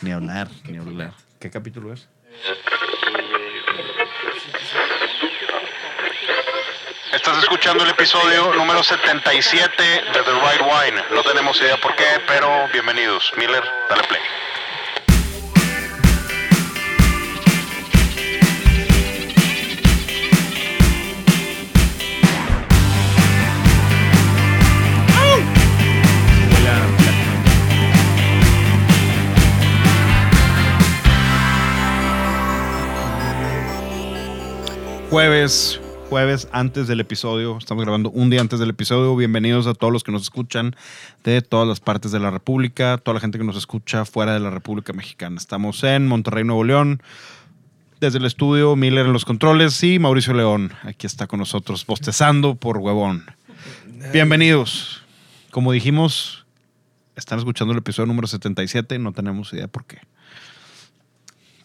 Ni 0.00 0.12
hablar, 0.12 0.48
ni 0.64 0.78
hablar. 0.78 1.12
¿Qué 1.40 1.50
capítulo 1.50 1.92
es? 1.92 2.08
Estás 7.12 7.38
escuchando 7.38 7.82
el 7.82 7.90
episodio 7.90 8.54
número 8.54 8.82
77 8.82 9.82
de 9.82 10.22
The 10.22 10.32
Right 10.32 10.62
Wine. 10.62 11.02
No 11.10 11.22
tenemos 11.24 11.60
idea 11.60 11.76
por 11.80 11.96
qué, 11.96 12.04
pero 12.28 12.68
bienvenidos. 12.72 13.32
Miller, 13.36 13.64
dale 13.90 14.04
play. 14.04 14.22
Jueves, 36.08 36.48
antes 36.50 36.88
del 36.88 36.98
episodio. 36.98 37.58
Estamos 37.58 37.84
grabando 37.84 38.10
un 38.10 38.28
día 38.28 38.40
antes 38.40 38.58
del 38.58 38.70
episodio. 38.70 39.14
Bienvenidos 39.14 39.68
a 39.68 39.74
todos 39.74 39.92
los 39.92 40.02
que 40.02 40.10
nos 40.10 40.22
escuchan 40.22 40.74
de 41.22 41.42
todas 41.42 41.68
las 41.68 41.78
partes 41.78 42.10
de 42.10 42.18
la 42.18 42.32
República, 42.32 42.98
toda 42.98 43.14
la 43.14 43.20
gente 43.20 43.38
que 43.38 43.44
nos 43.44 43.56
escucha 43.56 44.04
fuera 44.04 44.34
de 44.34 44.40
la 44.40 44.50
República 44.50 44.92
Mexicana. 44.92 45.36
Estamos 45.36 45.84
en 45.84 46.08
Monterrey, 46.08 46.42
Nuevo 46.42 46.64
León. 46.64 47.04
Desde 48.00 48.18
el 48.18 48.24
estudio, 48.24 48.74
Miller 48.74 49.06
en 49.06 49.12
los 49.12 49.24
controles 49.24 49.80
y 49.84 50.00
Mauricio 50.00 50.34
León. 50.34 50.72
Aquí 50.82 51.06
está 51.06 51.28
con 51.28 51.38
nosotros, 51.38 51.86
bostezando 51.86 52.56
por 52.56 52.78
huevón. 52.78 53.24
Bienvenidos. 54.12 55.04
Como 55.52 55.70
dijimos, 55.70 56.46
están 57.14 57.38
escuchando 57.38 57.70
el 57.70 57.78
episodio 57.78 58.08
número 58.08 58.26
77. 58.26 58.98
No 58.98 59.12
tenemos 59.12 59.52
idea 59.52 59.68
por 59.68 59.84
qué. 59.84 59.98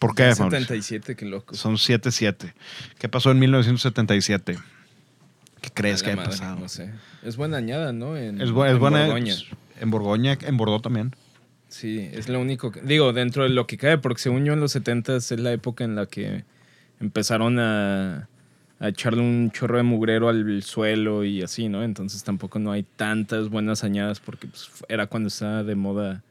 ¿Por 0.06 0.14
qué, 0.14 0.22
Mauricio? 0.24 0.50
77, 0.50 1.16
qué 1.16 1.24
loco. 1.26 1.54
Son 1.54 1.74
7-7. 1.76 2.52
¿Qué 2.98 3.08
pasó 3.08 3.30
en 3.30 3.38
1977? 3.38 4.58
¿Qué 5.60 5.70
crees 5.72 6.02
que 6.02 6.12
ha 6.12 6.16
pasado? 6.16 6.60
No 6.60 6.68
sé. 6.68 6.90
Es 7.22 7.36
buena 7.36 7.56
añada, 7.56 7.92
¿no? 7.92 8.16
En, 8.16 8.40
Es, 8.40 8.50
bu- 8.50 8.66
es 8.66 8.72
en 8.72 8.78
buena. 8.78 9.04
Borgoña. 9.06 9.34
En 9.80 9.90
Borgoña, 9.90 10.38
en 10.42 10.56
Bordeaux 10.56 10.82
también. 10.82 11.14
Sí, 11.68 12.08
es 12.12 12.28
lo 12.28 12.38
único 12.40 12.70
que. 12.70 12.80
Digo, 12.82 13.12
dentro 13.12 13.42
de 13.44 13.48
lo 13.48 13.66
que 13.66 13.76
cabe, 13.78 13.98
porque 13.98 14.20
según 14.22 14.44
yo 14.44 14.52
en 14.52 14.60
los 14.60 14.72
70 14.72 15.16
es 15.16 15.30
la 15.32 15.52
época 15.52 15.82
en 15.84 15.94
la 15.96 16.06
que 16.06 16.44
empezaron 17.00 17.58
a, 17.58 18.28
a 18.78 18.88
echarle 18.88 19.20
un 19.22 19.50
chorro 19.50 19.78
de 19.78 19.82
mugrero 19.82 20.28
al 20.28 20.62
suelo 20.62 21.24
y 21.24 21.42
así, 21.42 21.68
¿no? 21.68 21.82
Entonces 21.82 22.22
tampoco 22.22 22.58
no 22.58 22.70
hay 22.70 22.84
tantas 22.84 23.48
buenas 23.48 23.82
añadas 23.84 24.20
porque 24.20 24.46
pues, 24.46 24.70
era 24.88 25.06
cuando 25.06 25.28
estaba 25.28 25.64
de 25.64 25.74
moda 25.74 26.22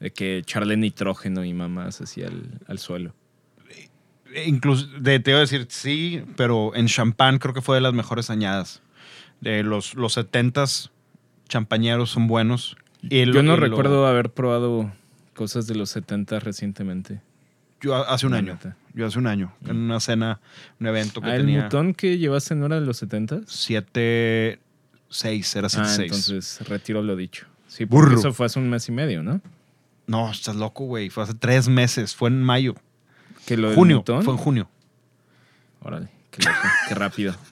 de 0.00 0.10
que 0.12 0.38
echarle 0.38 0.76
nitrógeno 0.76 1.44
y 1.44 1.52
mamás 1.54 2.00
así 2.00 2.22
al, 2.22 2.60
al 2.66 2.78
suelo. 2.78 3.14
Incluso, 4.46 4.86
de, 4.98 5.20
te 5.20 5.30
iba 5.30 5.38
a 5.38 5.42
decir 5.42 5.66
sí, 5.70 6.24
pero 6.36 6.74
en 6.74 6.86
champán 6.86 7.38
creo 7.38 7.54
que 7.54 7.60
fue 7.62 7.76
de 7.76 7.80
las 7.82 7.94
mejores 7.94 8.30
añadas. 8.30 8.82
De 9.40 9.62
los, 9.62 9.94
los 9.94 10.16
70s 10.16 10.90
champañeros 11.48 12.10
son 12.10 12.26
buenos. 12.26 12.76
Y 13.02 13.18
el- 13.20 13.32
Yo 13.32 13.42
no 13.42 13.56
lo- 13.56 13.62
recuerdo 13.62 14.06
haber 14.06 14.30
probado 14.30 14.92
cosas 15.34 15.66
de 15.66 15.74
los 15.76 15.90
70 15.90 16.40
recientemente. 16.40 17.20
Yo 17.80 17.94
hace 17.94 18.26
un 18.26 18.32
la 18.32 18.38
año. 18.38 18.54
neta. 18.54 18.76
Yo 18.94 19.06
hace 19.06 19.18
un 19.18 19.26
año. 19.26 19.54
En 19.66 19.76
una 19.76 20.00
cena, 20.00 20.40
un 20.80 20.86
evento 20.86 21.20
que 21.20 21.28
Ah, 21.28 21.36
el 21.36 21.42
tenía. 21.42 21.62
mutón 21.64 21.94
que 21.94 22.18
llevaste 22.18 22.54
no 22.54 22.66
era 22.66 22.80
de 22.80 22.86
los 22.86 22.96
70 22.96 23.40
7, 23.46 24.58
6, 25.10 25.56
era 25.56 25.68
7, 25.68 25.86
Ah, 25.86 25.90
6. 25.90 26.00
entonces 26.12 26.68
retiro 26.68 27.02
lo 27.02 27.14
dicho. 27.14 27.46
Sí, 27.68 27.86
porque 27.86 28.06
Burro. 28.06 28.18
eso 28.18 28.32
fue 28.32 28.46
hace 28.46 28.58
un 28.58 28.70
mes 28.70 28.88
y 28.88 28.92
medio, 28.92 29.22
¿no? 29.22 29.40
No, 30.06 30.30
estás 30.30 30.56
loco, 30.56 30.84
güey. 30.84 31.08
Fue 31.10 31.22
hace 31.24 31.34
tres 31.34 31.68
meses. 31.68 32.14
Fue 32.14 32.28
en 32.28 32.42
mayo. 32.42 32.74
Que 33.46 33.56
lo 33.56 33.72
Junio. 33.74 33.98
mutón. 33.98 34.22
Fue 34.22 34.32
en 34.34 34.38
junio. 34.38 34.68
Órale, 35.82 36.08
qué 36.30 36.42
loco, 36.44 36.58
qué 36.88 36.94
rápido. 36.94 37.34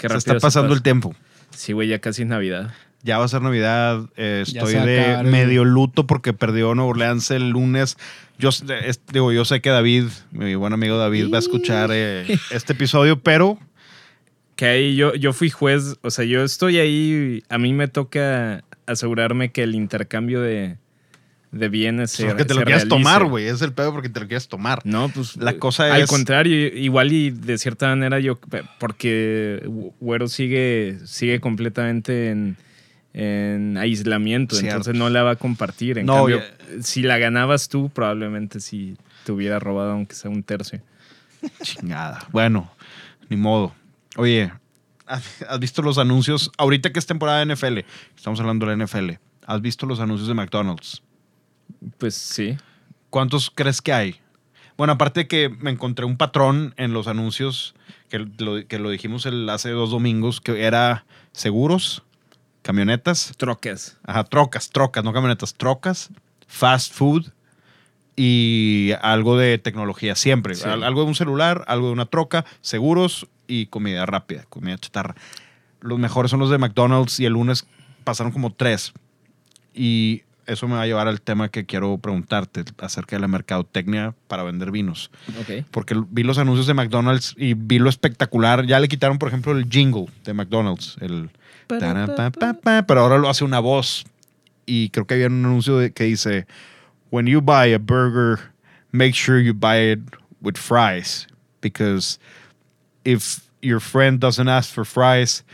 Qué 0.00 0.02
Se 0.02 0.08
rápido 0.08 0.18
está 0.18 0.34
pasando 0.40 0.68
el 0.74 0.80
pasa. 0.80 0.82
tiempo. 0.82 1.14
Sí, 1.50 1.72
güey, 1.72 1.88
ya 1.88 1.98
casi 1.98 2.22
es 2.22 2.28
Navidad. 2.28 2.74
Ya 3.02 3.16
va 3.18 3.24
a 3.24 3.28
ser 3.28 3.40
Navidad. 3.40 4.02
eh, 4.16 4.42
estoy 4.46 4.72
se 4.72 4.80
de 4.80 5.22
medio 5.22 5.64
luto 5.64 6.06
porque 6.06 6.32
perdió 6.34 6.74
Nueva 6.74 6.90
Orleans 6.90 7.30
el 7.30 7.50
lunes. 7.50 7.96
Yo, 8.38 8.50
es- 8.50 9.00
digo, 9.12 9.32
yo 9.32 9.44
sé 9.46 9.60
que 9.62 9.70
David, 9.70 10.04
mi 10.30 10.54
buen 10.56 10.72
amigo 10.74 10.98
David, 10.98 11.32
va 11.32 11.36
a 11.36 11.40
escuchar 11.40 11.90
eh, 11.92 12.26
este 12.50 12.74
episodio, 12.74 13.20
pero 13.22 13.58
Que 14.56 14.66
ahí 14.66 14.96
yo, 14.96 15.14
yo 15.14 15.32
fui 15.32 15.48
juez, 15.48 15.96
o 16.02 16.10
sea, 16.10 16.24
yo 16.26 16.42
estoy 16.44 16.78
ahí, 16.78 17.42
a 17.48 17.56
mí 17.56 17.72
me 17.72 17.88
toca 17.88 18.62
asegurarme 18.86 19.52
que 19.52 19.62
el 19.62 19.74
intercambio 19.74 20.42
de, 20.42 20.76
de 21.50 21.68
bienes 21.70 22.10
se 22.10 22.26
porque 22.26 22.44
te 22.44 22.54
lo 22.54 22.62
realice. 22.62 22.88
tomar, 22.88 23.24
güey. 23.24 23.46
Es 23.46 23.62
el 23.62 23.72
pedo 23.72 23.92
porque 23.92 24.08
te 24.10 24.20
lo 24.20 24.26
quieres 24.28 24.48
tomar. 24.48 24.80
No, 24.84 25.08
pues 25.08 25.36
La 25.36 25.52
eh, 25.52 25.58
cosa 25.58 25.92
al 25.94 26.02
es- 26.02 26.08
contrario, 26.10 26.66
igual 26.76 27.12
y 27.12 27.30
de 27.30 27.56
cierta 27.58 27.88
manera 27.88 28.18
yo 28.20 28.38
porque 28.78 29.62
Güero 30.00 30.28
sigue 30.28 30.98
sigue 31.04 31.40
completamente 31.40 32.30
en, 32.30 32.56
en 33.14 33.76
aislamiento, 33.78 34.56
Cierto. 34.56 34.76
entonces 34.76 34.94
no 34.94 35.08
la 35.10 35.22
va 35.22 35.32
a 35.32 35.36
compartir. 35.36 35.98
En 35.98 36.06
No, 36.06 36.16
cambio, 36.16 36.38
ya- 36.40 36.82
si 36.82 37.02
la 37.02 37.16
ganabas 37.18 37.68
tú, 37.68 37.88
probablemente 37.88 38.60
sí 38.60 38.96
te 39.24 39.32
hubiera 39.32 39.58
robado 39.58 39.92
aunque 39.92 40.14
sea 40.14 40.30
un 40.30 40.42
tercio. 40.42 40.80
Chingada. 41.62 42.26
Bueno, 42.32 42.70
ni 43.28 43.36
modo. 43.36 43.74
Oye, 44.16 44.52
¿has 45.06 45.42
has 45.48 45.58
visto 45.60 45.80
los 45.82 45.96
anuncios? 45.98 46.50
Ahorita 46.58 46.92
que 46.92 46.98
es 46.98 47.06
temporada 47.06 47.44
de 47.44 47.54
NFL, 47.54 47.78
estamos 48.16 48.38
hablando 48.40 48.66
de 48.66 48.76
la 48.76 48.84
NFL. 48.84 49.12
¿Has 49.46 49.60
visto 49.62 49.86
los 49.86 50.00
anuncios 50.00 50.28
de 50.28 50.34
McDonald's? 50.34 51.02
Pues 51.98 52.14
sí. 52.14 52.56
¿Cuántos 53.10 53.50
crees 53.54 53.80
que 53.82 53.92
hay? 53.92 54.20
Bueno, 54.76 54.92
aparte 54.92 55.20
de 55.20 55.28
que 55.28 55.48
me 55.48 55.70
encontré 55.70 56.04
un 56.04 56.16
patrón 56.16 56.74
en 56.76 56.92
los 56.92 57.08
anuncios 57.08 57.74
que 58.08 58.18
lo, 58.20 58.66
que 58.66 58.78
lo 58.78 58.90
dijimos 58.90 59.26
el, 59.26 59.48
hace 59.50 59.70
dos 59.70 59.90
domingos, 59.90 60.40
que 60.40 60.62
era 60.64 61.04
seguros, 61.32 62.02
camionetas, 62.62 63.32
Trocas. 63.36 63.96
ajá, 64.04 64.24
trocas, 64.24 64.70
trocas, 64.70 65.02
no 65.04 65.12
camionetas, 65.12 65.54
trocas, 65.54 66.10
fast 66.46 66.92
food 66.92 67.26
y 68.16 68.90
algo 69.02 69.36
de 69.36 69.58
tecnología, 69.58 70.14
siempre. 70.16 70.54
Sí. 70.54 70.64
Al- 70.68 70.82
Algo 70.84 71.02
de 71.02 71.08
un 71.08 71.14
celular, 71.14 71.64
algo 71.68 71.86
de 71.88 71.92
una 71.92 72.06
troca, 72.06 72.44
seguros 72.60 73.26
y 73.46 73.66
comida 73.66 74.06
rápida, 74.06 74.44
comida 74.48 74.76
chatarra. 74.78 75.14
Los 75.80 75.98
mejores 75.98 76.30
son 76.30 76.40
los 76.40 76.50
de 76.50 76.58
McDonald's 76.58 77.20
y 77.20 77.26
el 77.26 77.32
lunes 77.34 77.66
pasaron 78.04 78.32
como 78.32 78.52
tres. 78.52 78.92
Y 79.74 80.22
eso 80.48 80.66
me 80.66 80.74
va 80.74 80.82
a 80.82 80.86
llevar 80.86 81.06
al 81.08 81.20
tema 81.20 81.50
que 81.50 81.64
quiero 81.66 81.98
preguntarte 81.98 82.64
acerca 82.78 83.16
de 83.16 83.20
la 83.20 83.28
mercadotecnia 83.28 84.14
para 84.26 84.42
vender 84.42 84.70
vinos. 84.72 85.10
Porque 85.70 85.94
vi 86.10 86.22
los 86.24 86.38
anuncios 86.38 86.66
de 86.66 86.74
McDonald's 86.74 87.34
y 87.36 87.54
vi 87.54 87.78
lo 87.78 87.88
espectacular. 87.88 88.66
Ya 88.66 88.80
le 88.80 88.88
quitaron, 88.88 89.18
por 89.18 89.28
ejemplo, 89.28 89.52
el 89.52 89.68
jingle 89.68 90.06
de 90.24 90.32
McDonald's. 90.34 90.96
El 91.00 91.30
pero 92.86 93.00
ahora 93.02 93.18
lo 93.18 93.28
hace 93.28 93.44
una 93.44 93.60
voz. 93.60 94.04
Y 94.66 94.88
creo 94.90 95.06
que 95.06 95.14
había 95.14 95.26
un 95.28 95.44
anuncio 95.44 95.78
de- 95.78 95.92
que 95.92 96.04
dice: 96.04 96.46
When 97.10 97.26
you 97.26 97.40
buy 97.40 97.72
a 97.74 97.78
burger, 97.78 98.38
make 98.90 99.12
sure 99.12 99.40
you 99.42 99.54
buy 99.54 99.92
it 99.92 100.00
with 100.40 100.56
fries. 100.56 101.26
Because 101.60 102.18
if 103.04 103.40
your 103.60 103.80
friend 103.80 104.18
doesn't 104.18 104.48
ask 104.48 104.72
for 104.72 104.84
fries, 104.84 105.44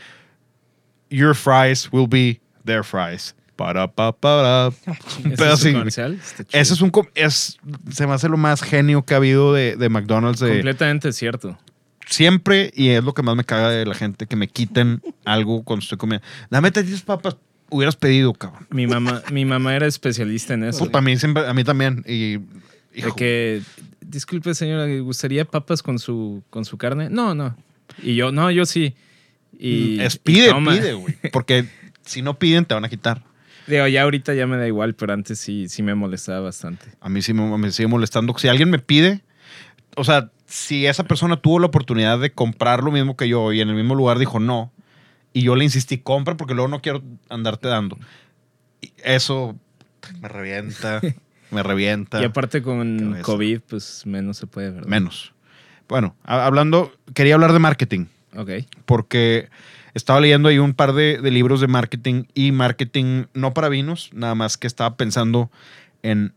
your 1.10 1.34
fries 1.34 1.90
will 1.92 2.06
be 2.08 2.40
their 2.64 2.84
fries. 2.84 3.34
Para-pa-para. 3.56 4.68
¿Ese 4.68 5.36
Pero 5.36 5.52
es 5.52 5.60
sí, 5.60 5.68
un 5.68 5.74
comercial? 5.74 6.14
Está 6.14 6.44
chido. 6.44 6.60
ese 6.60 6.74
es 6.74 6.80
un. 6.80 6.92
Es, 7.14 7.58
se 7.92 8.06
me 8.06 8.14
hace 8.14 8.28
lo 8.28 8.36
más 8.36 8.62
genio 8.62 9.04
que 9.04 9.14
ha 9.14 9.18
habido 9.18 9.52
de, 9.52 9.76
de 9.76 9.88
McDonald's. 9.88 10.40
De, 10.40 10.54
completamente 10.54 11.12
cierto. 11.12 11.58
siempre, 12.06 12.72
y 12.74 12.88
es 12.88 13.04
lo 13.04 13.14
que 13.14 13.22
más 13.22 13.36
me 13.36 13.44
caga 13.44 13.70
de 13.70 13.86
la 13.86 13.94
gente, 13.94 14.26
que 14.26 14.36
me 14.36 14.48
quiten 14.48 15.02
algo 15.24 15.62
cuando 15.62 15.82
estoy 15.82 15.98
comiendo. 15.98 16.26
Dame 16.50 16.70
10 16.70 17.02
papas. 17.02 17.36
Hubieras 17.70 17.96
pedido, 17.96 18.32
cabrón. 18.34 18.66
Mi 18.70 18.86
mamá, 18.86 19.22
mi 19.32 19.44
mamá 19.44 19.74
era 19.74 19.86
especialista 19.86 20.54
en 20.54 20.64
eso. 20.64 20.80
Puta, 20.80 20.98
a 20.98 21.00
mí, 21.00 21.16
siempre, 21.16 21.46
a 21.46 21.54
mí 21.54 21.64
también. 21.64 22.04
Y, 22.06 22.36
De 22.36 23.12
que, 23.16 23.62
disculpe 24.00 24.54
señora, 24.54 24.86
¿le 24.86 25.00
¿gustaría 25.00 25.44
papas 25.44 25.82
con 25.82 25.98
su, 25.98 26.42
con 26.50 26.64
su 26.64 26.76
carne? 26.76 27.08
No, 27.10 27.34
no. 27.34 27.56
Y 28.02 28.14
yo, 28.14 28.32
no, 28.32 28.50
yo 28.50 28.66
sí. 28.66 28.94
Y, 29.58 29.98
es 30.00 30.16
y 30.16 30.18
pide, 30.18 30.54
pide, 30.54 30.92
güey. 30.92 31.16
Porque 31.32 31.66
si 32.04 32.22
no 32.22 32.38
piden, 32.38 32.64
te 32.64 32.74
van 32.74 32.84
a 32.84 32.88
quitar. 32.88 33.22
Digo, 33.66 33.86
ya 33.88 34.02
ahorita 34.02 34.34
ya 34.34 34.46
me 34.46 34.56
da 34.56 34.66
igual, 34.66 34.94
pero 34.94 35.12
antes 35.12 35.38
sí, 35.38 35.68
sí 35.68 35.82
me 35.82 35.94
molestaba 35.94 36.40
bastante. 36.40 36.86
A 37.00 37.08
mí 37.08 37.22
sí 37.22 37.32
me, 37.32 37.56
me 37.58 37.70
sigue 37.70 37.86
molestando. 37.88 38.36
Si 38.38 38.48
alguien 38.48 38.70
me 38.70 38.78
pide, 38.78 39.22
o 39.96 40.04
sea, 40.04 40.30
si 40.46 40.86
esa 40.86 41.04
persona 41.04 41.36
tuvo 41.36 41.58
la 41.58 41.66
oportunidad 41.66 42.18
de 42.18 42.32
comprar 42.32 42.82
lo 42.84 42.92
mismo 42.92 43.16
que 43.16 43.28
yo 43.28 43.52
y 43.52 43.60
en 43.60 43.68
el 43.70 43.74
mismo 43.74 43.94
lugar 43.94 44.18
dijo 44.18 44.38
no, 44.40 44.70
y 45.32 45.42
yo 45.42 45.56
le 45.56 45.64
insistí, 45.64 45.98
compra 45.98 46.36
porque 46.36 46.54
luego 46.54 46.68
no 46.68 46.80
quiero 46.80 47.02
andarte 47.28 47.68
dando. 47.68 47.98
Y 48.80 48.92
eso 49.02 49.58
me 50.20 50.28
revienta, 50.28 51.00
me 51.50 51.62
revienta. 51.62 52.20
Y 52.20 52.24
aparte 52.24 52.62
con 52.62 52.98
Cabeza. 52.98 53.22
COVID, 53.22 53.60
pues 53.68 54.02
menos 54.06 54.36
se 54.36 54.46
puede, 54.46 54.70
¿verdad? 54.70 54.88
Menos. 54.88 55.32
Bueno, 55.88 56.14
ha- 56.24 56.44
hablando, 56.46 56.92
quería 57.14 57.34
hablar 57.34 57.52
de 57.52 57.58
marketing, 57.58 58.06
Ok. 58.36 58.50
porque 58.84 59.48
estaba 59.94 60.20
leyendo 60.20 60.48
ahí 60.48 60.58
un 60.58 60.74
par 60.74 60.92
de, 60.92 61.18
de 61.20 61.30
libros 61.30 61.60
de 61.60 61.68
marketing 61.68 62.24
y 62.34 62.52
marketing 62.52 63.24
no 63.32 63.54
para 63.54 63.68
vinos, 63.68 64.10
nada 64.12 64.34
más 64.34 64.58
que 64.58 64.66
estaba 64.66 64.96
pensando 64.96 65.50
en 66.02 66.34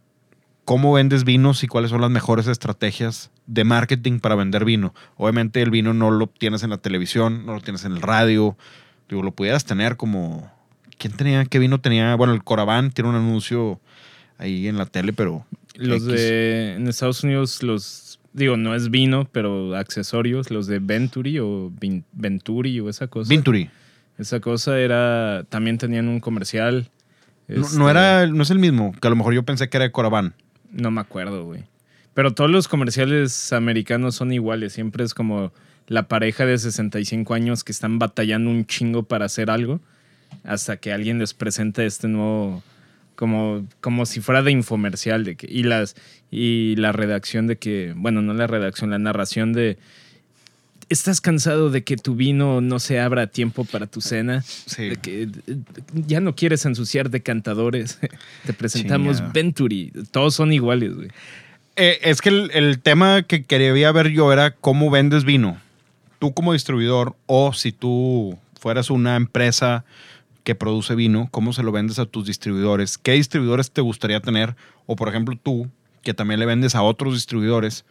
cómo 0.66 0.94
vendes 0.94 1.24
vinos 1.24 1.64
y 1.64 1.68
cuáles 1.68 1.92
son 1.92 2.02
las 2.02 2.12
mejores 2.12 2.48
estrategias 2.48 3.32
de 3.46 3.64
marketing 3.64 4.20
para 4.20 4.36
vender 4.36 4.66
vino. 4.66 4.94
Obviamente 5.16 5.62
el 5.62 5.72
vino 5.72 5.94
no 5.94 6.12
lo 6.12 6.28
tienes 6.28 6.62
en 6.64 6.70
la 6.70 6.78
televisión, 6.78 7.46
no 7.46 7.54
lo 7.54 7.62
tienes 7.62 7.86
en 7.86 7.94
el 7.94 8.02
radio. 8.02 8.58
Digo, 9.10 9.24
lo 9.24 9.32
pudieras 9.32 9.66
tener 9.66 9.96
como... 9.96 10.52
¿Quién 10.98 11.14
tenía? 11.14 11.46
¿Qué 11.46 11.60
vino 11.60 11.80
tenía? 11.80 12.16
Bueno, 12.16 12.34
el 12.34 12.44
Coraván 12.44 12.92
tiene 12.92 13.10
un 13.10 13.16
anuncio 13.16 13.80
ahí 14.38 14.68
en 14.68 14.78
la 14.78 14.86
tele, 14.86 15.14
pero... 15.14 15.46
Los 15.76 16.04
X. 16.04 16.08
de. 16.08 16.74
En 16.74 16.88
Estados 16.88 17.24
Unidos, 17.24 17.64
los. 17.64 18.20
Digo, 18.38 18.56
no 18.56 18.76
es 18.76 18.92
vino, 18.92 19.28
pero 19.32 19.76
accesorios, 19.76 20.52
los 20.52 20.68
de 20.68 20.78
Venturi 20.80 21.40
o 21.40 21.72
Vin- 21.72 22.04
Venturi 22.12 22.80
o 22.80 22.88
esa 22.88 23.08
cosa. 23.08 23.30
Vinturi. 23.30 23.70
Esa 24.20 24.40
cosa 24.40 24.80
era. 24.80 25.44
También 25.50 25.78
tenían 25.80 26.08
un 26.08 26.20
comercial. 26.20 26.90
No, 27.48 27.62
Este, 27.62 27.78
no 27.80 27.90
era, 27.90 28.28
no 28.28 28.44
es 28.44 28.52
el 28.52 28.60
mismo, 28.60 28.94
que 29.02 29.08
a 29.08 29.10
lo 29.10 29.16
mejor 29.16 29.34
yo 29.34 29.44
pensé 29.44 29.70
que 29.70 29.78
era 29.78 29.86
de 29.86 29.92
Coraván. 29.92 30.36
No 30.72 30.92
me 30.92 31.02
acuerdo, 31.02 31.46
güey. 31.46 31.64
Pero 32.14 32.34
todos 32.36 32.50
los 32.52 32.68
comerciales 32.68 33.52
americanos 33.54 34.14
son 34.16 34.32
iguales. 34.32 34.74
Siempre 34.74 35.04
es 35.04 35.14
como 35.16 35.52
la 35.88 36.08
pareja 36.08 36.46
de 36.46 36.58
65 36.60 37.34
años 37.34 37.64
que 37.64 37.72
están 37.72 37.98
batallando 37.98 38.50
un 38.52 38.66
chingo 38.66 39.04
para 39.04 39.26
hacer 39.26 39.50
algo 39.50 39.80
hasta 40.44 40.78
que 40.78 40.92
alguien 40.94 41.18
les 41.20 41.34
presenta 41.34 41.84
este 41.84 42.08
nuevo 42.08 42.62
como, 43.18 43.66
como 43.82 44.06
si 44.06 44.22
fuera 44.22 44.42
de 44.44 44.52
infomercial 44.52 45.26
de 45.26 45.36
que, 45.36 45.48
y 45.52 45.64
las 45.64 45.96
y 46.32 46.76
la 46.78 46.94
redacción 46.94 47.48
de 47.48 47.58
que 47.58 47.94
bueno 47.98 48.22
no 48.22 48.34
la 48.34 48.48
redacción 48.48 48.90
la 48.92 49.00
narración 49.00 49.52
de 49.52 49.78
estás 50.90 51.20
cansado 51.20 51.70
de 51.70 51.84
que 51.84 51.98
tu 51.98 52.16
vino 52.16 52.62
no 52.62 52.80
se 52.80 53.00
abra 53.02 53.24
a 53.24 53.28
tiempo 53.28 53.66
para 53.66 53.88
tu 53.88 54.00
cena 54.00 54.42
Sí. 54.44 54.90
de 54.90 54.96
que 54.96 55.28
ya 55.94 56.22
no 56.22 56.36
quieres 56.36 56.66
ensuciar 56.66 57.10
de 57.10 57.22
cantadores 57.22 58.00
te 58.46 58.54
presentamos. 58.54 59.22
Venturi 59.34 59.92
todos 60.12 60.36
son 60.36 60.54
iguales 60.54 60.96
güey 60.96 61.10
Eh, 61.76 62.00
es 62.04 62.22
que 62.22 62.30
el, 62.30 62.52
el 62.54 62.80
tema 62.80 63.24
que 63.24 63.44
quería 63.44 63.92
ver 63.92 64.10
yo 64.10 64.32
era 64.32 64.52
cómo 64.52 64.90
vendes 64.90 65.26
vino. 65.26 65.60
Tú 66.20 66.34
como 66.34 66.54
distribuidor 66.54 67.16
o 67.28 67.52
si 67.54 67.72
tú 67.72 68.38
fueras 68.60 68.90
una 68.90 69.16
empresa 69.16 69.84
que 70.48 70.56
produce 70.56 70.96
vino, 70.96 71.28
cómo 71.30 71.52
se 71.52 71.62
lo 71.62 71.74
vendes 71.74 72.00
a 72.00 72.06
tus 72.06 72.26
distribuidores. 72.26 72.98
¿Qué 72.98 73.12
distribuidores 73.12 73.70
te 73.70 73.82
gustaría 73.82 74.22
tener? 74.22 74.56
O 74.86 74.96
por 74.96 75.10
ejemplo 75.10 75.38
tú, 75.38 75.70
que 76.04 76.14
también 76.14 76.40
le 76.40 76.46
vendes 76.46 76.74
a 76.74 76.84
otros 76.84 77.16
distribuidores, 77.16 77.84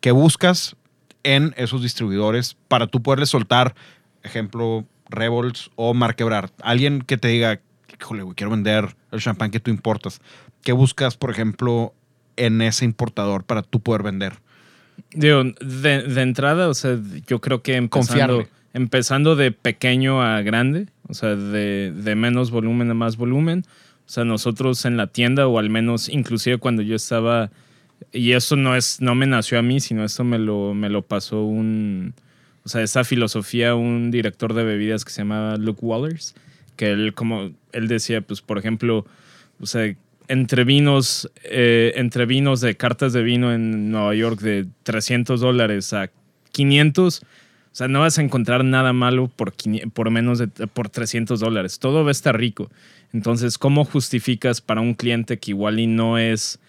¿qué 0.00 0.12
buscas 0.12 0.76
en 1.24 1.54
esos 1.56 1.82
distribuidores 1.82 2.56
para 2.68 2.86
tú 2.86 3.02
poderles 3.02 3.30
soltar, 3.30 3.74
ejemplo, 4.22 4.84
Revolts 5.08 5.72
o 5.74 5.92
Marquebrard? 5.92 6.52
Alguien 6.62 7.02
que 7.02 7.16
te 7.16 7.26
diga, 7.26 7.60
híjole, 8.00 8.22
güey, 8.22 8.36
quiero 8.36 8.52
vender 8.52 8.94
el 9.10 9.20
champán 9.20 9.50
que 9.50 9.58
tú 9.58 9.72
importas. 9.72 10.20
¿Qué 10.62 10.70
buscas, 10.70 11.16
por 11.16 11.32
ejemplo, 11.32 11.94
en 12.36 12.62
ese 12.62 12.84
importador 12.84 13.42
para 13.42 13.62
tú 13.62 13.80
poder 13.80 14.04
vender? 14.04 14.34
Digo, 15.10 15.42
de, 15.42 16.02
de 16.02 16.22
entrada, 16.22 16.68
o 16.68 16.74
sea, 16.74 16.96
yo 17.26 17.40
creo 17.40 17.60
que 17.60 17.74
empezando, 17.74 18.36
Confiarle. 18.36 18.48
Empezando 18.74 19.36
de 19.36 19.52
pequeño 19.52 20.22
a 20.22 20.42
grande, 20.42 20.88
o 21.08 21.14
sea, 21.14 21.36
de, 21.36 21.92
de 21.92 22.14
menos 22.14 22.50
volumen 22.50 22.90
a 22.90 22.94
más 22.94 23.16
volumen. 23.16 23.64
O 24.06 24.10
sea, 24.10 24.24
nosotros 24.24 24.84
en 24.84 24.98
la 24.98 25.06
tienda, 25.06 25.46
o 25.46 25.58
al 25.58 25.70
menos 25.70 26.10
inclusive 26.10 26.58
cuando 26.58 26.82
yo 26.82 26.96
estaba, 26.96 27.50
y 28.12 28.32
eso 28.32 28.56
no 28.56 28.76
es, 28.76 29.00
no 29.00 29.14
me 29.14 29.26
nació 29.26 29.58
a 29.58 29.62
mí, 29.62 29.80
sino 29.80 30.04
eso 30.04 30.24
me 30.24 30.38
lo, 30.38 30.74
me 30.74 30.90
lo 30.90 31.02
pasó 31.02 31.42
un, 31.42 32.14
o 32.64 32.68
sea, 32.68 32.82
esa 32.82 33.04
filosofía, 33.04 33.74
un 33.74 34.10
director 34.10 34.52
de 34.52 34.64
bebidas 34.64 35.04
que 35.04 35.12
se 35.12 35.22
llamaba 35.22 35.56
Luke 35.56 35.80
Wallers, 35.82 36.34
que 36.76 36.90
él 36.90 37.14
como, 37.14 37.52
él 37.72 37.88
decía, 37.88 38.20
pues, 38.20 38.42
por 38.42 38.58
ejemplo, 38.58 39.06
o 39.60 39.66
sea, 39.66 39.94
entre 40.28 40.64
vinos, 40.64 41.30
eh, 41.44 41.92
entre 41.96 42.26
vinos 42.26 42.60
de 42.60 42.76
cartas 42.76 43.12
de 43.12 43.22
vino 43.22 43.52
en 43.52 43.90
Nueva 43.90 44.14
York 44.14 44.40
de 44.40 44.66
300 44.82 45.40
dólares 45.40 45.92
a 45.92 46.10
500, 46.52 47.22
o 47.74 47.76
sea, 47.76 47.88
no 47.88 47.98
vas 47.98 48.20
a 48.20 48.22
encontrar 48.22 48.64
nada 48.64 48.92
malo 48.92 49.26
por, 49.26 49.52
500 49.52 49.92
por 49.92 50.08
menos 50.08 50.38
de 50.38 50.46
por 50.46 50.90
300 50.90 51.40
dólares. 51.40 51.80
Todo 51.80 52.04
va 52.04 52.10
a 52.10 52.12
estar 52.12 52.38
rico. 52.38 52.70
Entonces, 53.12 53.58
¿cómo 53.58 53.84
justificas 53.84 54.60
para 54.60 54.80
un 54.80 54.94
cliente 54.94 55.40
que 55.40 55.50
igual 55.50 55.80
y 55.80 55.88
no 55.88 56.16
es, 56.16 56.60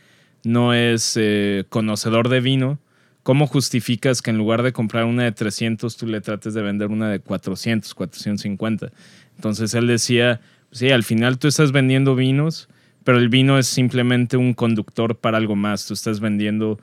no 0.44 0.74
es 0.74 1.16
eh, 1.16 1.66
conocedor 1.70 2.28
de 2.30 2.42
vino? 2.42 2.80
¿Cómo 3.22 3.46
justificas 3.46 4.24
que 4.24 4.32
en 4.32 4.40
lugar 4.40 4.64
de 4.64 4.74
comprar 4.74 5.06
una 5.06 5.26
de 5.26 5.32
300, 5.32 5.96
tú 5.96 6.08
le 6.08 6.22
trates 6.22 6.56
de 6.56 6.64
vender 6.64 6.88
una 6.88 7.08
de 7.08 7.20
400, 7.20 7.94
450? 7.94 8.92
Entonces 9.36 9.76
él 9.76 9.86
decía, 9.86 10.42
sí, 10.72 10.90
al 10.90 11.04
final 11.04 11.38
tú 11.38 11.48
estás 11.48 11.72
vendiendo 11.72 12.16
vinos, 12.16 12.68
pero 13.04 13.20
el 13.20 13.30
vino 13.30 13.60
es 13.60 13.68
simplemente 13.68 14.38
un 14.38 14.56
conductor 14.56 15.16
para 15.16 15.38
algo 15.38 15.56
más. 15.56 15.86
Tú 15.86 15.94
estás 15.94 16.20
vendiendo 16.20 16.80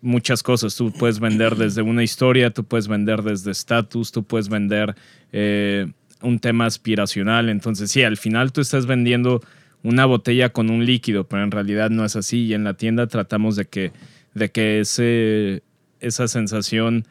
muchas 0.00 0.42
cosas. 0.42 0.76
Tú 0.76 0.92
puedes 0.92 1.20
vender 1.20 1.54
desde 1.56 1.82
una 1.82 2.02
historia, 2.02 2.50
tú 2.50 2.64
puedes 2.64 2.88
vender 2.88 3.22
desde 3.22 3.50
estatus, 3.50 4.12
tú 4.12 4.24
puedes 4.24 4.48
vender 4.48 4.94
eh, 5.32 5.86
un 6.22 6.38
tema 6.38 6.66
aspiracional. 6.66 7.48
Entonces, 7.48 7.90
sí, 7.90 8.02
al 8.02 8.16
final 8.16 8.52
tú 8.52 8.60
estás 8.60 8.86
vendiendo 8.86 9.42
una 9.82 10.06
botella 10.06 10.50
con 10.50 10.70
un 10.70 10.86
líquido, 10.86 11.24
pero 11.28 11.42
en 11.42 11.50
realidad 11.50 11.90
no 11.90 12.04
es 12.04 12.16
así. 12.16 12.46
Y 12.46 12.54
en 12.54 12.64
la 12.64 12.74
tienda 12.74 13.06
tratamos 13.06 13.56
de 13.56 13.66
que, 13.66 13.92
de 14.34 14.50
que 14.50 14.80
ese, 14.80 15.62
esa 16.00 16.28
sensación 16.28 17.04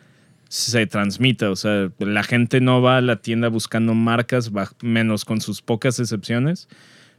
se 0.49 0.85
transmita. 0.87 1.49
O 1.49 1.55
sea, 1.55 1.91
la 1.99 2.23
gente 2.23 2.61
no 2.61 2.81
va 2.81 2.97
a 2.97 3.01
la 3.01 3.17
tienda 3.17 3.49
buscando 3.49 3.93
marcas, 3.93 4.51
menos 4.81 5.25
con 5.25 5.41
sus 5.41 5.61
pocas 5.61 5.99
excepciones 5.99 6.67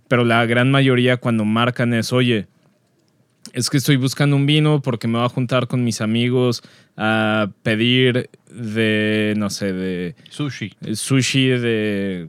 pero 0.08 0.24
la 0.24 0.44
gran 0.46 0.70
mayoría 0.70 1.16
cuando 1.16 1.44
marcan 1.44 1.94
es, 1.94 2.12
oye, 2.12 2.46
es 3.54 3.70
que 3.70 3.76
estoy 3.76 3.96
buscando 3.96 4.36
un 4.36 4.46
vino 4.46 4.82
porque 4.82 5.06
me 5.08 5.18
voy 5.18 5.26
a 5.26 5.28
juntar 5.28 5.68
con 5.68 5.84
mis 5.84 6.00
amigos 6.00 6.62
a 6.96 7.50
pedir 7.62 8.28
de, 8.50 9.34
no 9.36 9.48
sé, 9.48 9.72
de 9.72 10.16
Sushi. 10.28 10.74
sushi 10.92 11.48
de 11.48 12.28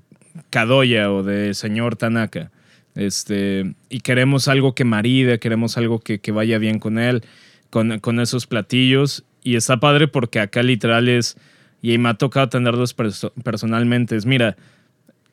Kadoya 0.51 1.11
o 1.11 1.23
de 1.23 1.53
señor 1.53 1.95
Tanaka. 1.95 2.51
Este, 2.93 3.73
y 3.89 3.99
queremos 3.99 4.47
algo 4.47 4.75
que 4.75 4.85
maride, 4.85 5.39
queremos 5.39 5.77
algo 5.77 5.99
que, 5.99 6.19
que 6.19 6.31
vaya 6.31 6.59
bien 6.59 6.79
con 6.79 6.99
él, 6.99 7.23
con, 7.69 7.99
con 7.99 8.19
esos 8.19 8.45
platillos. 8.47 9.25
Y 9.43 9.55
está 9.55 9.79
padre 9.79 10.07
porque 10.07 10.39
acá 10.39 10.63
literal 10.63 11.09
es, 11.09 11.37
y 11.81 11.97
me 11.97 12.09
ha 12.09 12.13
tocado 12.13 12.45
atenderlos 12.45 12.95
perso- 12.95 13.33
personalmente, 13.43 14.15
es, 14.15 14.25
mira, 14.25 14.55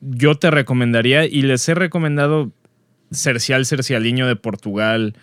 yo 0.01 0.35
te 0.35 0.51
recomendaría, 0.51 1.25
y 1.25 1.43
les 1.43 1.67
he 1.69 1.73
recomendado 1.73 2.51
Cercial 3.11 3.65
Cercialiño 3.65 4.27
de 4.27 4.35
Portugal, 4.35 5.15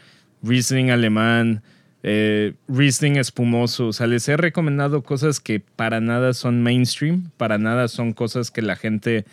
Riesling 0.42 0.90
alemán, 0.90 1.62
eh, 2.02 2.54
Riesling 2.68 3.16
espumoso. 3.16 3.88
O 3.88 3.92
sea, 3.92 4.06
les 4.06 4.28
he 4.28 4.36
recomendado 4.36 5.02
cosas 5.02 5.40
que 5.40 5.60
para 5.60 6.00
nada 6.00 6.32
son 6.32 6.62
mainstream, 6.62 7.30
para 7.36 7.58
nada 7.58 7.88
son 7.88 8.12
cosas 8.12 8.50
que 8.50 8.62
la 8.62 8.76
gente 8.76 9.24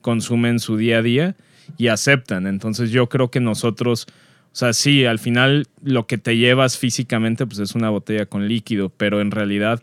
consume 0.00 0.48
en 0.48 0.58
su 0.58 0.76
día 0.76 0.98
a 0.98 1.02
día 1.02 1.34
y 1.76 1.88
aceptan. 1.88 2.46
Entonces 2.46 2.90
yo 2.90 3.08
creo 3.08 3.30
que 3.30 3.40
nosotros, 3.40 4.06
o 4.08 4.56
sea, 4.56 4.72
sí, 4.72 5.04
al 5.04 5.18
final 5.18 5.66
lo 5.82 6.06
que 6.06 6.16
te 6.18 6.36
llevas 6.36 6.78
físicamente 6.78 7.46
pues 7.46 7.58
es 7.58 7.74
una 7.74 7.90
botella 7.90 8.26
con 8.26 8.48
líquido, 8.48 8.90
pero 8.96 9.20
en 9.20 9.30
realidad 9.30 9.82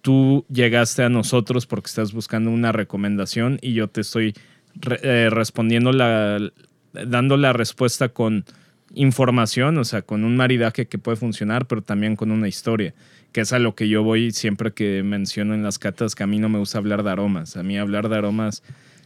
tú 0.00 0.44
llegaste 0.50 1.02
a 1.04 1.08
nosotros 1.08 1.66
porque 1.66 1.86
estás 1.88 2.12
buscando 2.12 2.50
una 2.50 2.72
recomendación 2.72 3.58
y 3.62 3.74
yo 3.74 3.88
te 3.88 4.00
estoy 4.00 4.34
re- 4.74 5.00
eh, 5.02 5.28
respondiendo 5.30 5.92
la, 5.92 6.40
dando 6.92 7.36
la 7.36 7.52
respuesta 7.52 8.08
con 8.08 8.44
información, 8.94 9.78
o 9.78 9.84
sea, 9.84 10.02
con 10.02 10.24
un 10.24 10.36
maridaje 10.36 10.86
que 10.86 10.98
puede 10.98 11.16
funcionar, 11.16 11.66
pero 11.66 11.82
también 11.82 12.16
con 12.16 12.30
una 12.30 12.48
historia, 12.48 12.94
que 13.32 13.40
es 13.42 13.52
a 13.52 13.58
lo 13.58 13.74
que 13.74 13.88
yo 13.88 14.02
voy 14.02 14.30
siempre 14.32 14.72
que 14.72 15.02
menciono 15.02 15.54
en 15.54 15.62
las 15.62 15.78
catas, 15.78 16.14
que 16.14 16.22
a 16.22 16.26
mí 16.26 16.38
no 16.38 16.48
me 16.48 16.58
gusta 16.58 16.78
hablar 16.78 17.02
de 17.02 17.10
aromas, 17.10 17.56
a 17.56 17.62
mí 17.62 17.78
hablar 17.78 18.08
de 18.08 18.16
aromas... 18.16 18.62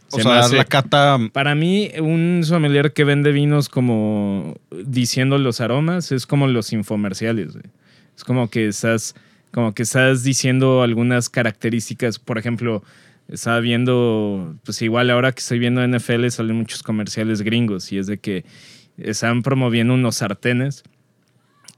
O 0.09 0.15
se 0.17 0.23
sea, 0.23 0.39
hace- 0.39 0.55
la 0.55 0.63
cata. 0.63 1.17
para 1.33 1.53
mí, 1.53 1.91
un 1.99 2.39
sommelier 2.45 2.93
que 2.93 3.03
vende 3.03 3.33
vinos 3.33 3.67
como 3.67 4.55
diciendo 4.85 5.37
los 5.37 5.59
aromas 5.59 6.13
es 6.13 6.25
como 6.25 6.47
los 6.47 6.71
infomerciales. 6.71 7.51
güey. 7.51 7.65
Es 8.15 8.23
como 8.23 8.49
que 8.49 8.67
estás, 8.69 9.15
como 9.51 9.73
que 9.73 9.83
estás 9.83 10.23
diciendo 10.23 10.81
algunas 10.81 11.27
características. 11.29 12.19
Por 12.19 12.37
ejemplo, 12.37 12.83
estaba 13.27 13.59
viendo, 13.59 14.55
pues 14.63 14.81
igual 14.81 15.09
ahora 15.09 15.33
que 15.33 15.39
estoy 15.41 15.59
viendo 15.59 15.85
NFL 15.85 16.29
salen 16.29 16.55
muchos 16.55 16.83
comerciales 16.83 17.41
gringos 17.41 17.91
y 17.91 17.97
es 17.97 18.07
de 18.07 18.17
que 18.17 18.45
están 18.97 19.43
promoviendo 19.43 19.93
unos 19.93 20.15
sartenes 20.17 20.83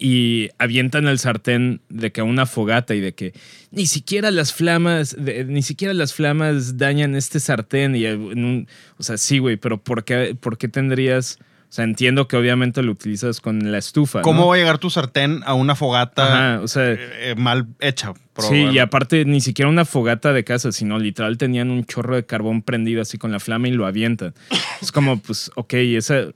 y 0.01 0.49
avientan 0.57 1.07
el 1.07 1.19
sartén 1.19 1.81
de 1.89 2.11
que 2.11 2.21
a 2.21 2.23
una 2.23 2.45
fogata 2.45 2.95
y 2.95 3.01
de 3.01 3.13
que 3.13 3.33
ni 3.71 3.85
siquiera 3.85 4.31
las 4.31 4.53
flamas, 4.53 5.15
de- 5.19 5.43
ni 5.43 5.61
siquiera 5.61 5.93
las 5.93 6.13
flamas 6.13 6.77
dañan 6.77 7.15
este 7.15 7.39
sartén. 7.41 7.95
Y 7.95 8.05
en 8.05 8.21
un- 8.45 8.67
o 8.97 9.03
sea, 9.03 9.17
sí, 9.17 9.39
güey, 9.39 9.57
pero 9.57 9.77
¿por 9.77 10.05
qué, 10.05 10.37
¿por 10.39 10.57
qué 10.57 10.69
tendrías? 10.69 11.37
O 11.69 11.71
sea, 11.71 11.83
entiendo 11.83 12.27
que 12.29 12.37
obviamente 12.37 12.81
lo 12.81 12.93
utilizas 12.93 13.41
con 13.41 13.71
la 13.71 13.77
estufa. 13.77 14.21
¿Cómo 14.21 14.41
¿no? 14.43 14.47
va 14.47 14.55
a 14.55 14.57
llegar 14.57 14.77
tu 14.79 14.89
sartén 14.89 15.41
a 15.45 15.53
una 15.53 15.75
fogata 15.75 16.53
Ajá, 16.55 16.61
o 16.63 16.67
sea, 16.67 16.93
eh, 16.93 16.97
eh, 17.31 17.35
mal 17.37 17.67
hecha? 17.81 18.13
sí, 18.37 18.55
y 18.71 18.79
aparte 18.79 19.25
ni 19.25 19.41
siquiera 19.41 19.67
una 19.69 19.83
fogata 19.85 20.31
de 20.31 20.45
casa, 20.45 20.71
sino 20.71 20.97
literal 20.97 21.37
tenían 21.37 21.69
un 21.69 21.83
chorro 21.85 22.15
de 22.15 22.25
carbón 22.25 22.61
prendido 22.61 23.01
así 23.01 23.17
con 23.17 23.31
la 23.33 23.39
flama 23.41 23.67
y 23.67 23.71
lo 23.71 23.85
avientan. 23.85 24.33
Es 24.81 24.91
como, 24.93 25.19
pues, 25.19 25.51
ok, 25.55 25.73
esa, 25.73 26.29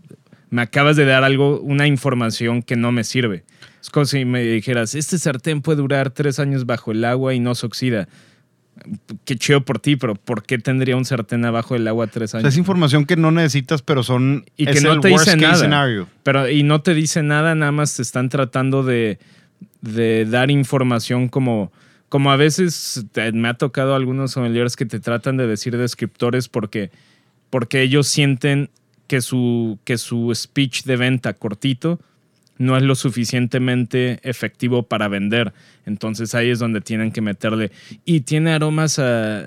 me 0.54 0.62
acabas 0.62 0.96
de 0.96 1.06
dar 1.06 1.24
algo, 1.24 1.60
una 1.62 1.88
información 1.88 2.62
que 2.62 2.76
no 2.76 2.92
me 2.92 3.04
sirve. 3.04 3.44
Es 3.82 3.90
como 3.90 4.06
si 4.06 4.24
me 4.24 4.42
dijeras, 4.44 4.94
este 4.94 5.18
sartén 5.18 5.62
puede 5.62 5.78
durar 5.82 6.12
tres 6.12 6.38
años 6.40 6.66
bajo 6.68 6.92
el 6.92 7.04
agua 7.06 7.34
y 7.34 7.40
no 7.40 7.56
se 7.56 7.66
oxida. 7.66 8.08
Qué 9.26 9.36
chido 9.36 9.66
por 9.66 9.80
ti, 9.80 9.96
pero 9.96 10.16
¿por 10.16 10.44
qué 10.44 10.58
tendría 10.58 10.96
un 10.98 11.06
sartén 11.06 11.44
abajo 11.46 11.74
del 11.74 11.88
agua 11.88 12.08
tres 12.08 12.30
O 12.30 12.32
sea, 12.32 12.40
años? 12.40 12.54
es 12.54 12.58
información 12.58 13.06
que 13.06 13.16
no 13.16 13.32
necesitas, 13.32 13.82
pero 13.82 14.04
son. 14.04 14.46
y 14.58 14.66
que 14.66 14.72
es 14.74 14.84
no 14.84 14.94
el 14.94 15.00
te 15.00 15.08
dice 15.10 15.36
nada. 15.38 15.56
scenario. 15.56 16.08
Pero, 16.24 16.50
y 16.50 16.64
no 16.64 16.82
te 16.82 16.94
dice 16.94 17.24
nada, 17.24 17.56
nada 17.56 17.72
más 17.72 17.96
te 17.96 18.02
están 18.02 18.30
tratando 18.30 18.84
de, 18.84 19.20
de 19.82 20.26
dar 20.26 20.50
información 20.52 21.30
como, 21.30 21.72
como 22.10 22.32
a 22.32 22.36
veces 22.36 23.06
te- 23.12 23.32
me 23.32 23.48
ha 23.48 23.54
tocado 23.56 23.96
algunos 23.96 24.32
sommeliers 24.32 24.76
que 24.76 24.86
te 24.86 25.00
tratan 25.00 25.38
de 25.38 25.48
decir 25.48 25.78
descriptores 25.78 26.48
porque, 26.48 26.90
porque 27.50 27.82
ellos 27.82 28.08
sienten 28.08 28.70
que 29.08 29.22
su, 29.22 29.80
que 29.84 29.98
su 29.98 30.32
speech 30.34 30.84
de 30.84 30.98
venta 30.98 31.34
cortito 31.34 32.00
no 32.58 32.78
es 32.78 32.84
lo 32.84 32.96
suficientemente 32.96 34.20
efectivo 34.24 34.84
para 34.84 35.08
vender. 35.08 35.54
Entonces 35.86 36.36
ahí 36.36 36.50
es 36.50 36.60
donde 36.60 36.82
tienen 36.82 37.12
que 37.12 37.22
meterle. 37.22 37.72
Y 38.06 38.22
tiene 38.22 38.52
aromas 38.52 39.00
a 39.00 39.46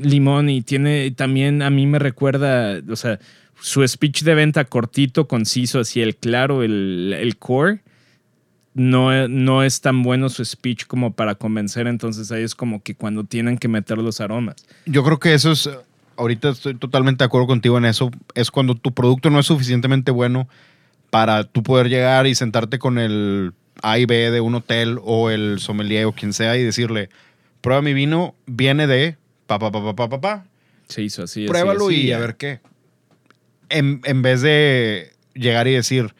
limón 0.00 0.50
y 0.50 0.62
tiene 0.62 1.10
también, 1.12 1.62
a 1.62 1.70
mí 1.70 1.86
me 1.86 1.98
recuerda, 1.98 2.80
o 2.88 2.96
sea, 2.96 3.18
su 3.60 3.86
speech 3.86 4.22
de 4.22 4.34
venta 4.34 4.64
cortito, 4.64 5.26
conciso, 5.26 5.80
así 5.80 6.00
el 6.00 6.16
claro, 6.16 6.62
el, 6.62 7.14
el 7.18 7.36
core. 7.36 7.80
No, 8.74 9.28
no 9.28 9.62
es 9.62 9.80
tan 9.80 10.02
bueno 10.02 10.28
su 10.28 10.44
speech 10.44 10.86
como 10.86 11.12
para 11.12 11.36
convencer, 11.36 11.86
entonces 11.86 12.32
ahí 12.32 12.42
es 12.42 12.56
como 12.56 12.82
que 12.82 12.96
cuando 12.96 13.22
tienen 13.22 13.56
que 13.56 13.68
meter 13.68 13.98
los 13.98 14.20
aromas. 14.20 14.56
Yo 14.84 15.04
creo 15.04 15.20
que 15.20 15.32
eso 15.32 15.52
es. 15.52 15.70
Ahorita 16.16 16.50
estoy 16.50 16.74
totalmente 16.76 17.24
de 17.24 17.26
acuerdo 17.26 17.46
contigo 17.46 17.78
en 17.78 17.84
eso. 17.84 18.10
Es 18.34 18.50
cuando 18.50 18.74
tu 18.74 18.92
producto 18.92 19.30
no 19.30 19.40
es 19.40 19.46
suficientemente 19.46 20.10
bueno 20.10 20.48
para 21.10 21.44
tú 21.44 21.62
poder 21.62 21.88
llegar 21.88 22.26
y 22.26 22.34
sentarte 22.34 22.78
con 22.78 22.98
el 22.98 23.52
A 23.82 23.98
y 23.98 24.06
B 24.06 24.30
de 24.30 24.40
un 24.40 24.54
hotel 24.54 24.98
o 25.04 25.30
el 25.30 25.58
sommelier 25.58 26.06
o 26.06 26.12
quien 26.12 26.32
sea 26.32 26.56
y 26.56 26.62
decirle: 26.62 27.08
Prueba 27.60 27.82
mi 27.82 27.94
vino, 27.94 28.34
viene 28.46 28.86
de 28.86 29.16
pa, 29.46 29.58
pa, 29.58 29.70
pa, 29.72 29.82
pa, 29.82 29.94
pa, 29.96 30.08
pa, 30.08 30.20
pa. 30.20 30.44
Se 30.88 31.02
hizo 31.02 31.22
así. 31.22 31.40
así, 31.44 31.48
Pruébalo 31.48 31.86
así, 31.88 32.02
y 32.02 32.06
ya. 32.08 32.16
a 32.16 32.20
ver 32.20 32.36
qué. 32.36 32.60
En, 33.68 34.00
en 34.04 34.22
vez 34.22 34.42
de 34.42 35.12
llegar 35.34 35.66
y 35.66 35.72
decir, 35.72 36.14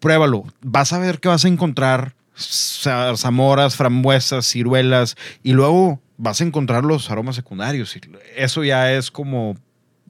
pruébalo, 0.00 0.44
vas 0.62 0.92
a 0.92 0.98
ver 0.98 1.18
que 1.20 1.28
vas 1.28 1.44
a 1.44 1.48
encontrar 1.48 2.14
za- 2.36 3.16
zamoras, 3.16 3.76
frambuesas, 3.76 4.46
ciruelas 4.46 5.16
y 5.42 5.52
luego 5.52 6.00
vas 6.18 6.40
a 6.40 6.44
encontrar 6.44 6.84
los 6.84 7.10
aromas 7.10 7.36
secundarios. 7.36 7.96
Y 7.96 8.00
Eso 8.36 8.64
ya 8.64 8.92
es 8.92 9.10
como, 9.10 9.56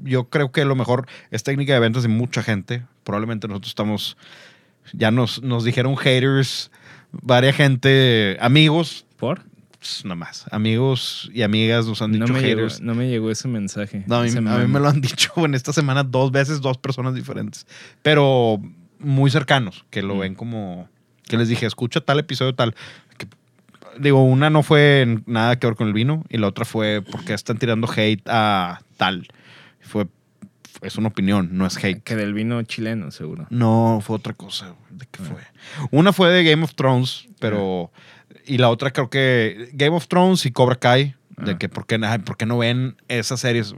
yo 0.02 0.28
creo 0.28 0.52
que 0.52 0.64
lo 0.64 0.74
mejor 0.76 1.06
es 1.30 1.42
técnica 1.42 1.72
de 1.74 1.80
ventas 1.80 2.02
de 2.02 2.08
mucha 2.08 2.42
gente. 2.42 2.84
Probablemente 3.04 3.48
nosotros 3.48 3.70
estamos, 3.70 4.16
ya 4.92 5.10
nos, 5.10 5.42
nos 5.42 5.64
dijeron 5.64 5.96
haters, 5.96 6.70
varias 7.12 7.56
gente, 7.56 8.36
amigos, 8.40 9.06
¿Por? 9.16 9.42
pues, 9.78 10.04
nada 10.04 10.16
más, 10.16 10.44
amigos 10.50 11.30
y 11.32 11.42
amigas 11.42 11.86
nos 11.86 12.02
han 12.02 12.12
No 12.12 12.24
dicho 12.26 12.32
me, 12.34 12.40
llegó, 12.40 12.60
haters. 12.62 12.80
no 12.80 12.94
me 12.94 13.08
llegó 13.08 13.30
ese 13.30 13.48
mensaje. 13.48 14.02
No, 14.06 14.16
a 14.16 14.22
mí, 14.22 14.30
a 14.36 14.40
me 14.40 14.80
lo 14.80 14.88
han 14.88 15.00
dicho 15.00 15.32
en 15.36 15.54
esta 15.54 15.72
semana 15.72 16.02
dos 16.02 16.30
veces, 16.32 16.60
dos 16.60 16.78
personas 16.78 17.14
diferentes. 17.14 17.66
Pero 18.02 18.60
muy 18.98 19.30
cercanos, 19.30 19.84
que 19.90 20.02
lo 20.02 20.16
Mm. 20.16 20.20
ven 20.20 20.34
como. 20.34 20.88
Que 21.28 21.36
les 21.36 21.48
dije, 21.48 21.66
escucha 21.66 22.00
tal 22.00 22.20
episodio, 22.20 22.54
tal. 22.54 22.74
Digo, 23.98 24.22
una 24.24 24.50
no 24.50 24.62
fue 24.62 25.20
nada 25.26 25.58
que 25.58 25.66
ver 25.66 25.76
con 25.76 25.86
el 25.88 25.92
vino 25.92 26.24
y 26.28 26.38
la 26.38 26.48
otra 26.48 26.64
fue 26.64 27.02
porque 27.02 27.34
están 27.34 27.58
tirando 27.58 27.88
hate 27.90 28.22
a 28.26 28.80
tal. 28.96 29.26
Fue. 29.80 30.06
Es 30.82 30.96
una 30.96 31.08
opinión, 31.08 31.50
no 31.52 31.66
es 31.66 31.76
hate. 31.82 32.02
Que 32.02 32.16
del 32.16 32.34
vino 32.34 32.62
chileno, 32.62 33.10
seguro. 33.10 33.46
No, 33.50 34.00
fue 34.04 34.16
otra 34.16 34.34
cosa. 34.34 34.74
¿De 34.90 35.06
qué 35.10 35.22
fue? 35.22 35.40
Una 35.90 36.12
fue 36.12 36.30
de 36.30 36.44
Game 36.44 36.62
of 36.64 36.74
Thrones, 36.74 37.28
pero. 37.38 37.90
Y 38.44 38.58
la 38.58 38.68
otra 38.68 38.92
creo 38.92 39.08
que 39.10 39.70
Game 39.72 39.96
of 39.96 40.06
Thrones 40.08 40.44
y 40.46 40.52
Cobra 40.52 40.76
Kai. 40.76 41.14
De 41.38 41.52
Ah. 41.52 41.58
que 41.58 41.68
por 41.68 41.86
qué, 41.86 41.98
ay, 42.02 42.18
por 42.20 42.36
qué 42.36 42.46
no 42.46 42.58
ven 42.58 42.96
esas 43.08 43.40
series. 43.40 43.74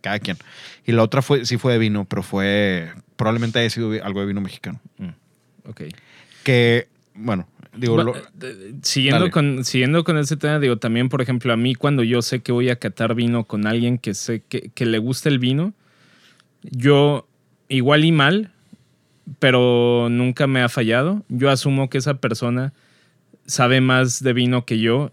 Cada 0.00 0.18
quien. 0.18 0.36
Y 0.84 0.92
la 0.92 1.02
otra 1.02 1.20
fue, 1.22 1.44
sí 1.46 1.56
fue 1.56 1.72
de 1.72 1.78
vino, 1.78 2.04
pero 2.04 2.22
fue. 2.22 2.92
Probablemente 3.16 3.58
haya 3.58 3.70
sido 3.70 3.92
algo 4.04 4.20
de 4.20 4.26
vino 4.26 4.40
mexicano. 4.40 4.80
Ok. 5.68 5.82
Que, 6.44 6.88
bueno, 7.14 7.48
digo, 7.76 7.96
Va- 7.96 8.04
lo- 8.04 8.16
eh, 8.16 8.74
siguiendo, 8.82 9.20
dale. 9.20 9.30
con, 9.30 9.64
siguiendo 9.64 10.04
con 10.04 10.18
ese 10.18 10.36
tema, 10.36 10.58
digo, 10.58 10.76
también, 10.78 11.08
por 11.08 11.22
ejemplo, 11.22 11.52
a 11.52 11.56
mí 11.56 11.74
cuando 11.74 12.02
yo 12.02 12.22
sé 12.22 12.40
que 12.40 12.52
voy 12.52 12.70
a 12.70 12.76
catar 12.76 13.14
vino 13.14 13.44
con 13.44 13.66
alguien 13.66 13.98
que 13.98 14.14
sé 14.14 14.42
que, 14.48 14.70
que 14.74 14.86
le 14.86 14.98
gusta 14.98 15.28
el 15.28 15.38
vino, 15.38 15.72
yo 16.62 17.26
igual 17.68 18.04
y 18.04 18.12
mal, 18.12 18.50
pero 19.38 20.08
nunca 20.10 20.46
me 20.46 20.62
ha 20.62 20.68
fallado. 20.68 21.24
Yo 21.28 21.50
asumo 21.50 21.88
que 21.90 21.98
esa 21.98 22.14
persona 22.20 22.72
sabe 23.46 23.80
más 23.80 24.22
de 24.22 24.32
vino 24.32 24.64
que 24.64 24.78
yo 24.78 25.10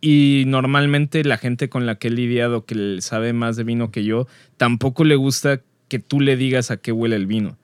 y 0.00 0.44
normalmente 0.46 1.24
la 1.24 1.38
gente 1.38 1.68
con 1.68 1.86
la 1.86 1.96
que 1.96 2.08
he 2.08 2.10
lidiado 2.10 2.64
que 2.64 2.98
sabe 3.00 3.32
más 3.32 3.56
de 3.56 3.64
vino 3.64 3.90
que 3.90 4.04
yo, 4.04 4.26
tampoco 4.56 5.04
le 5.04 5.16
gusta 5.16 5.60
que 5.88 5.98
tú 5.98 6.20
le 6.20 6.36
digas 6.36 6.70
a 6.70 6.76
qué 6.76 6.92
huele 6.92 7.16
el 7.16 7.26
vino. 7.26 7.56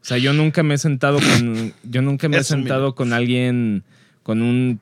O 0.00 0.04
sea, 0.04 0.18
yo 0.18 0.32
nunca 0.32 0.62
me 0.62 0.74
he 0.74 0.78
sentado 0.78 1.18
con 1.18 1.72
yo 1.82 2.02
nunca 2.02 2.28
me 2.28 2.36
he 2.36 2.38
mira. 2.38 2.44
sentado 2.44 2.94
con 2.94 3.12
alguien 3.12 3.84
con 4.22 4.42
un 4.42 4.80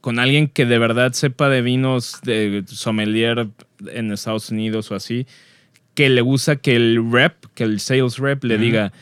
con 0.00 0.18
alguien 0.18 0.48
que 0.48 0.64
de 0.66 0.78
verdad 0.78 1.12
sepa 1.12 1.48
de 1.48 1.62
vinos 1.62 2.20
de 2.22 2.64
sommelier 2.66 3.48
en 3.92 4.12
Estados 4.12 4.50
Unidos 4.50 4.90
o 4.90 4.94
así, 4.94 5.26
que 5.94 6.08
le 6.08 6.22
gusta 6.22 6.56
que 6.56 6.74
el 6.74 7.10
rep, 7.10 7.34
que 7.54 7.64
el 7.64 7.80
sales 7.80 8.16
rep 8.16 8.44
le 8.44 8.56
diga, 8.56 8.92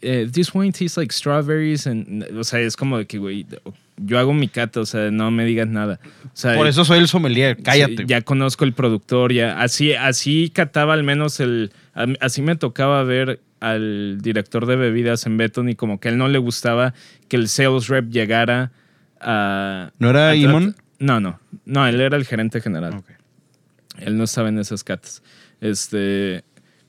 eh, 0.00 0.28
this 0.30 0.52
wine 0.52 0.72
tastes 0.72 0.96
like 0.96 1.14
strawberries, 1.14 1.86
and, 1.86 2.24
o 2.36 2.42
sea, 2.42 2.58
es 2.60 2.76
como 2.76 2.98
de 2.98 3.06
que, 3.06 3.18
güey, 3.18 3.46
yo 3.96 4.18
hago 4.18 4.34
mi 4.34 4.48
cata, 4.48 4.80
o 4.80 4.86
sea, 4.86 5.10
no 5.10 5.30
me 5.30 5.44
digas 5.44 5.68
nada. 5.68 6.00
O 6.24 6.30
sea, 6.32 6.56
por 6.56 6.66
eso 6.66 6.84
soy 6.84 6.98
el 6.98 7.08
sommelier. 7.08 7.62
Cállate. 7.62 8.04
Ya 8.06 8.20
conozco 8.22 8.64
el 8.64 8.72
productor, 8.72 9.32
ya. 9.32 9.60
Así, 9.60 9.92
así 9.92 10.50
cataba 10.50 10.94
al 10.94 11.04
menos 11.04 11.38
el. 11.40 11.72
Así 12.20 12.42
me 12.42 12.56
tocaba 12.56 13.04
ver 13.04 13.40
al 13.62 14.18
director 14.20 14.66
de 14.66 14.74
bebidas 14.74 15.24
en 15.24 15.36
Beton 15.36 15.68
y 15.68 15.76
como 15.76 16.00
que 16.00 16.08
él 16.08 16.18
no 16.18 16.26
le 16.26 16.38
gustaba 16.38 16.94
que 17.28 17.36
el 17.36 17.46
sales 17.46 17.86
rep 17.86 18.10
llegara 18.10 18.72
a. 19.20 19.92
¿No 20.00 20.10
era 20.10 20.30
a 20.30 20.34
Imon? 20.34 20.74
No, 20.98 21.20
no. 21.20 21.38
No, 21.64 21.86
él 21.86 22.00
era 22.00 22.16
el 22.16 22.24
gerente 22.24 22.60
general. 22.60 23.02
Él 23.98 24.16
no 24.16 24.24
estaba 24.24 24.48
en 24.48 24.58
esas 24.58 24.82
catas. 24.82 25.22
Este. 25.60 26.42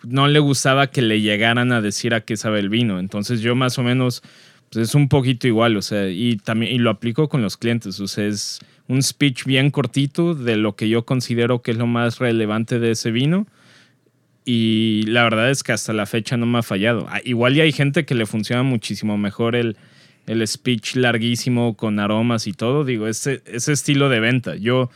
No 0.03 0.27
le 0.27 0.39
gustaba 0.39 0.87
que 0.87 1.03
le 1.03 1.21
llegaran 1.21 1.71
a 1.71 1.79
decir 1.79 2.15
a 2.15 2.21
qué 2.21 2.37
sabe 2.37 2.59
el 2.59 2.69
vino. 2.69 2.99
Entonces 2.99 3.41
yo 3.41 3.55
más 3.55 3.77
o 3.77 3.83
menos. 3.83 4.23
Pues 4.71 4.89
es 4.89 4.95
un 4.95 5.07
poquito 5.07 5.47
igual, 5.47 5.77
o 5.77 5.83
sea, 5.83 6.09
y 6.09 6.37
también 6.37 6.73
y 6.73 6.79
lo 6.79 6.89
aplico 6.89 7.29
con 7.29 7.43
los 7.43 7.57
clientes, 7.57 7.99
o 7.99 8.07
sea, 8.07 8.25
es 8.25 8.59
un 8.87 9.03
speech 9.03 9.45
bien 9.45 9.69
cortito 9.69 10.33
de 10.33 10.57
lo 10.57 10.75
que 10.75 10.89
yo 10.89 11.05
considero 11.05 11.61
que 11.61 11.69
es 11.69 11.77
lo 11.77 11.85
más 11.85 12.17
relevante 12.17 12.79
de 12.79 12.89
ese 12.89 13.11
vino. 13.11 13.45
Y 14.45 15.03
la 15.07 15.23
verdad 15.23 15.49
es 15.49 15.63
que 15.63 15.71
hasta 15.71 15.93
la 15.93 16.05
fecha 16.05 16.35
no 16.37 16.45
me 16.45 16.59
ha 16.59 16.63
fallado. 16.63 17.07
Ah, 17.09 17.21
Igual 17.23 17.55
ya 17.55 17.63
hay 17.63 17.71
gente 17.71 18.05
que 18.05 18.15
le 18.15 18.25
funciona 18.25 18.63
muchísimo 18.63 19.17
mejor 19.17 19.55
el, 19.55 19.77
el 20.27 20.45
speech 20.47 20.95
larguísimo 20.95 21.75
con 21.77 21.99
aromas 21.99 22.47
y 22.47 22.53
todo. 22.53 22.83
Digo, 22.83 23.07
ese, 23.07 23.41
ese 23.45 23.71
estilo 23.71 24.09
de 24.09 24.19
venta. 24.19 24.55
Yo, 24.55 24.89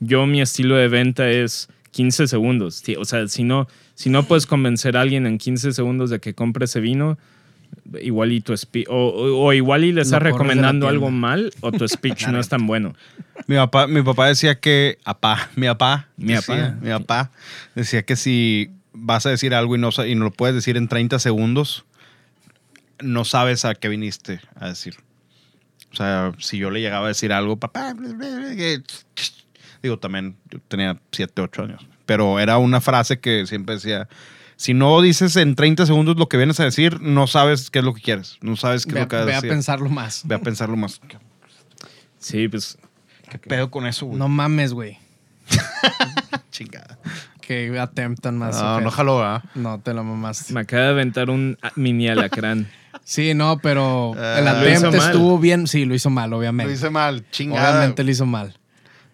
yo 0.00 0.26
mi 0.26 0.40
estilo 0.40 0.76
de 0.76 0.88
venta 0.88 1.28
es 1.30 1.68
15 1.90 2.28
segundos. 2.28 2.82
O 2.98 3.04
sea, 3.04 3.26
si 3.28 3.42
no, 3.42 3.66
si 3.94 4.08
no 4.08 4.22
puedes 4.24 4.46
convencer 4.46 4.96
a 4.96 5.00
alguien 5.00 5.26
en 5.26 5.38
15 5.38 5.72
segundos 5.72 6.10
de 6.10 6.20
que 6.20 6.34
compre 6.34 6.66
ese 6.66 6.78
vino, 6.80 7.18
igual 8.00 8.32
y 8.32 8.40
tu 8.40 8.56
speech, 8.56 8.86
o, 8.88 8.94
o- 9.08 9.46
o 9.46 9.52
igual 9.52 9.82
y 9.84 9.92
le 9.92 10.02
estás 10.02 10.22
recomendando 10.22 10.86
algo 10.88 11.10
mal, 11.10 11.52
o 11.60 11.72
tu 11.72 11.88
speech 11.88 12.26
no 12.28 12.38
es 12.38 12.48
tan 12.48 12.66
bueno. 12.66 12.94
Mi 13.48 13.56
papá, 13.56 13.86
mi 13.88 14.02
papá 14.02 14.28
decía 14.28 14.60
que, 14.60 14.98
apá, 15.04 15.50
mi 15.56 15.66
papá, 15.66 16.08
Mi 16.16 16.34
decía- 16.34 16.66
apá. 16.68 16.78
mi 16.80 16.90
papá 16.90 17.30
decía 17.74 18.02
que 18.04 18.14
si 18.16 18.70
vas 19.04 19.26
a 19.26 19.30
decir 19.30 19.54
algo 19.54 19.74
y 19.74 19.78
no, 19.78 19.90
y 20.06 20.14
no 20.14 20.24
lo 20.24 20.30
puedes 20.32 20.54
decir 20.54 20.76
en 20.76 20.86
30 20.88 21.18
segundos, 21.18 21.84
no 23.00 23.24
sabes 23.24 23.64
a 23.64 23.74
qué 23.74 23.88
viniste 23.88 24.40
a 24.54 24.68
decir. 24.68 24.96
O 25.92 25.96
sea, 25.96 26.32
si 26.38 26.56
yo 26.56 26.70
le 26.70 26.80
llegaba 26.80 27.06
a 27.06 27.08
decir 27.08 27.32
algo, 27.32 27.56
papá, 27.58 27.94
digo, 29.82 29.98
también 29.98 30.36
yo 30.50 30.58
tenía 30.68 30.98
7, 31.10 31.42
8 31.42 31.62
años, 31.64 31.86
pero 32.06 32.38
era 32.40 32.58
una 32.58 32.80
frase 32.80 33.20
que 33.20 33.46
siempre 33.46 33.74
decía, 33.74 34.08
si 34.56 34.72
no 34.72 35.02
dices 35.02 35.36
en 35.36 35.56
30 35.56 35.84
segundos 35.86 36.16
lo 36.16 36.28
que 36.28 36.36
vienes 36.36 36.60
a 36.60 36.64
decir, 36.64 37.00
no 37.00 37.26
sabes 37.26 37.70
qué 37.70 37.80
es 37.80 37.84
lo 37.84 37.92
que 37.94 38.00
quieres, 38.00 38.38
no 38.40 38.56
sabes 38.56 38.86
qué 38.86 38.92
Ve, 38.94 39.00
es 39.00 39.04
lo 39.04 39.08
que 39.08 39.16
vas 39.16 39.26
ve 39.26 39.32
a 39.32 39.38
a 39.38 39.40
decir. 39.40 39.50
pensarlo 39.50 39.88
más. 39.90 40.22
Ve 40.24 40.34
a 40.36 40.38
pensarlo 40.40 40.76
más. 40.76 41.00
¿Qué, 41.08 41.18
Sí, 42.18 42.46
pues 42.46 42.78
qué 43.28 43.38
pedo 43.38 43.68
con 43.70 43.84
eso, 43.86 44.06
güey? 44.06 44.18
No 44.18 44.28
mames, 44.28 44.72
güey. 44.72 44.98
chingada. 46.52 46.98
Que 47.42 47.78
attemptan 47.78 48.38
más. 48.38 48.60
No, 48.60 48.80
no 48.80 48.90
jaló, 48.90 49.22
¿ah? 49.22 49.42
No, 49.54 49.80
te 49.80 49.92
lo 49.92 50.02
mamaste. 50.04 50.54
me 50.54 50.60
acaba 50.60 50.84
de 50.84 50.88
aventar 50.90 51.28
un 51.28 51.58
mini 51.76 52.08
alacrán. 52.08 52.68
Sí, 53.04 53.34
no, 53.34 53.58
pero 53.58 54.12
Ah, 54.16 54.36
el 54.38 54.46
attempt 54.46 54.94
hizo 54.94 55.06
estuvo 55.06 55.38
bien. 55.38 55.66
Sí, 55.66 55.86
lo 55.86 55.94
hizo 55.94 56.08
mal, 56.08 56.32
obviamente. 56.34 56.70
Lo 56.70 56.76
hice 56.76 56.88
mal, 56.90 57.24
chingada. 57.30 57.70
Obviamente 57.70 58.04
lo 58.04 58.10
hizo 58.10 58.26
mal. 58.26 58.54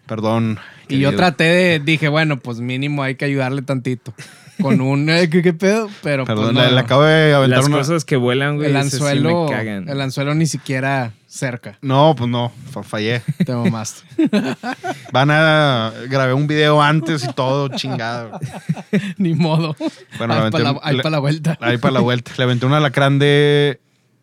Perdón. 0.05 0.59
Y 0.89 0.99
yo 0.99 1.15
traté 1.15 1.45
de, 1.45 1.79
dije, 1.79 2.07
bueno, 2.07 2.37
pues 2.37 2.59
mínimo 2.59 3.01
hay 3.01 3.15
que 3.15 3.25
ayudarle 3.25 3.61
tantito. 3.63 4.13
Con 4.61 4.81
un 4.81 5.09
eh, 5.09 5.29
¿qué, 5.29 5.41
qué 5.41 5.53
pedo, 5.53 5.89
pero 6.03 6.25
pues, 6.25 6.37
Perdón, 6.37 6.55
no, 6.55 6.63
le, 6.63 6.71
le 6.71 6.79
acabo 6.79 7.03
de 7.03 7.33
aventar 7.33 7.59
Las 7.59 7.67
una. 7.67 7.77
cosas 7.77 8.05
que 8.05 8.15
vuelan, 8.17 8.55
güey, 8.57 8.69
el 8.69 8.75
esas 8.75 8.89
sí 8.91 8.95
anzuelo, 8.97 9.45
me 9.45 9.51
cagan. 9.51 9.89
el 9.89 10.01
anzuelo 10.01 10.35
ni 10.35 10.45
siquiera 10.47 11.13
cerca. 11.27 11.77
No, 11.81 12.15
pues 12.17 12.29
no, 12.29 12.51
fa- 12.71 12.83
fallé. 12.83 13.21
Te 13.45 13.53
mamaste. 13.53 14.01
Van 15.13 15.29
a. 15.31 15.91
Grabé 16.09 16.33
un 16.33 16.47
video 16.47 16.81
antes 16.81 17.23
y 17.23 17.33
todo, 17.33 17.69
chingado. 17.69 18.39
ni 19.17 19.33
modo. 19.35 19.75
Bueno, 20.17 20.33
ahí 20.33 20.43
le 20.45 20.51
para 20.51 20.63
la, 20.63 20.69
aventé 20.69 20.79
un- 20.79 20.79
ahí 20.83 20.95
le- 20.97 21.03
pa' 21.03 21.09
la 21.09 21.19
vuelta. 21.19 21.57
Ahí 21.61 21.77
para 21.77 21.93
la 21.93 21.99
vuelta. 21.99 22.31
Le 22.37 22.43
aventé 22.43 22.65
un 22.65 22.73
alacrán 22.73 23.19
de 23.19 23.79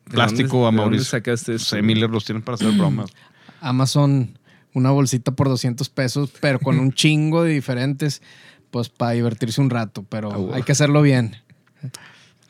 ¿De 0.06 0.10
plástico 0.12 0.58
dónde- 0.58 0.66
a 0.66 0.70
de 0.70 0.76
dónde 0.76 0.80
Mauricio. 0.82 1.04
sacaste 1.04 1.52
No 1.52 1.56
eso? 1.56 1.76
Miller 1.82 2.10
los 2.10 2.24
tienen 2.24 2.42
para 2.42 2.54
hacer 2.56 2.72
bromas. 2.72 3.10
Amazon, 3.60 4.38
una 4.74 4.90
bolsita 4.90 5.32
por 5.32 5.48
200 5.48 5.88
pesos, 5.88 6.30
pero 6.40 6.58
con 6.60 6.78
un 6.78 6.92
chingo 6.92 7.42
de 7.42 7.52
diferentes, 7.52 8.22
pues 8.76 8.90
para 8.90 9.12
divertirse 9.12 9.58
un 9.62 9.70
rato, 9.70 10.04
pero 10.06 10.30
Ah, 10.30 10.36
wow. 10.36 10.52
hay 10.54 10.62
que 10.62 10.72
hacerlo 10.72 11.00
bien. 11.00 11.36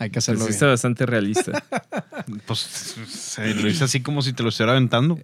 Hay 0.00 0.10
que 0.10 0.14
Pues 0.14 0.24
hacerlo 0.24 0.40
sí 0.40 0.46
bien. 0.46 0.54
está 0.54 0.66
bastante 0.66 1.06
realista. 1.06 1.62
Pues 2.48 2.58
se 2.58 3.54
lo 3.54 3.68
hice 3.68 3.84
así 3.84 4.00
como 4.02 4.20
si 4.22 4.32
te 4.32 4.42
lo 4.42 4.48
estuviera 4.48 4.72
aventando. 4.72 5.20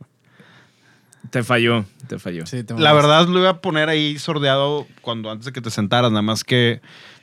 te 1.31 1.43
falló, 1.43 1.85
te 2.07 2.21
falló. 2.21 2.47
Sí, 2.47 2.63
te 2.63 2.75
La 2.79 2.93
verdad 2.93 3.27
lo 3.27 3.41
iba 3.41 3.51
a 3.51 3.61
poner 3.61 3.89
ahí 3.89 4.17
sordeado 4.21 4.87
cuando 5.01 5.29
antes 5.29 5.47
de 5.47 5.53
que 5.53 5.61
te 5.61 5.71
sentaras, 5.71 6.13
nada 6.13 6.23
más 6.23 6.45
que 6.45 6.81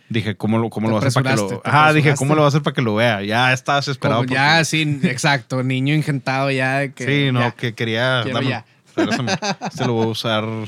dije, 0.09 0.35
¿cómo 0.35 0.57
lo, 0.57 0.69
cómo 0.69 0.89
lo 0.89 0.95
va 0.95 1.01
a 1.03 1.07
hacer 1.07 1.23
para 1.23 1.35
que 1.35 1.41
lo 1.41 1.61
Ajá, 1.63 1.93
dije. 1.93 2.15
¿cómo 2.15 2.35
lo 2.35 2.41
va 2.41 2.47
a 2.47 2.49
hacer 2.49 2.61
para 2.61 2.73
que 2.73 2.81
lo 2.81 2.95
vea? 2.95 3.23
Ya 3.23 3.53
estabas 3.53 3.87
esperado. 3.87 4.23
Como 4.23 4.33
ya, 4.33 4.65
sí, 4.65 4.99
exacto, 5.03 5.63
niño 5.63 5.93
ingentado 5.95 6.51
ya 6.51 6.79
de 6.79 6.91
que... 6.91 7.05
sí, 7.05 7.31
no, 7.31 7.39
ya. 7.39 7.51
que 7.51 7.73
quería. 7.73 8.25
Ya. 8.25 8.65
regrésame. 8.97 9.31
Este 9.61 9.85
lo 9.85 9.93
voy 9.93 10.07
a 10.07 10.09
usar 10.09 10.43
el 10.43 10.67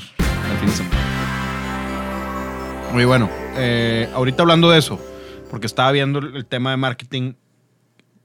fin 0.58 0.68
de 0.68 0.74
semana. 0.74 1.21
Muy 2.92 3.06
bueno. 3.06 3.30
eh, 3.56 4.08
ahorita 4.12 4.42
hablando 4.42 4.70
de 4.70 4.78
eso, 4.78 5.00
porque 5.50 5.66
estaba 5.66 5.90
viendo 5.92 6.18
el 6.18 6.44
tema 6.44 6.72
de 6.72 6.76
marketing 6.76 7.32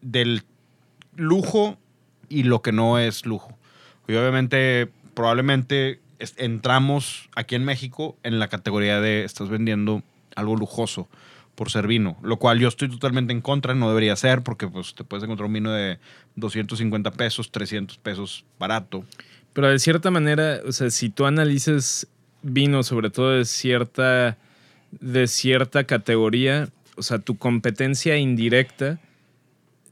del 0.01 0.43
lujo 1.15 1.77
y 2.27 2.43
lo 2.43 2.61
que 2.61 2.73
no 2.73 2.99
es 2.99 3.25
lujo. 3.25 3.57
Y 4.09 4.15
obviamente, 4.15 4.89
probablemente 5.13 6.01
entramos 6.35 7.29
aquí 7.33 7.55
en 7.55 7.63
México 7.63 8.17
en 8.23 8.39
la 8.39 8.49
categoría 8.49 8.99
de 8.99 9.23
estás 9.23 9.47
vendiendo 9.47 10.03
algo 10.35 10.57
lujoso 10.57 11.07
por 11.55 11.71
ser 11.71 11.87
vino, 11.87 12.17
lo 12.21 12.37
cual 12.37 12.59
yo 12.59 12.67
estoy 12.67 12.89
totalmente 12.89 13.31
en 13.31 13.41
contra, 13.41 13.73
no 13.73 13.87
debería 13.87 14.15
ser, 14.15 14.43
porque 14.43 14.67
pues 14.67 14.93
te 14.95 15.03
puedes 15.03 15.23
encontrar 15.23 15.47
un 15.47 15.53
vino 15.53 15.71
de 15.71 15.97
250 16.35 17.11
pesos, 17.11 17.51
300 17.51 17.97
pesos 17.99 18.45
barato. 18.59 19.05
Pero 19.53 19.69
de 19.69 19.79
cierta 19.79 20.11
manera, 20.11 20.59
o 20.67 20.71
sea, 20.73 20.89
si 20.91 21.09
tú 21.09 21.25
analices 21.25 22.07
vino, 22.43 22.83
sobre 22.83 23.09
todo 23.09 23.31
de 23.31 23.45
cierta, 23.45 24.37
de 24.99 25.27
cierta 25.27 25.85
categoría, 25.85 26.69
o 26.95 27.03
sea, 27.03 27.19
tu 27.19 27.37
competencia 27.37 28.17
indirecta, 28.17 28.99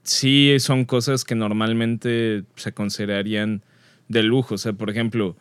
sí 0.04 0.56
son 0.60 0.86
cosas 0.86 1.24
que 1.24 1.36
normalmente 1.36 2.44
se 2.56 2.72
considerarían 2.74 3.64
de 4.08 4.24
lujo. 4.24 4.56
O 4.56 4.58
sea, 4.58 4.74
por 4.74 4.90
ejemplo, 4.90 5.36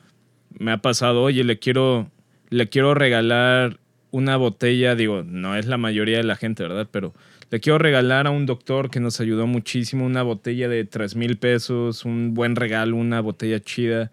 me 0.58 0.72
ha 0.72 0.78
pasado, 0.78 1.22
oye, 1.22 1.44
le 1.44 1.58
quiero, 1.58 2.10
le 2.50 2.68
quiero 2.68 2.94
regalar 2.94 3.78
una 4.10 4.36
botella, 4.36 4.94
digo, 4.94 5.24
no 5.24 5.56
es 5.56 5.66
la 5.66 5.76
mayoría 5.76 6.18
de 6.18 6.24
la 6.24 6.36
gente, 6.36 6.62
¿verdad? 6.62 6.88
Pero 6.90 7.14
le 7.50 7.60
quiero 7.60 7.78
regalar 7.78 8.26
a 8.26 8.30
un 8.30 8.46
doctor 8.46 8.90
que 8.90 9.00
nos 9.00 9.20
ayudó 9.20 9.46
muchísimo 9.46 10.06
una 10.06 10.22
botella 10.22 10.68
de 10.68 10.84
3 10.84 11.16
mil 11.16 11.36
pesos, 11.36 12.04
un 12.04 12.34
buen 12.34 12.56
regalo, 12.56 12.96
una 12.96 13.20
botella 13.20 13.60
chida. 13.60 14.10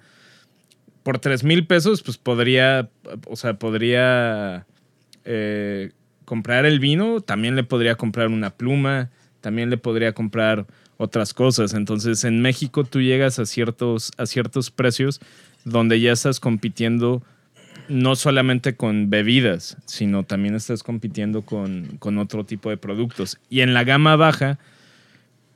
Por 1.03 1.19
3 1.19 1.43
mil 1.43 1.65
pesos, 1.65 2.03
pues 2.03 2.17
podría, 2.17 2.89
o 3.27 3.35
sea, 3.35 3.55
podría 3.55 4.65
eh, 5.25 5.91
comprar 6.25 6.65
el 6.65 6.79
vino, 6.79 7.21
también 7.21 7.55
le 7.55 7.63
podría 7.63 7.95
comprar 7.95 8.27
una 8.27 8.51
pluma, 8.51 9.09
también 9.41 9.69
le 9.69 9.77
podría 9.77 10.13
comprar 10.13 10.65
otras 10.97 11.33
cosas. 11.33 11.73
Entonces, 11.73 12.23
en 12.23 12.41
México 12.41 12.83
tú 12.83 13.01
llegas 13.01 13.39
a 13.39 13.45
ciertos, 13.45 14.11
a 14.17 14.25
ciertos 14.25 14.71
precios 14.71 15.19
donde 15.65 15.99
ya 15.99 16.11
estás 16.11 16.39
compitiendo 16.39 17.23
no 17.89 18.15
solamente 18.15 18.75
con 18.75 19.09
bebidas, 19.09 19.77
sino 19.85 20.23
también 20.23 20.55
estás 20.55 20.83
compitiendo 20.83 21.41
con, 21.41 21.97
con 21.99 22.17
otro 22.17 22.45
tipo 22.45 22.69
de 22.69 22.77
productos. 22.77 23.37
Y 23.49 23.61
en 23.61 23.73
la 23.73 23.83
gama 23.83 24.15
baja, 24.15 24.59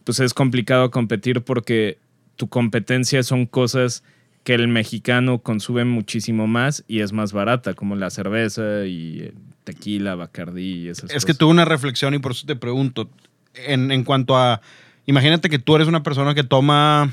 pues 0.03 0.19
es 0.19 0.33
complicado 0.33 0.91
competir 0.91 1.41
porque 1.41 1.97
tu 2.35 2.47
competencia 2.47 3.23
son 3.23 3.45
cosas 3.45 4.03
que 4.45 4.53
el 4.53 4.67
mexicano 4.69 5.39
consume 5.39 5.83
muchísimo 5.85 6.45
más 6.47 6.85
y 6.87 7.01
es 7.01 7.11
más 7.11 7.33
barata, 7.33 7.73
como 7.73 7.95
la 7.95 8.09
cerveza 8.11 8.85
y 8.85 9.33
tequila, 9.65 10.13
bacardí 10.15 10.83
y 10.83 10.87
esas 10.89 11.09
Es 11.09 11.25
que 11.25 11.31
cosas. 11.33 11.37
tuve 11.39 11.49
una 11.51 11.65
reflexión 11.65 12.13
y 12.13 12.19
por 12.19 12.31
eso 12.31 12.45
te 12.45 12.55
pregunto, 12.55 13.09
en, 13.55 13.91
en 13.91 14.03
cuanto 14.03 14.37
a, 14.37 14.61
imagínate 15.07 15.49
que 15.49 15.57
tú 15.59 15.75
eres 15.75 15.87
una 15.87 16.03
persona 16.03 16.35
que 16.35 16.43
toma 16.43 17.11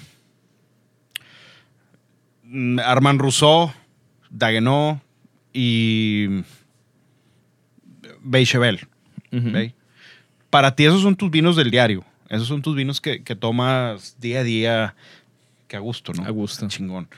mm, 2.44 2.78
Armand 2.80 3.20
Rousseau, 3.20 3.72
Dagenot 4.30 5.00
y 5.54 6.26
Beichevel. 8.22 8.80
Para 10.50 10.76
ti 10.76 10.84
esos 10.84 11.00
son 11.00 11.16
tus 11.16 11.30
vinos 11.30 11.56
del 11.56 11.70
diario. 11.70 12.04
Esos 12.28 12.48
son 12.48 12.60
tus 12.62 12.76
vinos 12.76 13.00
que, 13.00 13.22
que 13.22 13.36
tomas 13.36 14.16
día 14.20 14.40
a 14.40 14.44
día, 14.44 14.94
que 15.72 15.76
a 15.78 15.80
gusto, 15.80 16.12
¿no? 16.12 16.22
A 16.26 16.30
gusto. 16.30 16.68
Chingón. 16.68 17.08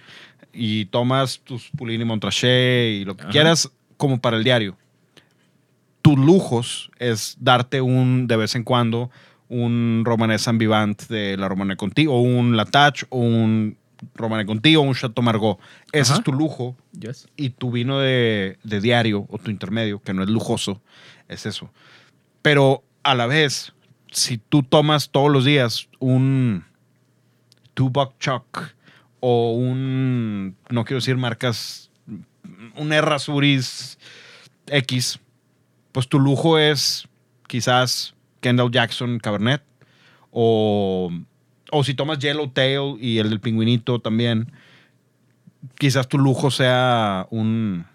Y 0.52 0.84
tomas 0.86 1.40
tus 1.40 1.70
Pulini 1.76 2.04
Montrachet 2.04 3.00
y 3.00 3.04
lo 3.04 3.16
que 3.16 3.24
Ajá. 3.24 3.32
quieras 3.32 3.68
como 3.96 4.20
para 4.20 4.36
el 4.36 4.44
diario. 4.44 4.76
Tus 6.02 6.16
lujos 6.16 6.90
es 7.00 7.36
darte 7.40 7.80
un, 7.80 8.28
de 8.28 8.36
vez 8.36 8.54
en 8.54 8.62
cuando, 8.62 9.10
un 9.48 10.02
Romanés 10.04 10.46
Ambivant 10.46 11.02
de 11.08 11.36
la 11.36 11.48
Romane 11.48 11.76
Conti, 11.76 12.06
o 12.06 12.20
un 12.20 12.56
Latach, 12.56 13.02
o 13.08 13.18
un 13.18 13.76
Romane 14.14 14.46
Conti, 14.46 14.76
o 14.76 14.82
un 14.82 14.94
Chateau 14.94 15.24
Margaux. 15.24 15.58
Ese 15.90 16.12
Ajá. 16.12 16.20
es 16.20 16.24
tu 16.24 16.32
lujo 16.32 16.76
Yes. 17.00 17.26
y 17.36 17.50
tu 17.50 17.72
vino 17.72 17.98
de, 17.98 18.58
de 18.62 18.80
diario 18.80 19.26
o 19.30 19.38
tu 19.38 19.50
intermedio, 19.50 20.00
que 20.00 20.14
no 20.14 20.22
es 20.22 20.28
lujoso, 20.28 20.80
es 21.28 21.44
eso. 21.46 21.70
Pero 22.40 22.84
a 23.02 23.16
la 23.16 23.26
vez, 23.26 23.72
si 24.12 24.38
tú 24.38 24.62
tomas 24.62 25.10
todos 25.10 25.32
los 25.32 25.44
días 25.44 25.88
un 25.98 26.64
Buck 27.76 28.18
Chuck 28.18 28.74
o 29.20 29.52
un, 29.52 30.56
no 30.70 30.84
quiero 30.84 31.00
decir 31.00 31.16
marcas, 31.16 31.90
un 32.76 32.92
Errasuris 32.92 33.98
X, 34.66 35.20
pues 35.92 36.08
tu 36.08 36.18
lujo 36.18 36.58
es 36.58 37.08
quizás 37.46 38.14
Kendall 38.40 38.70
Jackson 38.70 39.18
Cabernet 39.18 39.62
o, 40.30 41.10
o 41.70 41.84
si 41.84 41.94
tomas 41.94 42.18
Yellowtail 42.18 42.96
y 43.00 43.18
el 43.18 43.30
del 43.30 43.40
pingüinito 43.40 44.00
también, 44.00 44.52
quizás 45.78 46.08
tu 46.08 46.18
lujo 46.18 46.50
sea 46.50 47.26
un, 47.30 47.87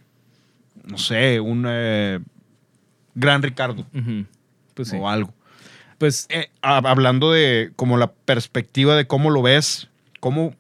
no 0.84 0.98
sé, 0.98 1.40
un 1.40 1.66
eh, 1.68 2.20
Gran 3.16 3.42
Ricardo. 3.42 3.86
Pues 4.74 4.90
sí. 4.90 4.98
o 4.98 5.10
algo. 5.10 5.34
Pues 6.00 6.26
Eh, 6.30 6.50
hab- 6.64 6.88
hablando 6.88 7.32
de 7.32 7.72
como 7.76 7.98
la 7.98 8.12
perspectiva 8.12 8.96
de 8.96 9.06
cómo 9.06 9.30
lo 9.30 9.42
ves, 9.44 9.90
cómo, 10.20 10.56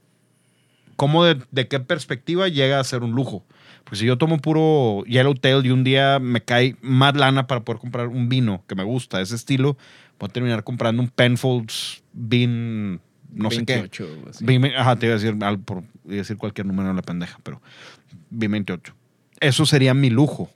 cómo 0.95 1.23
de, 1.25 1.41
de 1.51 1.67
qué 1.67 1.79
perspectiva 1.79 2.47
llega 2.47 2.79
a 2.79 2.83
ser 2.83 3.01
un 3.03 3.11
lujo. 3.13 3.43
Pues 3.85 3.99
si 3.99 4.05
yo 4.05 4.17
tomo 4.19 4.37
puro 4.37 5.03
Yellowtail 5.05 5.65
y 5.65 5.71
un 5.71 5.83
día 5.83 6.19
me 6.19 6.41
cae 6.43 6.75
más 6.81 7.15
lana 7.15 7.47
para 7.47 7.61
poder 7.61 7.79
comprar 7.79 8.07
un 8.07 8.29
vino 8.29 8.63
que 8.67 8.75
me 8.75 8.83
gusta, 8.83 9.19
ese 9.21 9.33
estilo, 9.35 9.77
voy 10.19 10.29
a 10.29 10.33
terminar 10.33 10.63
comprando 10.63 11.01
un 11.01 11.07
Penfolds 11.09 12.03
Bean, 12.13 13.01
no 13.33 13.49
sé 13.49 13.65
qué. 13.65 13.75
28 13.77 14.07
así. 14.29 14.45
Ajá, 14.77 14.95
te 14.97 15.05
iba 15.07 15.15
a 15.15 15.17
decir, 15.17 15.35
algo 15.43 15.63
por, 15.63 15.77
iba 16.05 16.13
a 16.13 16.17
decir 16.17 16.37
cualquier 16.37 16.67
número 16.67 16.89
de 16.89 16.95
la 16.95 17.01
pendeja, 17.01 17.39
pero 17.41 17.61
Bean 18.29 18.51
28. 18.51 18.93
Eso 19.39 19.65
sería 19.65 19.93
mi 19.95 20.09
lujo. 20.09 20.51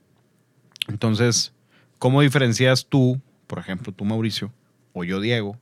Entonces, 0.88 1.54
¿cómo 1.98 2.22
diferencias 2.22 2.86
tú, 2.88 3.19
por 3.48 3.60
ejemplo, 3.60 3.93
tú 3.93 4.04
Mauricio, 4.06 4.52
o 4.93 5.03
yo 5.03 5.19
Diego, 5.19 5.58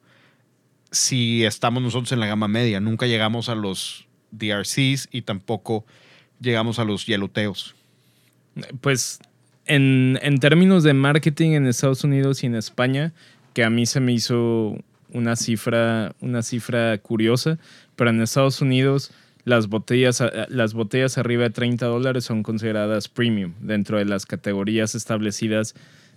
si 0.91 1.43
estamos 1.45 1.81
nosotros 1.81 2.11
en 2.11 2.19
la 2.19 2.27
gama 2.27 2.47
media? 2.47 2.79
Nunca 2.79 3.07
llegamos 3.07 3.49
a 3.49 3.55
los 3.55 4.07
DRCs 4.31 5.07
y 5.11 5.21
tampoco 5.23 5.85
llegamos 6.39 6.79
a 6.79 6.83
los 6.83 7.05
Yellowtails. 7.05 7.75
Pues 8.81 9.19
en, 9.65 10.19
en 10.21 10.39
términos 10.39 10.83
de 10.83 10.93
marketing 10.93 11.51
en 11.51 11.67
Estados 11.67 12.03
Unidos 12.03 12.43
y 12.43 12.47
en 12.47 12.55
España, 12.55 13.13
que 13.53 13.63
a 13.63 13.69
mí 13.69 13.85
se 13.85 13.99
me 13.99 14.11
hizo 14.11 14.77
una 15.13 15.35
cifra, 15.35 16.13
una 16.19 16.41
cifra 16.41 16.97
curiosa, 16.97 17.57
pero 17.95 18.09
en 18.09 18.21
Estados 18.21 18.61
Unidos 18.61 19.11
las 19.43 19.67
botellas, 19.67 20.21
a- 20.21 20.31
las 20.49 20.73
botellas 20.73 21.17
arriba 21.17 21.43
de 21.43 21.49
30 21.49 21.85
dólares 21.85 22.25
son 22.25 22.43
consideradas 22.43 23.07
premium 23.07 23.53
dentro 23.59 23.97
de 23.97 24.05
las 24.05 24.25
categorías 24.25 24.93
establecidas, 24.95 25.73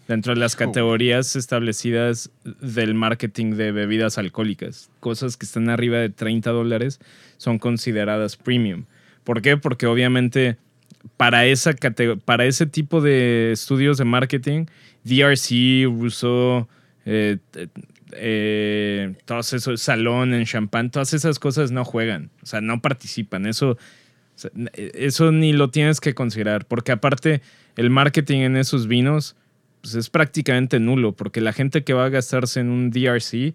dentro 0.08 0.34
de 0.34 0.40
las 0.40 0.54
categorías 0.56 1.34
establecidas 1.36 2.30
del 2.60 2.94
marketing 2.94 3.52
de 3.54 3.72
bebidas 3.72 4.18
alcohólicas. 4.18 4.90
Cosas 5.00 5.36
que 5.36 5.46
están 5.46 5.68
arriba 5.70 5.98
de 5.98 6.10
30 6.10 6.50
dólares 6.50 7.00
son 7.38 7.58
consideradas 7.58 8.36
premium. 8.36 8.84
¿Por 9.24 9.40
qué? 9.42 9.56
Porque 9.56 9.86
obviamente 9.86 10.58
para, 11.16 11.46
esa 11.46 11.72
para 12.24 12.44
ese 12.46 12.66
tipo 12.66 13.00
de 13.00 13.52
estudios 13.52 13.96
de 13.98 14.04
marketing, 14.04 14.66
DRC, 15.04 15.84
Rousseau, 15.86 16.68
eh, 17.06 17.38
eh, 17.54 17.68
eh, 18.16 19.14
todos 19.24 19.52
esos, 19.52 19.80
Salón 19.80 20.34
en 20.34 20.44
Champagne, 20.44 20.90
todas 20.90 21.12
esas 21.14 21.38
cosas 21.38 21.70
no 21.72 21.84
juegan, 21.84 22.30
o 22.42 22.46
sea, 22.46 22.60
no 22.60 22.80
participan. 22.80 23.46
Eso, 23.46 23.76
n- 24.54 24.70
eso 24.74 25.32
ni 25.32 25.52
lo 25.52 25.70
tienes 25.70 26.00
que 26.00 26.14
considerar, 26.14 26.66
porque 26.66 26.92
aparte 26.92 27.42
el 27.76 27.90
marketing 27.90 28.40
en 28.40 28.56
esos 28.56 28.86
vinos 28.86 29.36
pues 29.84 29.96
es 29.96 30.08
prácticamente 30.08 30.80
nulo, 30.80 31.12
porque 31.12 31.42
la 31.42 31.52
gente 31.52 31.84
que 31.84 31.92
va 31.92 32.06
a 32.06 32.08
gastarse 32.08 32.58
en 32.60 32.70
un 32.70 32.90
DRC 32.90 33.52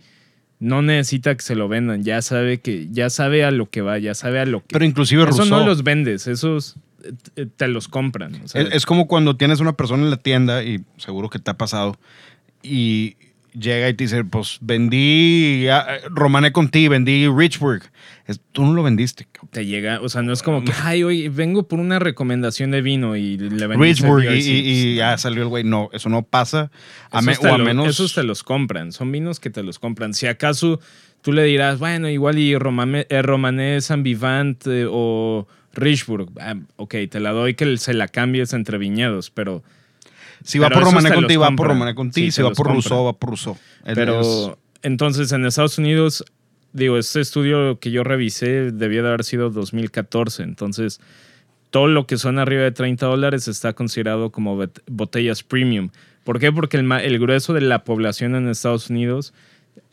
no 0.59 0.83
necesita 0.83 1.33
que 1.33 1.41
se 1.41 1.55
lo 1.55 1.67
vendan, 1.67 2.03
ya 2.03 2.21
sabe 2.21 2.59
que 2.59 2.87
ya 2.91 3.09
sabe 3.09 3.43
a 3.43 3.49
lo 3.49 3.67
que 3.71 3.81
va, 3.81 3.97
ya 3.97 4.13
sabe 4.13 4.39
a 4.39 4.45
lo 4.45 4.59
que 4.59 4.67
Pero 4.73 4.85
inclusive 4.85 5.23
eso 5.23 5.31
Rousseau. 5.31 5.59
no 5.59 5.65
los 5.65 5.83
vendes, 5.83 6.27
esos 6.27 6.75
eh, 7.35 7.47
te 7.47 7.67
los 7.67 7.87
compran. 7.87 8.35
Es, 8.45 8.53
es 8.53 8.85
como 8.85 9.07
cuando 9.07 9.37
tienes 9.37 9.59
una 9.59 9.73
persona 9.73 10.03
en 10.03 10.11
la 10.11 10.17
tienda, 10.17 10.63
y 10.63 10.83
seguro 10.97 11.31
que 11.31 11.39
te 11.39 11.49
ha 11.49 11.57
pasado, 11.57 11.97
y 12.61 13.15
llega 13.59 13.89
y 13.89 13.93
te 13.93 14.05
dice, 14.05 14.23
pues 14.23 14.57
vendí, 14.61 15.67
ah, 15.69 15.85
romané 16.09 16.51
contigo, 16.51 16.91
vendí 16.91 17.27
Richburg. 17.27 17.83
Es- 18.25 18.39
tú 18.51 18.63
no 18.65 18.73
lo 18.73 18.83
vendiste. 18.83 19.27
te 19.51 19.65
llega, 19.65 20.01
o 20.01 20.09
sea, 20.09 20.21
no 20.21 20.31
es 20.33 20.43
como 20.43 20.63
que, 20.63 20.71
ay, 20.83 21.03
oye, 21.03 21.29
vengo 21.29 21.67
por 21.67 21.79
una 21.79 21.97
recomendación 21.99 22.71
de 22.71 22.81
vino 22.81 23.15
y 23.15 23.37
le 23.37 23.67
vendí 23.67 23.83
Richburg, 23.83 24.23
y, 24.25 24.37
y- 24.39 24.91
y 24.91 24.95
ya 24.95 25.17
salió 25.17 25.43
el 25.43 25.49
güey. 25.49 25.63
No, 25.63 25.89
eso 25.93 26.09
no 26.09 26.21
pasa. 26.23 26.71
A 27.11 27.21
me- 27.21 27.33
o 27.37 27.53
a 27.53 27.57
lo- 27.57 27.65
menos... 27.65 27.87
Esos 27.87 28.13
te 28.13 28.23
los 28.23 28.43
compran, 28.43 28.91
son 28.91 29.11
vinos 29.11 29.39
que 29.39 29.49
te 29.49 29.63
los 29.63 29.79
compran. 29.79 30.13
Si 30.13 30.27
acaso 30.27 30.79
tú 31.21 31.31
le 31.33 31.43
dirás, 31.43 31.79
bueno, 31.79 32.07
igual 32.09 32.37
y 32.37 32.55
Romane, 32.57 33.07
eh, 33.09 33.21
Romanés, 33.21 33.85
San 33.85 34.03
Vivant 34.03 34.65
eh, 34.67 34.85
o 34.89 35.47
Richburg, 35.73 36.29
ah, 36.39 36.55
ok, 36.77 36.95
te 37.09 37.19
la 37.19 37.31
doy 37.31 37.55
que 37.55 37.77
se 37.77 37.93
la 37.93 38.07
cambies 38.07 38.53
entre 38.53 38.77
viñedos, 38.77 39.29
pero, 39.31 39.63
si 40.43 40.59
va 40.59 40.69
por 40.69 40.81
esos 40.83 40.93
Romané 40.93 41.09
te 41.09 41.15
los 41.15 41.21
contigo, 41.23 41.41
va 41.41 41.47
por 41.47 41.55
compran. 41.57 41.77
Romané 41.77 41.95
contigo. 41.95 42.25
Sí, 42.25 42.31
si 42.31 42.41
va 42.41 42.49
por 42.49 42.55
compran. 42.57 42.75
Rousseau, 42.75 43.05
va 43.05 43.13
por 43.13 43.29
Rousseau. 43.29 43.57
Pero 43.95 44.21
es- 44.21 44.51
entonces 44.81 45.31
en 45.31 45.45
Estados 45.45 45.77
Unidos, 45.77 46.23
digo, 46.73 46.97
este 46.97 47.21
estudio 47.21 47.79
que 47.79 47.91
yo 47.91 48.03
revisé 48.03 48.71
debía 48.71 49.01
de 49.01 49.09
haber 49.09 49.23
sido 49.23 49.49
2014, 49.49 50.43
entonces 50.43 50.99
todo 51.69 51.87
lo 51.87 52.07
que 52.07 52.17
son 52.17 52.39
arriba 52.39 52.63
de 52.63 52.71
30 52.71 53.05
dólares 53.05 53.47
está 53.47 53.73
considerado 53.73 54.31
como 54.31 54.59
botellas 54.87 55.43
premium. 55.43 55.89
¿Por 56.23 56.39
qué? 56.39 56.51
Porque 56.51 56.77
el 56.77 57.19
grueso 57.19 57.53
de 57.53 57.61
la 57.61 57.83
población 57.83 58.35
en 58.35 58.47
Estados 58.49 58.89
Unidos 58.89 59.33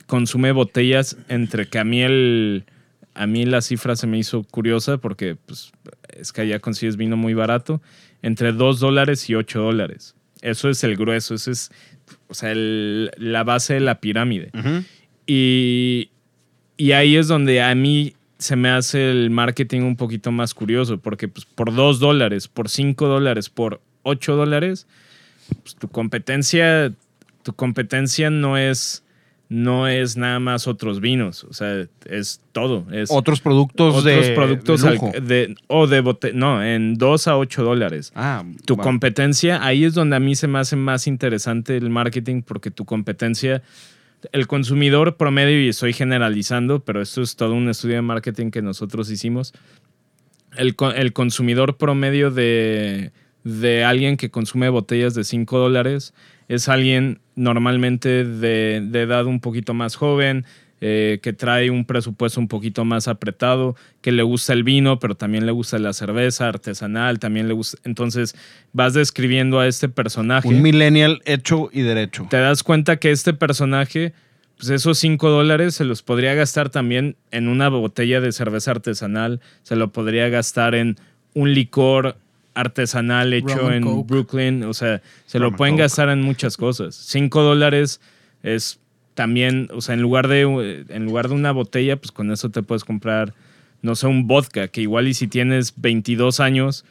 consume 0.07 0.53
botellas 0.53 1.17
entre 1.29 1.67
que 1.69 1.79
a 1.79 1.85
mí 1.85 2.03
el... 2.03 2.65
A 3.19 3.27
mí 3.27 3.47
la 3.47 3.63
cifra 3.63 3.97
se 3.97 4.07
me 4.07 4.19
hizo 4.19 4.43
curiosa 4.45 4.99
porque 4.99 5.37
pues, 5.47 5.73
es 6.21 6.33
que 6.35 6.43
allá 6.43 6.59
consigues 6.59 6.99
vino 6.99 7.17
muy 7.17 7.33
barato, 7.33 7.81
entre 8.21 8.53
2 8.53 8.79
dólares 8.79 9.31
y 9.31 9.35
8 9.35 9.59
dólares. 9.63 10.15
Eso 10.51 10.69
es 10.71 10.83
el 10.85 10.97
grueso, 10.97 11.35
eso 11.35 11.51
es, 11.51 11.71
o 12.29 12.35
sea, 12.35 12.53
el- 12.53 13.11
la 13.17 13.43
base 13.45 13.75
de 13.75 13.81
la 13.81 14.01
pirámide. 14.01 14.51
Y, 15.27 16.11
y 16.77 16.93
ahí 16.93 17.17
es 17.17 17.29
donde 17.29 17.63
a 17.63 17.75
mí 17.75 18.15
se 18.39 18.55
me 18.57 18.69
hace 18.69 19.11
el 19.11 19.31
marketing 19.31 19.81
un 19.83 19.97
poquito 19.97 20.31
más 20.31 20.55
curioso, 20.55 20.99
porque 20.99 21.27
pues, 21.29 21.47
por 21.47 21.75
2 21.75 21.99
dólares, 21.99 22.49
por 22.49 22.69
5 22.69 23.09
dólares, 23.09 23.49
por 23.49 23.81
8 24.03 24.37
dólares, 24.37 24.87
pues, 25.63 25.75
tu 25.77 25.89
competencia, 25.89 26.93
tu 27.43 27.55
competencia 27.55 28.31
no 28.31 28.57
es, 28.59 29.03
no 29.49 29.87
es 29.87 30.17
nada 30.17 30.41
más 30.41 30.67
otros 30.67 31.01
vinos, 31.01 31.45
o 31.45 31.53
sea, 31.53 31.87
es 32.07 32.41
todo. 32.53 32.85
Es 32.91 33.11
Otros 33.13 33.41
productos 33.41 33.95
otros 33.95 34.05
de 34.05 34.33
productos 34.35 34.83
al- 34.83 34.95
lujo. 34.95 35.13
de, 35.23 35.55
o 35.69 35.87
de 35.87 36.01
bote, 36.01 36.33
no, 36.33 36.65
en 36.65 36.95
2 36.95 37.29
a 37.29 37.37
8 37.39 37.63
dólares. 37.63 38.13
Ah, 38.17 38.43
Tu 38.65 38.75
bueno. 38.75 38.91
competencia, 38.91 39.65
ahí 39.65 39.85
es 39.85 39.95
donde 39.95 40.17
a 40.17 40.21
mí 40.21 40.35
se 40.35 40.49
me 40.49 40.59
hace 40.59 40.75
más 40.75 41.07
interesante 41.07 41.77
el 41.77 41.91
marketing 41.91 42.43
porque 42.43 42.73
tu 42.73 42.85
competencia, 42.85 43.63
el 44.33 44.49
consumidor 44.49 45.17
promedio, 45.17 45.63
y 45.63 45.69
estoy 45.69 45.93
generalizando, 45.93 46.81
pero 46.81 47.01
esto 47.01 47.23
es 47.23 47.37
todo 47.37 47.53
un 47.55 47.69
estudio 47.69 47.95
de 47.97 48.03
marketing 48.03 48.51
que 48.51 48.63
nosotros 48.63 49.09
hicimos, 49.11 49.53
el, 50.57 50.75
el 50.97 51.13
consumidor 51.13 51.77
promedio 51.77 52.33
de, 52.33 53.13
de 53.45 53.85
alguien 53.85 54.17
que 54.17 54.31
consume 54.31 54.69
botellas 54.71 55.15
de 55.15 55.23
5 55.23 55.57
dólares 55.59 56.15
es 56.49 56.69
alguien 56.69 57.21
normalmente 57.35 58.25
de, 58.25 58.81
de 58.83 59.03
edad 59.03 59.27
un 59.27 59.41
poquito 59.41 59.75
más 59.75 59.97
joven, 59.97 60.45
eh, 60.83 61.21
que 61.23 61.33
trae 61.33 61.71
un 61.71 61.87
presupuesto 61.87 62.39
un 62.39 62.49
poquito 62.49 62.85
más 62.85 63.09
apretado, 63.09 63.77
que 64.03 64.13
le 64.13 64.23
gusta 64.23 64.53
el 64.53 64.63
vino, 64.63 64.99
pero 64.99 65.15
también 65.15 65.47
le 65.47 65.53
gusta 65.53 65.79
la 65.79 65.95
cerveza 65.95 66.49
artesanal, 66.49 67.19
también 67.19 67.49
le 67.49 67.55
gusta... 67.55 67.79
Entonces 67.85 68.37
vas 68.75 68.93
describiendo 68.93 69.59
a 69.59 69.67
este 69.67 69.89
personaje 69.89 70.49
Un 70.49 70.61
millennial 70.61 71.23
hecho 71.25 71.71
y 71.73 71.81
derecho. 71.81 72.27
te 72.29 72.37
das 72.37 72.63
cuenta 72.63 72.99
que 72.99 73.11
este 73.11 73.33
personaje, 73.33 74.13
pues 74.59 74.69
esos 74.69 74.99
5 74.99 75.31
dólares 75.31 75.75
se 75.75 75.87
los 75.87 76.03
podría 76.03 76.35
gastar 76.35 76.69
también 76.69 77.17
en 77.31 77.49
una 77.49 77.71
botella 77.71 78.21
de 78.21 78.33
cerveza 78.33 78.73
artesanal, 78.73 79.41
se 79.63 79.77
lo 79.77 79.93
podría 79.93 80.29
gastar 80.29 80.75
en 80.75 80.97
un 81.33 81.55
licor 81.55 82.19
artesanal 82.57 83.33
hecho 83.33 83.71
en 83.71 83.83
Coke. 83.85 84.09
Brooklyn, 84.09 84.65
o 84.65 84.75
sea, 84.75 85.03
se 85.27 85.39
lo 85.39 85.53
pueden 85.55 85.75
Coke. 85.75 85.83
gastar 85.83 86.09
en 86.09 86.23
muchas 86.23 86.57
cosas. 86.57 86.95
5 86.97 87.43
dólares 87.43 88.01
es 88.43 88.81
también, 89.15 89.69
o 89.73 89.81
sea, 89.81 89.95
en 89.95 90.03
lugar, 90.03 90.27
de, 90.29 90.85
en 90.89 91.05
lugar 91.05 91.29
de 91.29 91.35
una 91.35 91.53
botella, 91.53 91.97
pues 91.97 92.11
con 92.13 92.31
eso 92.33 92.51
te 92.51 92.63
puedes 92.63 92.85
comprar, 92.85 93.33
no 93.83 93.95
sé, 93.95 94.07
un 94.07 94.27
vodka, 94.27 94.69
que 94.69 94.81
igual 94.83 95.07
y 95.09 95.15
si 95.15 95.29
tienes 95.29 95.75
22 95.77 96.41
años 96.41 96.85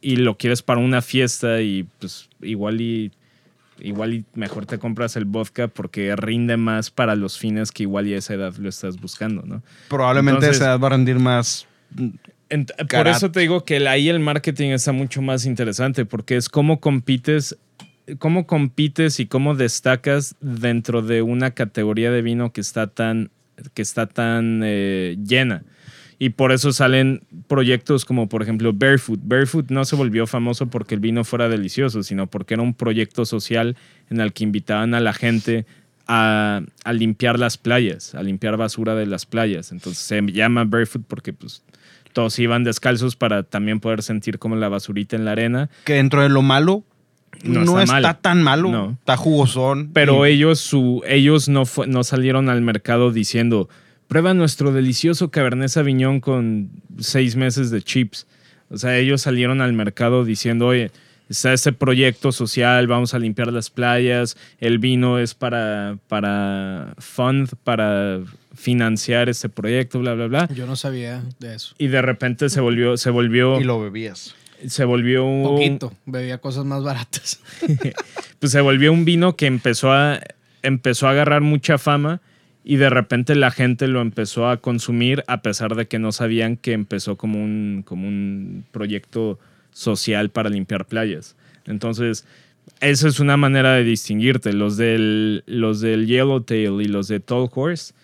y 0.00 0.16
lo 0.16 0.36
quieres 0.36 0.62
para 0.62 0.80
una 0.80 1.02
fiesta 1.02 1.60
y 1.62 1.86
pues 1.98 2.28
igual 2.42 2.80
y 2.80 3.12
igual 3.82 4.12
y 4.12 4.24
mejor 4.34 4.66
te 4.66 4.78
compras 4.78 5.16
el 5.16 5.24
vodka 5.24 5.68
porque 5.68 6.14
rinde 6.16 6.56
más 6.58 6.90
para 6.90 7.14
los 7.16 7.38
fines 7.38 7.72
que 7.72 7.84
igual 7.84 8.06
y 8.08 8.14
a 8.14 8.18
esa 8.18 8.34
edad 8.34 8.54
lo 8.56 8.68
estás 8.68 9.00
buscando, 9.00 9.42
¿no? 9.46 9.62
Probablemente 9.88 10.36
Entonces- 10.40 10.56
esa 10.58 10.66
edad 10.72 10.80
va 10.80 10.88
a 10.88 10.90
rendir 10.90 11.18
más. 11.18 11.66
Por 13.04 13.08
eso 13.08 13.30
te 13.30 13.40
digo 13.40 13.64
que 13.64 13.76
el- 13.76 13.86
ahí 13.86 14.08
el 14.08 14.20
marketing 14.20 14.70
está 14.70 14.92
mucho 14.92 15.22
más 15.22 15.46
interesante 15.46 16.04
porque 16.04 16.36
es 16.36 16.48
cómo 16.48 16.80
compites, 16.80 17.56
cómo 18.18 18.46
compites 18.46 19.20
y 19.20 19.26
cómo 19.26 19.54
destacas 19.54 20.34
dentro 20.40 21.02
de 21.02 21.22
una 21.22 21.52
categoría 21.52 22.10
de 22.10 22.22
vino 22.22 22.52
que 22.52 22.60
está 22.60 22.88
tan, 22.88 23.30
que 23.74 23.82
está 23.82 24.06
tan 24.06 24.62
eh, 24.64 25.16
llena. 25.24 25.62
Y 26.18 26.30
por 26.30 26.52
eso 26.52 26.72
salen 26.72 27.22
proyectos 27.48 28.04
como, 28.04 28.28
por 28.28 28.42
ejemplo, 28.42 28.72
Barefoot. 28.74 29.20
Barefoot 29.22 29.70
no 29.70 29.86
se 29.86 29.96
volvió 29.96 30.26
famoso 30.26 30.66
porque 30.66 30.94
el 30.94 31.00
vino 31.00 31.24
fuera 31.24 31.48
delicioso, 31.48 32.02
sino 32.02 32.26
porque 32.26 32.54
era 32.54 32.62
un 32.62 32.74
proyecto 32.74 33.24
social 33.24 33.74
en 34.10 34.20
el 34.20 34.34
que 34.34 34.44
invitaban 34.44 34.92
a 34.92 35.00
la 35.00 35.14
gente 35.14 35.64
a, 36.06 36.60
a 36.84 36.92
limpiar 36.92 37.38
las 37.38 37.56
playas, 37.56 38.14
a 38.14 38.22
limpiar 38.22 38.58
basura 38.58 38.94
de 38.96 39.06
las 39.06 39.24
playas. 39.24 39.72
Entonces 39.72 40.02
se 40.04 40.20
llama 40.32 40.64
Barefoot 40.64 41.04
porque 41.06 41.32
pues, 41.32 41.62
todos 42.12 42.38
iban 42.38 42.64
descalzos 42.64 43.16
para 43.16 43.42
también 43.42 43.80
poder 43.80 44.02
sentir 44.02 44.38
como 44.38 44.56
la 44.56 44.68
basurita 44.68 45.16
en 45.16 45.24
la 45.24 45.32
arena. 45.32 45.70
Que 45.84 45.94
dentro 45.94 46.22
de 46.22 46.28
lo 46.28 46.42
malo, 46.42 46.84
No 47.44 47.64
no, 47.64 47.80
está 47.80 48.14
tan 48.14 48.42
malo. 48.42 48.70
No. 48.70 48.90
Está 48.98 49.16
jugosón. 49.16 49.90
Pero 49.92 50.26
y- 50.26 50.32
ellos, 50.32 50.58
su, 50.60 51.02
ellos 51.06 51.48
no, 51.48 51.64
fue- 51.66 51.86
no 51.86 52.02
salieron 52.04 52.48
al 52.50 52.60
mercado 52.60 53.12
diciendo, 53.12 53.68
prueba 54.08 54.34
nuestro 54.34 54.72
delicioso 54.72 55.30
Cabernet 55.30 55.68
Sauvignon 55.68 56.20
con 56.20 56.70
seis 56.98 57.36
meses 57.36 57.70
de 57.70 57.82
chips. 57.82 58.26
O 58.68 58.76
sea, 58.76 58.96
ellos 58.98 59.22
salieron 59.22 59.60
al 59.60 59.72
mercado 59.72 60.24
diciendo, 60.24 60.66
oye, 60.66 60.90
está 61.28 61.52
este 61.52 61.72
proyecto 61.72 62.32
social, 62.32 62.86
vamos 62.88 63.14
a 63.14 63.18
limpiar 63.20 63.52
las 63.52 63.70
playas, 63.70 64.36
el 64.58 64.78
vino 64.78 65.18
es 65.20 65.34
para, 65.34 65.96
para 66.08 66.94
fund, 66.98 67.50
para 67.64 68.20
financiar 68.60 69.28
este 69.30 69.48
proyecto, 69.48 69.98
bla, 69.98 70.14
bla, 70.14 70.26
bla. 70.26 70.48
Yo 70.54 70.66
no 70.66 70.76
sabía 70.76 71.22
de 71.38 71.54
eso. 71.54 71.74
Y 71.78 71.88
de 71.88 72.02
repente 72.02 72.50
se 72.50 72.60
volvió, 72.60 72.96
se 72.96 73.10
volvió, 73.10 73.58
y 73.58 73.64
lo 73.64 73.80
bebías. 73.80 74.34
se 74.66 74.84
volvió 74.84 75.24
un, 75.24 75.44
Poquito. 75.44 75.94
Bebía 76.04 76.38
cosas 76.38 76.66
más 76.66 76.82
baratas. 76.82 77.40
pues 78.38 78.52
se 78.52 78.60
volvió 78.60 78.92
un 78.92 79.04
vino 79.04 79.34
que 79.34 79.46
empezó 79.46 79.92
a, 79.92 80.20
empezó 80.62 81.08
a 81.08 81.12
agarrar 81.12 81.40
mucha 81.40 81.78
fama 81.78 82.20
y 82.62 82.76
de 82.76 82.90
repente 82.90 83.34
la 83.34 83.50
gente 83.50 83.88
lo 83.88 84.02
empezó 84.02 84.48
a 84.48 84.58
consumir 84.58 85.24
a 85.26 85.40
pesar 85.40 85.74
de 85.74 85.88
que 85.88 85.98
no 85.98 86.12
sabían 86.12 86.58
que 86.58 86.72
empezó 86.72 87.16
como 87.16 87.42
un, 87.42 87.82
como 87.86 88.06
un 88.06 88.64
proyecto 88.70 89.38
social 89.72 90.28
para 90.28 90.50
limpiar 90.50 90.84
playas. 90.84 91.34
Entonces, 91.64 92.26
esa 92.80 93.08
es 93.08 93.20
una 93.20 93.38
manera 93.38 93.72
de 93.72 93.84
distinguirte. 93.84 94.52
Los 94.52 94.76
del, 94.76 95.44
los 95.46 95.80
del 95.80 96.06
Yellowtail 96.06 96.82
y 96.82 96.84
los 96.84 97.08
de 97.08 97.20
Tall 97.20 97.48
Horse, 97.54 97.94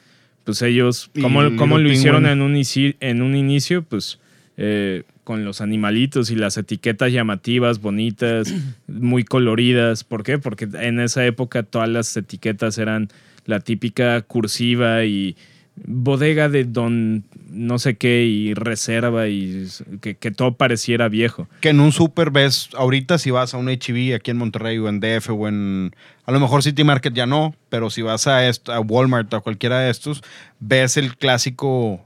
pues 0.46 0.62
ellos, 0.62 1.11
como, 1.20 1.56
como 1.56 1.76
lo 1.76 1.90
hicieron 1.90 2.24
en 2.24 2.40
un, 2.40 2.54
en 3.00 3.22
un 3.22 3.35
inicio, 3.35 3.82
pues 3.82 4.20
eh, 4.56 5.02
con 5.24 5.44
los 5.44 5.61
animalitos 5.61 6.30
y 6.30 6.37
las 6.37 6.56
etiquetas 6.56 7.12
llamativas, 7.12 7.80
bonitas, 7.80 8.54
muy 8.87 9.24
coloridas. 9.24 10.04
¿Por 10.04 10.22
qué? 10.22 10.38
Porque 10.38 10.68
en 10.72 11.00
esa 11.00 11.26
época 11.26 11.64
todas 11.64 11.88
las 11.88 12.16
etiquetas 12.16 12.78
eran 12.78 13.09
la 13.44 13.59
típica 13.59 14.22
cursiva 14.22 15.04
y 15.04 15.37
bodega 15.84 16.48
de 16.48 16.64
don 16.64 17.24
no 17.50 17.78
sé 17.78 17.96
qué 17.96 18.24
y 18.24 18.54
reserva 18.54 19.28
y 19.28 19.68
que, 20.00 20.14
todo 20.30 20.54
pareciera 20.54 21.08
viejo. 21.08 21.48
Que 21.60 21.70
en 21.70 21.80
un 21.80 21.92
super 21.92 22.30
ves, 22.30 22.70
ahorita 22.74 23.18
si 23.18 23.30
vas 23.30 23.54
a 23.54 23.58
un 23.58 23.68
HB 23.68 24.14
aquí 24.14 24.30
en 24.30 24.38
Monterrey 24.38 24.78
o 24.78 24.88
en 24.88 25.00
DF 25.00 25.30
o 25.30 25.48
en, 25.48 25.94
a 26.24 26.32
lo 26.32 26.40
mejor 26.40 26.62
City 26.62 26.84
Market 26.84 27.14
ya 27.14 27.26
no, 27.26 27.54
pero 27.68 27.90
si 27.90 28.02
vas 28.02 28.26
a, 28.26 28.46
esto, 28.48 28.72
a 28.72 28.80
Walmart 28.80 29.32
o 29.32 29.36
a 29.36 29.40
cualquiera 29.40 29.80
de 29.80 29.90
estos, 29.90 30.22
ves 30.60 30.96
el 30.96 31.16
clásico 31.16 32.04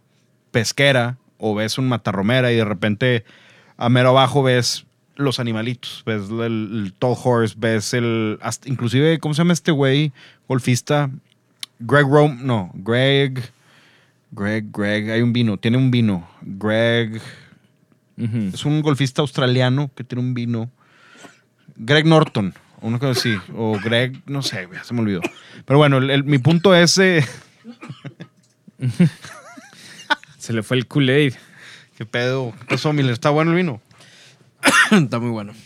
pesquera 0.51 1.17
o 1.39 1.55
ves 1.55 1.79
un 1.79 1.89
matarromera 1.89 2.53
y 2.53 2.57
de 2.57 2.65
repente 2.65 3.25
a 3.77 3.89
mero 3.89 4.11
abajo 4.11 4.43
ves 4.43 4.85
los 5.17 5.39
animalitos, 5.41 6.03
ves 6.07 6.31
el, 6.31 6.95
tall 6.99 7.17
horse, 7.23 7.55
ves 7.59 7.95
el, 7.95 8.39
inclusive, 8.65 9.19
¿cómo 9.19 9.35
se 9.35 9.39
llama 9.39 9.53
este 9.53 9.71
güey 9.71 10.13
golfista? 10.49 11.11
Greg 11.79 12.07
Rome, 12.07 12.39
no, 12.43 12.71
Greg, 12.75 13.41
Greg, 14.33 14.71
Greg, 14.73 15.11
hay 15.11 15.23
un 15.23 15.33
vino, 15.33 15.57
tiene 15.59 15.77
un 15.77 15.91
vino, 15.91 16.29
Greg... 16.43 17.21
Es 18.53 18.67
un 18.67 18.83
golfista 18.83 19.23
australiano 19.23 19.91
que 19.97 20.05
tiene 20.05 20.21
un 20.23 20.35
vino. 20.35 20.71
Greg 21.77 22.05
Norton, 22.05 22.53
o 22.83 22.87
una 22.89 22.99
cosa 22.99 23.13
así. 23.19 23.35
O 23.57 23.79
Greg, 23.83 24.21
no 24.27 24.43
sé, 24.43 24.69
se 24.83 24.93
me 24.93 25.01
olvidó. 25.01 25.23
Pero 25.65 25.79
bueno, 25.79 25.97
el- 25.97 26.11
el- 26.11 26.25
mi 26.25 26.37
punto 26.37 26.75
es. 26.75 26.99
eh, 26.99 27.25
Se 30.39 30.53
le 30.53 30.63
fue 30.63 30.77
el 30.77 30.87
Kool-Aid. 30.87 31.35
¿Qué 31.97 32.05
pedo? 32.07 32.53
¿Qué 32.61 32.65
pasó, 32.67 32.93
Miller? 32.93 33.13
¿Está 33.13 33.31
bueno 33.31 33.53
el 33.53 33.57
vino? 33.57 33.81
Está 34.91 35.19
muy 35.19 35.31
bueno. 35.31 35.53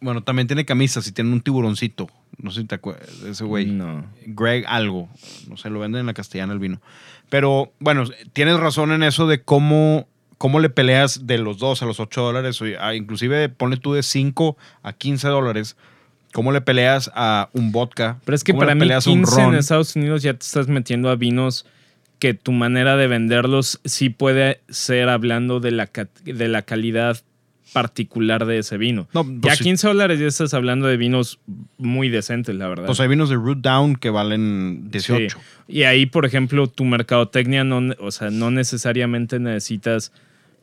Bueno, 0.00 0.22
también 0.22 0.46
tiene 0.46 0.64
camisas 0.64 1.04
y 1.08 1.12
tiene 1.12 1.32
un 1.32 1.40
tiburoncito. 1.40 2.08
No 2.40 2.52
sé 2.52 2.60
si 2.60 2.68
te 2.68 2.76
acuerdas 2.76 3.20
de 3.20 3.32
ese 3.32 3.42
güey. 3.42 3.66
No. 3.66 4.06
Greg 4.26 4.64
algo. 4.68 5.08
No 5.48 5.56
sé, 5.56 5.70
lo 5.70 5.80
venden 5.80 5.98
en 6.02 6.06
la 6.06 6.14
castellana 6.14 6.52
el 6.52 6.60
vino. 6.60 6.80
Pero 7.30 7.72
bueno, 7.78 8.04
tienes 8.32 8.58
razón 8.58 8.92
en 8.92 9.02
eso 9.02 9.26
de 9.26 9.42
cómo, 9.42 10.08
cómo 10.38 10.60
le 10.60 10.70
peleas 10.70 11.26
de 11.26 11.38
los 11.38 11.58
2 11.58 11.82
a 11.82 11.86
los 11.86 12.00
8 12.00 12.22
dólares. 12.22 12.60
o 12.62 12.64
a- 12.80 12.94
inclusive 12.94 13.48
ponle 13.48 13.76
tú 13.76 13.92
de 13.94 14.02
5 14.02 14.56
a 14.82 14.92
15 14.92 15.28
dólares. 15.28 15.76
¿Cómo 16.32 16.52
le 16.52 16.60
peleas 16.60 17.10
a 17.14 17.48
un 17.52 17.72
vodka? 17.72 18.18
Pero 18.24 18.34
es 18.36 18.44
que 18.44 18.52
¿Cómo 18.52 18.62
le 18.62 18.66
para 18.66 18.74
mí 18.74 18.80
peleas 18.80 19.06
a 19.06 19.10
un 19.10 19.22
15 19.22 19.42
en? 19.42 19.54
Estados 19.54 19.96
Unidos 19.96 20.22
ya 20.22 20.34
te 20.34 20.44
estás 20.44 20.68
metiendo 20.68 21.08
a 21.10 21.16
vinos 21.16 21.66
que 22.18 22.34
tu 22.34 22.52
manera 22.52 22.96
de 22.96 23.06
venderlos 23.06 23.80
sí 23.84 24.10
puede 24.10 24.60
ser 24.68 25.08
hablando 25.08 25.60
de 25.60 25.70
la, 25.70 25.88
de 26.24 26.48
la 26.48 26.62
calidad 26.62 27.18
particular 27.72 28.46
de 28.46 28.58
ese 28.58 28.76
vino. 28.78 29.08
No, 29.12 29.24
ya 29.24 29.40
pues 29.40 29.58
sí. 29.58 29.64
15 29.64 29.88
dólares 29.88 30.20
ya 30.20 30.26
estás 30.26 30.54
hablando 30.54 30.86
de 30.86 30.96
vinos 30.96 31.38
muy 31.76 32.08
decentes, 32.08 32.54
la 32.54 32.68
verdad. 32.68 32.86
Pues 32.86 33.00
hay 33.00 33.08
vinos 33.08 33.28
de 33.28 33.36
Root 33.36 33.58
Down 33.58 33.96
que 33.96 34.10
valen 34.10 34.90
18. 34.90 35.38
Sí. 35.38 35.44
Y 35.68 35.82
ahí, 35.82 36.06
por 36.06 36.24
ejemplo, 36.24 36.66
tu 36.66 36.84
mercadotecnia, 36.84 37.64
no, 37.64 37.94
o 37.98 38.10
sea, 38.10 38.30
no 38.30 38.50
necesariamente 38.50 39.38
necesitas 39.38 40.12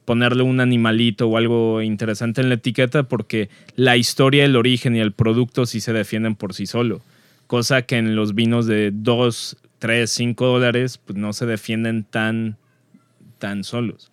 ponerle 0.06 0.44
un 0.44 0.60
animalito 0.60 1.28
o 1.28 1.38
algo 1.38 1.82
interesante 1.82 2.42
en 2.42 2.50
la 2.50 2.56
etiqueta 2.56 3.04
porque 3.04 3.50
la 3.76 3.98
historia, 3.98 4.46
el 4.46 4.56
origen 4.56 4.96
y 4.96 5.00
el 5.00 5.12
producto 5.12 5.66
sí 5.66 5.82
se 5.82 5.94
defienden 5.94 6.36
por 6.36 6.54
sí 6.54 6.68
solo. 6.68 7.02
Cosa 7.48 7.82
que 7.84 7.98
en 7.98 8.16
los 8.16 8.34
vinos 8.34 8.68
de 8.68 8.92
2, 8.94 9.58
3, 9.80 10.10
5 10.10 10.46
dólares 10.46 11.00
pues 11.04 11.18
no 11.18 11.34
se 11.34 11.46
defienden 11.46 12.04
tan, 12.04 12.58
tan 13.40 13.64
solos. 13.64 14.12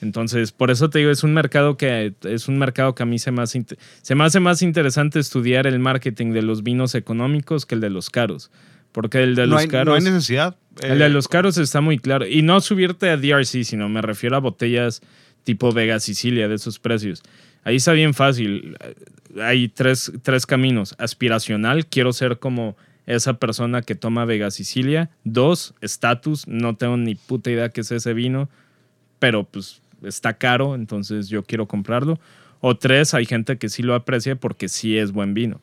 Entonces, 0.00 0.52
por 0.52 0.70
eso 0.70 0.90
te 0.90 0.98
digo, 0.98 1.10
es 1.10 1.22
un 1.22 1.32
mercado 1.32 1.76
que 1.76 2.14
es 2.22 2.48
un 2.48 2.58
mercado 2.58 2.94
que 2.94 3.02
a 3.02 3.06
mí 3.06 3.18
se 3.18 3.30
me 3.30 3.42
hace, 3.42 3.64
se 4.02 4.14
me 4.14 4.24
hace 4.24 4.40
más 4.40 4.62
interesante 4.62 5.18
estudiar 5.18 5.66
el 5.66 5.78
marketing 5.78 6.32
de 6.32 6.42
los 6.42 6.62
vinos 6.62 6.94
económicos 6.94 7.66
que 7.66 7.74
el 7.74 7.80
de 7.80 7.90
los 7.90 8.10
caros. 8.10 8.50
Porque 8.92 9.22
el 9.22 9.34
de 9.34 9.46
no, 9.46 9.54
los 9.54 9.62
hay, 9.62 9.68
caros. 9.68 9.86
no 9.86 9.94
hay 9.94 10.12
necesidad. 10.12 10.56
El 10.80 11.00
Eh, 11.00 11.04
de 11.04 11.08
los 11.10 11.28
caros 11.28 11.58
está 11.58 11.80
muy 11.80 11.98
claro. 11.98 12.26
Y 12.26 12.42
no 12.42 12.60
subirte 12.60 13.10
a 13.10 13.16
DRC, 13.16 13.64
sino 13.64 13.88
me 13.88 14.02
refiero 14.02 14.36
a 14.36 14.40
botellas 14.40 15.02
tipo 15.44 15.72
Vega 15.72 16.00
Sicilia 16.00 16.48
de 16.48 16.54
esos 16.56 16.78
precios. 16.78 17.22
Ahí 17.62 17.76
está 17.76 17.92
bien 17.92 18.14
fácil. 18.14 18.76
Hay 19.40 19.68
tres, 19.68 20.12
tres 20.22 20.46
caminos. 20.46 20.94
Aspiracional, 20.98 21.86
quiero 21.86 22.12
ser 22.12 22.38
como 22.38 22.76
esa 23.06 23.34
persona 23.34 23.82
que 23.82 23.94
toma 23.94 24.24
Vega 24.24 24.50
Sicilia. 24.50 25.10
Dos, 25.24 25.74
estatus, 25.80 26.46
no 26.48 26.76
tengo 26.76 26.96
ni 26.96 27.14
puta 27.14 27.50
idea 27.50 27.68
qué 27.70 27.82
es 27.82 27.90
ese 27.92 28.12
vino, 28.12 28.48
pero 29.18 29.44
pues 29.44 29.80
está 30.02 30.34
caro, 30.34 30.74
entonces 30.74 31.28
yo 31.28 31.42
quiero 31.42 31.66
comprarlo. 31.66 32.18
O 32.60 32.76
tres, 32.76 33.14
hay 33.14 33.26
gente 33.26 33.58
que 33.58 33.68
sí 33.68 33.82
lo 33.82 33.94
aprecia 33.94 34.36
porque 34.36 34.68
sí 34.68 34.96
es 34.98 35.12
buen 35.12 35.34
vino. 35.34 35.60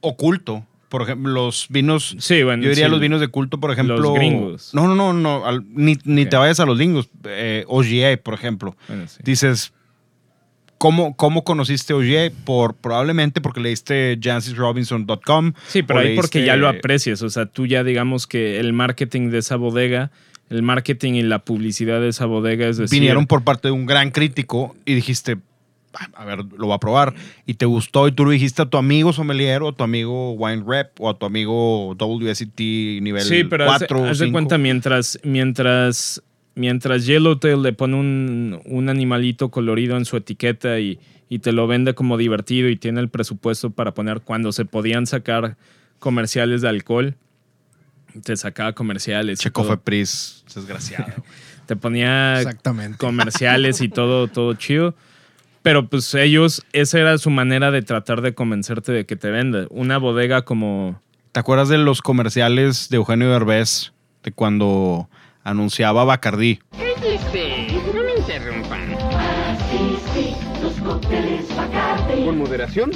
Oculto. 0.00 0.64
Por 0.88 1.02
ejemplo, 1.02 1.32
los 1.32 1.66
vinos. 1.68 2.16
Sí, 2.20 2.44
bueno. 2.44 2.62
yo 2.62 2.68
diría 2.68 2.86
sí. 2.86 2.90
los 2.92 3.00
vinos 3.00 3.20
de 3.20 3.26
culto, 3.28 3.58
por 3.58 3.72
ejemplo. 3.72 3.98
Los 3.98 4.14
gringos. 4.14 4.72
No, 4.72 4.86
no, 4.86 4.94
no, 4.94 5.12
no. 5.12 5.44
al- 5.44 5.64
ni 5.74 5.98
ni 6.04 6.26
te 6.26 6.36
vayas 6.36 6.60
a 6.60 6.64
los 6.64 6.78
gringos. 6.78 7.10
Eh, 7.24 7.64
OGA, 7.66 8.16
por 8.22 8.34
ejemplo. 8.34 8.76
Bueno, 8.86 9.08
sí. 9.08 9.20
Dices, 9.24 9.72
¿cómo, 10.78 11.16
¿cómo 11.16 11.42
conociste 11.42 11.92
OGA? 11.92 12.30
Por, 12.44 12.74
probablemente 12.74 13.40
porque 13.40 13.60
leíste 13.60 14.16
jancisrobinson.com. 14.22 15.54
Sí, 15.66 15.82
pero 15.82 16.00
ahí 16.00 16.14
porque 16.14 16.44
ya 16.44 16.56
lo 16.56 16.68
aprecias. 16.68 17.20
O 17.22 17.30
sea, 17.30 17.46
tú 17.46 17.66
ya 17.66 17.82
digamos 17.82 18.28
que 18.28 18.60
el 18.60 18.72
marketing 18.72 19.30
de 19.30 19.38
esa 19.38 19.56
bodega, 19.56 20.12
el 20.50 20.62
marketing 20.62 21.14
y 21.14 21.22
la 21.22 21.40
publicidad 21.40 22.00
de 22.00 22.08
esa 22.08 22.26
bodega 22.26 22.68
es 22.68 22.76
decir. 22.76 23.00
Vinieron 23.00 23.26
por 23.26 23.42
parte 23.42 23.68
de 23.68 23.72
un 23.72 23.86
gran 23.86 24.10
crítico 24.10 24.76
y 24.84 24.94
dijiste, 24.94 25.38
"Ah, 25.94 26.08
a 26.14 26.24
ver, 26.24 26.44
lo 26.56 26.66
voy 26.66 26.74
a 26.74 26.78
probar. 26.78 27.14
Y 27.46 27.54
te 27.54 27.66
gustó 27.66 28.06
y 28.08 28.12
tú 28.12 28.24
lo 28.24 28.30
dijiste 28.30 28.62
a 28.62 28.66
tu 28.66 28.76
amigo 28.76 29.12
sommelier 29.12 29.62
o 29.62 29.68
a 29.68 29.72
tu 29.72 29.82
amigo 29.82 30.32
wine 30.32 30.62
rep 30.66 31.00
o 31.00 31.10
a 31.10 31.18
tu 31.18 31.26
amigo 31.26 31.94
WSET 31.94 32.58
nivel 33.00 33.22
Sí, 33.22 33.44
pero 33.44 33.70
haz, 33.70 33.78
4 33.78 34.06
haz 34.06 34.18
de 34.18 34.30
cuenta 34.30 34.58
mientras, 34.58 35.18
mientras, 35.24 36.22
mientras 36.54 37.06
Yellowtail 37.06 37.62
le 37.62 37.72
pone 37.72 37.96
un, 37.96 38.60
un 38.64 38.88
animalito 38.88 39.50
colorido 39.50 39.96
en 39.96 40.04
su 40.04 40.16
etiqueta 40.16 40.78
y, 40.80 40.98
y 41.28 41.40
te 41.40 41.52
lo 41.52 41.66
vende 41.66 41.94
como 41.94 42.16
divertido 42.16 42.68
y 42.68 42.76
tiene 42.76 43.00
el 43.00 43.08
presupuesto 43.08 43.70
para 43.70 43.94
poner 43.94 44.20
cuando 44.20 44.52
se 44.52 44.64
podían 44.64 45.06
sacar 45.06 45.56
comerciales 45.98 46.62
de 46.62 46.68
alcohol, 46.68 47.16
te 48.22 48.36
sacaba 48.36 48.72
comerciales. 48.72 49.38
Checo 49.38 49.62
todo. 49.62 49.72
Fepris, 49.72 50.44
desgraciado. 50.54 51.12
Te 51.66 51.74
ponía 51.74 52.38
Exactamente. 52.38 52.96
comerciales 52.96 53.80
y 53.80 53.88
todo, 53.88 54.28
todo 54.28 54.54
chido. 54.54 54.94
Pero 55.62 55.88
pues 55.88 56.14
ellos, 56.14 56.64
esa 56.72 57.00
era 57.00 57.18
su 57.18 57.28
manera 57.28 57.72
de 57.72 57.82
tratar 57.82 58.20
de 58.20 58.34
convencerte 58.34 58.92
de 58.92 59.04
que 59.04 59.16
te 59.16 59.30
venda. 59.32 59.66
Una 59.70 59.98
bodega 59.98 60.42
como... 60.42 61.02
¿Te 61.32 61.40
acuerdas 61.40 61.68
de 61.68 61.78
los 61.78 62.02
comerciales 62.02 62.88
de 62.88 62.98
Eugenio 62.98 63.32
Derbez 63.32 63.92
de 64.22 64.30
cuando 64.30 65.10
anunciaba 65.42 66.04
Bacardí? 66.04 66.60
Con 72.26 72.38
moderación. 72.38 72.90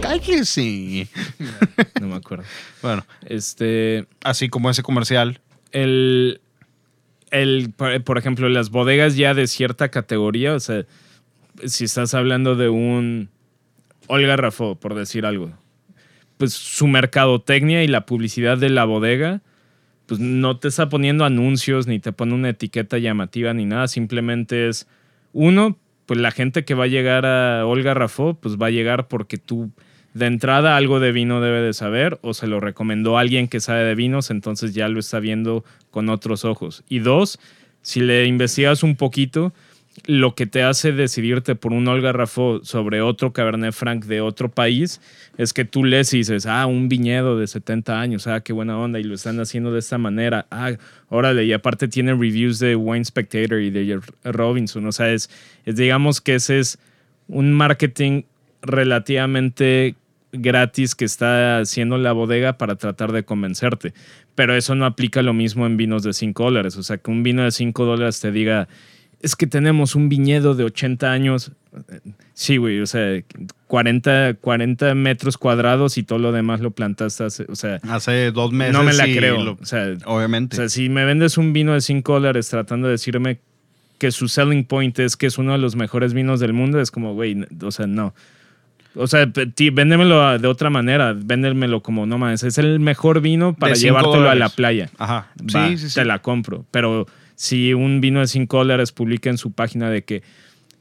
¡Cállese! 0.00 1.08
No 2.00 2.06
me 2.06 2.14
acuerdo. 2.14 2.44
bueno, 2.82 3.04
Este... 3.24 4.06
así 4.22 4.48
como 4.48 4.70
ese 4.70 4.84
comercial. 4.84 5.40
el, 5.72 6.40
el, 7.32 7.72
por 7.72 8.16
ejemplo, 8.16 8.48
las 8.48 8.70
bodegas 8.70 9.16
ya 9.16 9.34
de 9.34 9.48
cierta 9.48 9.88
categoría, 9.88 10.54
o 10.54 10.60
sea, 10.60 10.84
si 11.64 11.82
estás 11.86 12.14
hablando 12.14 12.54
de 12.54 12.68
un 12.68 13.28
Olga 14.06 14.36
Rafo, 14.36 14.76
por 14.76 14.94
decir 14.94 15.26
algo, 15.26 15.50
pues 16.36 16.52
su 16.52 16.86
mercadotecnia 16.86 17.82
y 17.82 17.88
la 17.88 18.06
publicidad 18.06 18.56
de 18.56 18.70
la 18.70 18.84
bodega, 18.84 19.40
pues 20.06 20.20
no 20.20 20.60
te 20.60 20.68
está 20.68 20.88
poniendo 20.88 21.24
anuncios 21.24 21.88
ni 21.88 21.98
te 21.98 22.12
pone 22.12 22.34
una 22.34 22.50
etiqueta 22.50 22.98
llamativa 22.98 23.52
ni 23.52 23.64
nada, 23.64 23.88
simplemente 23.88 24.68
es 24.68 24.86
uno, 25.32 25.76
pues 26.06 26.20
la 26.20 26.30
gente 26.30 26.64
que 26.64 26.74
va 26.74 26.84
a 26.84 26.88
llegar 26.88 27.26
a 27.26 27.66
Olga 27.66 27.94
Rafo, 27.94 28.34
pues 28.34 28.56
va 28.56 28.68
a 28.68 28.70
llegar 28.70 29.08
porque 29.08 29.38
tú 29.38 29.70
de 30.14 30.26
entrada 30.26 30.76
algo 30.76 30.98
de 30.98 31.12
vino 31.12 31.42
debe 31.42 31.60
de 31.60 31.74
saber 31.74 32.18
o 32.22 32.32
se 32.32 32.46
lo 32.46 32.58
recomendó 32.58 33.18
alguien 33.18 33.48
que 33.48 33.60
sabe 33.60 33.84
de 33.84 33.94
vinos, 33.94 34.30
entonces 34.30 34.72
ya 34.72 34.88
lo 34.88 34.98
está 34.98 35.20
viendo 35.20 35.62
con 35.90 36.08
otros 36.08 36.46
ojos. 36.46 36.84
Y 36.88 37.00
dos, 37.00 37.38
si 37.82 38.00
le 38.00 38.24
investigas 38.24 38.82
un 38.82 38.96
poquito, 38.96 39.52
lo 40.04 40.34
que 40.34 40.46
te 40.46 40.62
hace 40.62 40.92
decidirte 40.92 41.54
por 41.54 41.72
un 41.72 41.88
Olga 41.88 42.12
Rafo 42.12 42.60
sobre 42.62 43.00
otro 43.00 43.32
Cabernet 43.32 43.72
Franc 43.72 44.04
de 44.04 44.20
otro 44.20 44.50
país 44.50 45.00
es 45.38 45.52
que 45.52 45.64
tú 45.64 45.84
lees 45.84 46.12
y 46.12 46.18
dices, 46.18 46.46
ah, 46.46 46.66
un 46.66 46.88
viñedo 46.88 47.38
de 47.38 47.46
70 47.46 47.98
años, 47.98 48.26
ah, 48.26 48.40
qué 48.40 48.52
buena 48.52 48.78
onda, 48.78 49.00
y 49.00 49.04
lo 49.04 49.14
están 49.14 49.40
haciendo 49.40 49.72
de 49.72 49.78
esta 49.78 49.98
manera, 49.98 50.46
ah, 50.50 50.72
órale, 51.08 51.44
y 51.44 51.52
aparte 51.52 51.88
tiene 51.88 52.12
reviews 52.12 52.58
de 52.58 52.76
Wine 52.76 53.04
Spectator 53.04 53.60
y 53.60 53.70
de 53.70 54.00
Robinson, 54.24 54.86
o 54.86 54.92
sea, 54.92 55.10
es, 55.12 55.30
es 55.64 55.76
digamos 55.76 56.20
que 56.20 56.34
ese 56.34 56.58
es 56.58 56.78
un 57.28 57.52
marketing 57.52 58.22
relativamente 58.62 59.94
gratis 60.32 60.94
que 60.94 61.04
está 61.04 61.58
haciendo 61.58 61.98
la 61.98 62.12
bodega 62.12 62.58
para 62.58 62.76
tratar 62.76 63.12
de 63.12 63.24
convencerte. 63.24 63.94
Pero 64.34 64.54
eso 64.54 64.74
no 64.74 64.84
aplica 64.84 65.22
lo 65.22 65.32
mismo 65.32 65.66
en 65.66 65.76
vinos 65.76 66.02
de 66.02 66.12
5 66.12 66.44
dólares. 66.44 66.76
O 66.76 66.82
sea, 66.82 66.98
que 66.98 67.10
un 67.10 67.22
vino 67.22 67.42
de 67.42 67.50
5 67.50 67.84
dólares 67.84 68.20
te 68.20 68.30
diga, 68.30 68.68
es 69.26 69.36
que 69.36 69.46
tenemos 69.46 69.94
un 69.94 70.08
viñedo 70.08 70.54
de 70.54 70.64
80 70.64 71.10
años. 71.12 71.52
Sí, 72.32 72.56
güey, 72.56 72.80
o 72.80 72.86
sea, 72.86 73.20
40, 73.66 74.34
40 74.40 74.94
metros 74.94 75.36
cuadrados 75.36 75.98
y 75.98 76.02
todo 76.02 76.18
lo 76.18 76.32
demás 76.32 76.60
lo 76.60 76.70
plantaste 76.70 77.24
hace, 77.24 77.44
o 77.48 77.54
sea, 77.56 77.80
Hace 77.88 78.30
dos 78.30 78.52
meses. 78.52 78.72
no 78.72 78.82
me 78.82 78.92
la 78.94 79.04
creo. 79.04 79.42
lo- 79.42 79.58
o, 79.60 79.64
sea, 79.66 79.94
o 80.06 80.16
obviamente. 80.16 80.56
sea, 80.56 80.68
si 80.68 80.88
me 80.88 81.04
vendes 81.04 81.36
un 81.36 81.52
vino 81.52 81.74
de 81.74 81.80
5 81.80 82.14
dólares 82.14 82.48
tratando 82.48 82.86
de 82.88 82.92
decirme 82.92 83.38
que 83.98 84.10
su 84.10 84.28
selling 84.28 84.64
point 84.64 84.98
es 84.98 85.16
que 85.16 85.26
es 85.26 85.38
uno 85.38 85.52
de 85.52 85.58
los 85.58 85.76
mejores 85.76 86.14
vinos 86.14 86.40
del 86.40 86.52
mundo, 86.52 86.80
es 86.80 86.90
como, 86.90 87.14
güey, 87.14 87.46
o 87.62 87.70
sea, 87.70 87.86
no. 87.86 88.14
O 88.94 89.06
sea, 89.06 89.30
ti- 89.30 89.68
véndemelo 89.70 90.38
de 90.38 90.48
otra 90.48 90.70
manera, 90.70 91.12
véndemelo 91.14 91.82
como, 91.82 92.06
no 92.06 92.16
mames, 92.16 92.42
es 92.42 92.56
el 92.56 92.80
mejor 92.80 93.20
vino 93.20 93.52
para 93.54 93.74
llevártelo 93.74 94.30
a 94.30 94.34
la 94.34 94.48
playa. 94.48 94.88
Ajá. 94.96 95.26
Va, 95.54 95.68
sí, 95.68 95.76
sí, 95.78 95.88
sí. 95.90 95.94
Te 95.96 96.04
la 96.06 96.20
compro. 96.20 96.64
Pero 96.70 97.06
si 97.36 97.72
un 97.74 98.00
vino 98.00 98.18
de 98.20 98.26
5 98.26 98.56
dólares 98.58 98.90
publica 98.92 99.30
en 99.30 99.38
su 99.38 99.52
página 99.52 99.88
de 99.90 100.02
que 100.02 100.22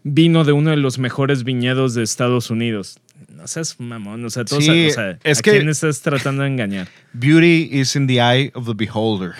vino 0.04 0.44
de 0.44 0.52
uno 0.54 0.72
de 0.72 0.78
los 0.78 0.98
mejores 1.00 1.44
viñedos 1.44 1.94
de 1.94 2.02
Estados 2.04 2.50
Unidos. 2.50 3.00
No 3.30 3.48
seas 3.48 3.80
mamón. 3.80 4.24
O 4.26 4.30
sea, 4.30 4.46
todos, 4.46 4.64
Sí, 4.66 4.88
o 4.88 4.92
sea, 4.92 5.20
es 5.24 5.40
¿a 5.40 5.42
que- 5.42 5.52
quién 5.52 5.70
estás 5.70 6.02
tratando 6.02 6.42
de 6.44 6.50
engañar? 6.50 6.88
Beauty 7.14 7.70
is 7.72 7.96
in 7.96 8.08
the 8.08 8.16
eye 8.20 8.52
of 8.56 8.66
the 8.66 8.74
beholder. 8.74 9.34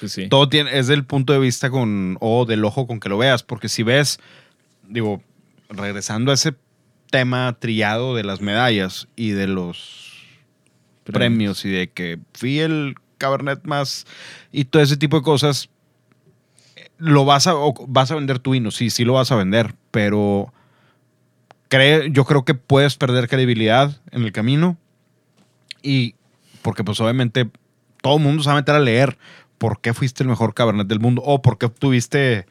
Pues 0.00 0.12
sí. 0.12 0.28
Todo 0.28 0.48
tiene, 0.48 0.76
es 0.78 0.86
del 0.88 1.04
punto 1.04 1.32
de 1.32 1.38
vista 1.38 1.70
con, 1.70 2.16
o 2.20 2.44
del 2.46 2.64
ojo 2.64 2.86
con 2.86 2.98
que 3.00 3.08
lo 3.08 3.18
veas, 3.18 3.42
porque 3.42 3.68
si 3.68 3.82
ves, 3.82 4.18
digo, 4.88 5.22
regresando 5.68 6.30
a 6.30 6.34
ese 6.34 6.54
tema 7.10 7.56
trillado 7.60 8.14
de 8.16 8.24
las 8.24 8.40
medallas 8.40 9.06
y 9.16 9.30
de 9.30 9.46
los 9.46 10.12
premios, 11.04 11.64
y 11.64 11.70
de 11.70 11.90
que 11.90 12.18
fui 12.34 12.58
el 12.60 12.94
cabernet 13.18 13.60
más 13.64 14.06
y 14.50 14.64
todo 14.64 14.82
ese 14.82 14.96
tipo 14.96 15.16
de 15.18 15.22
cosas, 15.22 15.68
lo 16.98 17.24
vas 17.24 17.46
a, 17.46 17.54
vas 17.88 18.10
a 18.10 18.14
vender 18.14 18.38
tu 18.38 18.52
vino, 18.52 18.70
sí, 18.70 18.90
sí 18.90 19.04
lo 19.04 19.14
vas 19.14 19.32
a 19.32 19.36
vender, 19.36 19.74
pero 19.90 20.52
cree, 21.68 22.10
yo 22.12 22.24
creo 22.24 22.44
que 22.44 22.54
puedes 22.54 22.96
perder 22.96 23.28
credibilidad 23.28 24.00
en 24.10 24.22
el 24.22 24.32
camino 24.32 24.76
y 25.82 26.14
porque 26.62 26.84
pues 26.84 27.00
obviamente 27.00 27.50
todo 28.02 28.16
el 28.16 28.22
mundo 28.22 28.42
se 28.42 28.48
va 28.48 28.54
a 28.54 28.60
meter 28.60 28.74
a 28.74 28.80
leer 28.80 29.18
por 29.58 29.80
qué 29.80 29.94
fuiste 29.94 30.22
el 30.22 30.28
mejor 30.28 30.54
cabernet 30.54 30.86
del 30.86 31.00
mundo 31.00 31.22
o 31.24 31.42
por 31.42 31.58
qué 31.58 31.66
obtuviste 31.66 32.46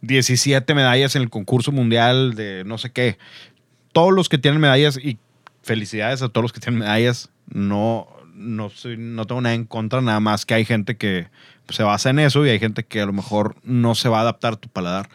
17 0.00 0.74
medallas 0.74 1.16
en 1.16 1.22
el 1.22 1.30
concurso 1.30 1.72
mundial 1.72 2.34
de 2.34 2.64
no 2.64 2.78
sé 2.78 2.90
qué. 2.90 3.18
Todos 3.92 4.12
los 4.12 4.28
que 4.28 4.38
tienen 4.38 4.60
medallas 4.60 4.96
y 4.96 5.18
felicidades 5.62 6.22
a 6.22 6.28
todos 6.28 6.42
los 6.42 6.52
que 6.52 6.60
tienen 6.60 6.80
medallas, 6.80 7.30
no, 7.48 8.08
no, 8.34 8.70
no 8.96 9.24
tengo 9.26 9.40
nada 9.40 9.54
en 9.54 9.64
contra, 9.64 10.00
nada 10.00 10.20
más 10.20 10.46
que 10.46 10.54
hay 10.54 10.64
gente 10.64 10.96
que 10.96 11.28
se 11.68 11.82
basa 11.82 12.10
en 12.10 12.18
eso 12.18 12.44
y 12.46 12.50
hay 12.50 12.58
gente 12.58 12.84
que 12.84 13.00
a 13.00 13.06
lo 13.06 13.12
mejor 13.12 13.56
no 13.62 13.94
se 13.94 14.08
va 14.08 14.18
a 14.18 14.22
adaptar 14.22 14.54
a 14.54 14.56
tu 14.56 14.68
paladar. 14.68 15.08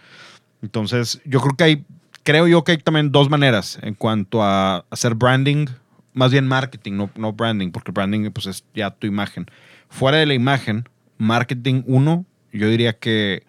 Entonces, 0.61 1.21
yo 1.25 1.41
creo 1.41 1.55
que 1.55 1.63
hay, 1.63 1.85
creo 2.23 2.47
yo 2.47 2.63
que 2.63 2.73
hay 2.73 2.77
también 2.77 3.11
dos 3.11 3.29
maneras 3.29 3.79
en 3.81 3.95
cuanto 3.95 4.43
a 4.43 4.85
hacer 4.89 5.15
branding, 5.15 5.65
más 6.13 6.31
bien 6.31 6.47
marketing, 6.47 6.93
no, 6.93 7.09
no 7.15 7.33
branding, 7.33 7.71
porque 7.71 7.91
branding 7.91 8.29
pues 8.31 8.45
es 8.45 8.63
ya 8.73 8.91
tu 8.91 9.07
imagen. 9.07 9.47
Fuera 9.89 10.17
de 10.17 10.25
la 10.25 10.33
imagen, 10.33 10.87
marketing 11.17 11.83
uno, 11.85 12.25
yo 12.51 12.67
diría 12.69 12.93
que 12.93 13.43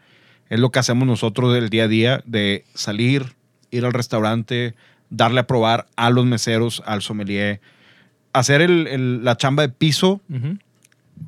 es 0.49 0.59
lo 0.61 0.71
que 0.71 0.79
hacemos 0.79 1.07
nosotros 1.07 1.53
del 1.55 1.69
día 1.71 1.85
a 1.85 1.89
día, 1.89 2.23
de 2.27 2.65
salir, 2.75 3.35
ir 3.71 3.85
al 3.85 3.93
restaurante, 3.93 4.75
darle 5.11 5.41
a 5.41 5.47
probar 5.47 5.87
a 5.97 6.11
los 6.11 6.25
meseros, 6.27 6.83
al 6.87 7.03
sommelier, 7.03 7.61
hacer 8.33 8.61
el- 8.63 9.23
la 9.25 9.37
chamba 9.37 9.63
de 9.63 9.69
piso. 9.69 10.21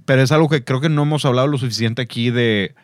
Pero 0.05 0.23
es 0.23 0.33
algo 0.33 0.49
que 0.49 0.65
creo 0.65 0.81
que 0.81 0.89
no 0.89 1.03
hemos 1.03 1.25
hablado 1.25 1.47
lo 1.49 1.59
suficiente 1.59 2.03
aquí 2.03 2.31
de 2.31 2.75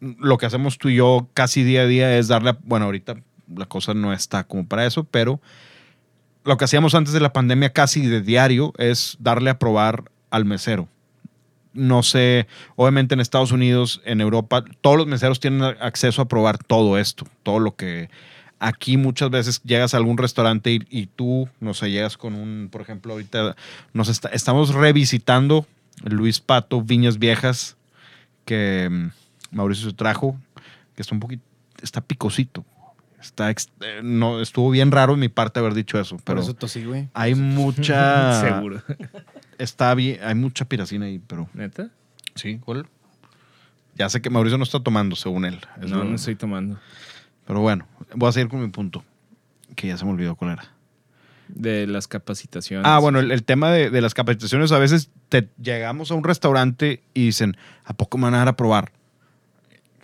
lo 0.00 0.36
que 0.38 0.46
hacemos 0.46 0.78
tú 0.78 0.88
y 0.90 0.96
yo 0.96 1.28
casi 1.34 1.62
día 1.64 1.82
a 1.82 1.86
día 1.86 2.18
es 2.18 2.28
darle, 2.28 2.50
a- 2.50 2.58
bueno, 2.64 2.86
ahorita 2.86 3.16
la 3.54 3.66
cosa 3.66 3.94
no 3.94 4.12
está 4.12 4.44
como 4.44 4.66
para 4.66 4.86
eso, 4.86 5.04
pero 5.04 5.40
lo 6.44 6.56
que 6.56 6.64
hacíamos 6.64 6.94
antes 6.94 7.12
de 7.12 7.20
la 7.20 7.32
pandemia 7.32 7.70
casi 7.72 8.06
de 8.06 8.20
diario 8.20 8.72
es 8.78 9.16
darle 9.20 9.50
a 9.50 9.58
probar 9.58 10.04
al 10.30 10.44
mesero. 10.44 10.88
No 11.72 12.02
sé, 12.02 12.46
obviamente 12.76 13.14
en 13.14 13.20
Estados 13.20 13.50
Unidos, 13.50 14.00
en 14.04 14.20
Europa, 14.20 14.64
todos 14.80 14.96
los 14.96 15.06
meseros 15.06 15.40
tienen 15.40 15.62
acceso 15.62 16.22
a 16.22 16.28
probar 16.28 16.58
todo 16.58 16.98
esto, 16.98 17.26
todo 17.42 17.58
lo 17.58 17.74
que 17.74 18.10
aquí 18.60 18.96
muchas 18.96 19.30
veces 19.30 19.60
llegas 19.64 19.92
a 19.94 19.96
algún 19.96 20.16
restaurante 20.16 20.70
y, 20.72 20.80
y 20.88 21.06
tú, 21.06 21.48
no 21.60 21.74
sé, 21.74 21.90
llegas 21.90 22.16
con 22.16 22.34
un, 22.34 22.68
por 22.70 22.80
ejemplo, 22.80 23.12
ahorita 23.14 23.56
nos 23.92 24.08
está- 24.08 24.28
estamos 24.28 24.72
revisitando 24.74 25.66
Luis 26.02 26.40
Pato, 26.40 26.82
Viñas 26.82 27.18
Viejas, 27.18 27.76
que 28.44 28.88
mm, 28.90 29.56
Mauricio 29.56 29.90
se 29.90 29.96
trajo, 29.96 30.36
que 30.94 31.02
está 31.02 31.14
un 31.14 31.20
poquito, 31.20 31.42
está 31.82 32.00
picosito. 32.00 32.64
Está 33.20 33.48
ex- 33.50 33.70
eh, 33.80 34.00
no, 34.02 34.40
estuvo 34.42 34.68
bien 34.70 34.90
raro 34.92 35.14
en 35.14 35.20
mi 35.20 35.28
parte 35.30 35.58
haber 35.58 35.72
dicho 35.72 35.98
eso, 35.98 36.16
Por 36.16 36.24
pero 36.24 36.40
eso 36.42 36.52
tosí, 36.54 36.84
güey. 36.84 37.08
hay 37.14 37.34
mucha. 37.36 38.40
Seguro. 38.54 38.82
Está 39.58 39.94
bien, 39.94 40.18
hay 40.22 40.34
mucha 40.34 40.64
piracina 40.66 41.06
ahí, 41.06 41.18
pero. 41.26 41.48
¿Neta? 41.54 41.88
Sí, 42.34 42.58
¿cuál? 42.62 42.86
Ya 43.94 44.08
sé 44.10 44.20
que 44.20 44.28
Mauricio 44.28 44.58
no 44.58 44.64
está 44.64 44.80
tomando, 44.80 45.14
según 45.16 45.44
él. 45.44 45.60
Es 45.80 45.88
no, 45.90 45.98
lo- 45.98 46.04
no 46.04 46.16
estoy 46.16 46.34
tomando. 46.34 46.78
Pero 47.46 47.60
bueno, 47.60 47.86
voy 48.14 48.28
a 48.28 48.32
seguir 48.32 48.48
con 48.48 48.60
mi 48.60 48.68
punto. 48.68 49.04
Que 49.76 49.86
ya 49.88 49.96
se 49.96 50.04
me 50.04 50.10
olvidó 50.10 50.34
cuál 50.34 50.52
era. 50.52 50.64
De 51.48 51.86
las 51.86 52.08
capacitaciones. 52.08 52.86
Ah, 52.86 52.98
bueno, 52.98 53.20
el, 53.20 53.44
tema 53.44 53.70
de, 53.70 53.90
de 53.90 54.00
las 54.00 54.14
capacitaciones, 54.14 54.72
a 54.72 54.78
veces 54.78 55.10
te 55.28 55.48
llegamos 55.62 56.10
a 56.10 56.14
un 56.14 56.24
restaurante 56.24 57.02
y 57.12 57.26
dicen, 57.26 57.56
¿a 57.84 57.92
poco 57.92 58.18
me 58.18 58.24
van 58.24 58.34
a 58.34 58.38
dar 58.38 58.48
a 58.48 58.56
probar? 58.56 58.92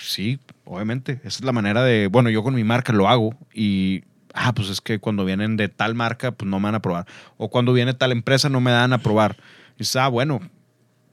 Sí, 0.00 0.38
obviamente. 0.64 1.20
Esa 1.24 1.38
es 1.38 1.44
la 1.44 1.52
manera 1.52 1.82
de, 1.82 2.08
bueno, 2.08 2.30
yo 2.30 2.42
con 2.42 2.54
mi 2.54 2.64
marca 2.64 2.92
lo 2.92 3.08
hago 3.08 3.34
y, 3.52 4.04
ah, 4.34 4.54
pues 4.54 4.68
es 4.68 4.80
que 4.80 4.98
cuando 4.98 5.24
vienen 5.24 5.56
de 5.56 5.68
tal 5.68 5.94
marca, 5.94 6.32
pues 6.32 6.50
no 6.50 6.58
me 6.58 6.64
van 6.64 6.76
a 6.76 6.82
probar. 6.82 7.06
O 7.36 7.50
cuando 7.50 7.72
viene 7.72 7.94
tal 7.94 8.12
empresa, 8.12 8.48
no 8.48 8.60
me 8.60 8.70
dan 8.70 8.92
a 8.92 8.98
probar. 8.98 9.36
Y 9.76 9.80
dices, 9.80 9.96
ah, 9.96 10.08
bueno, 10.08 10.40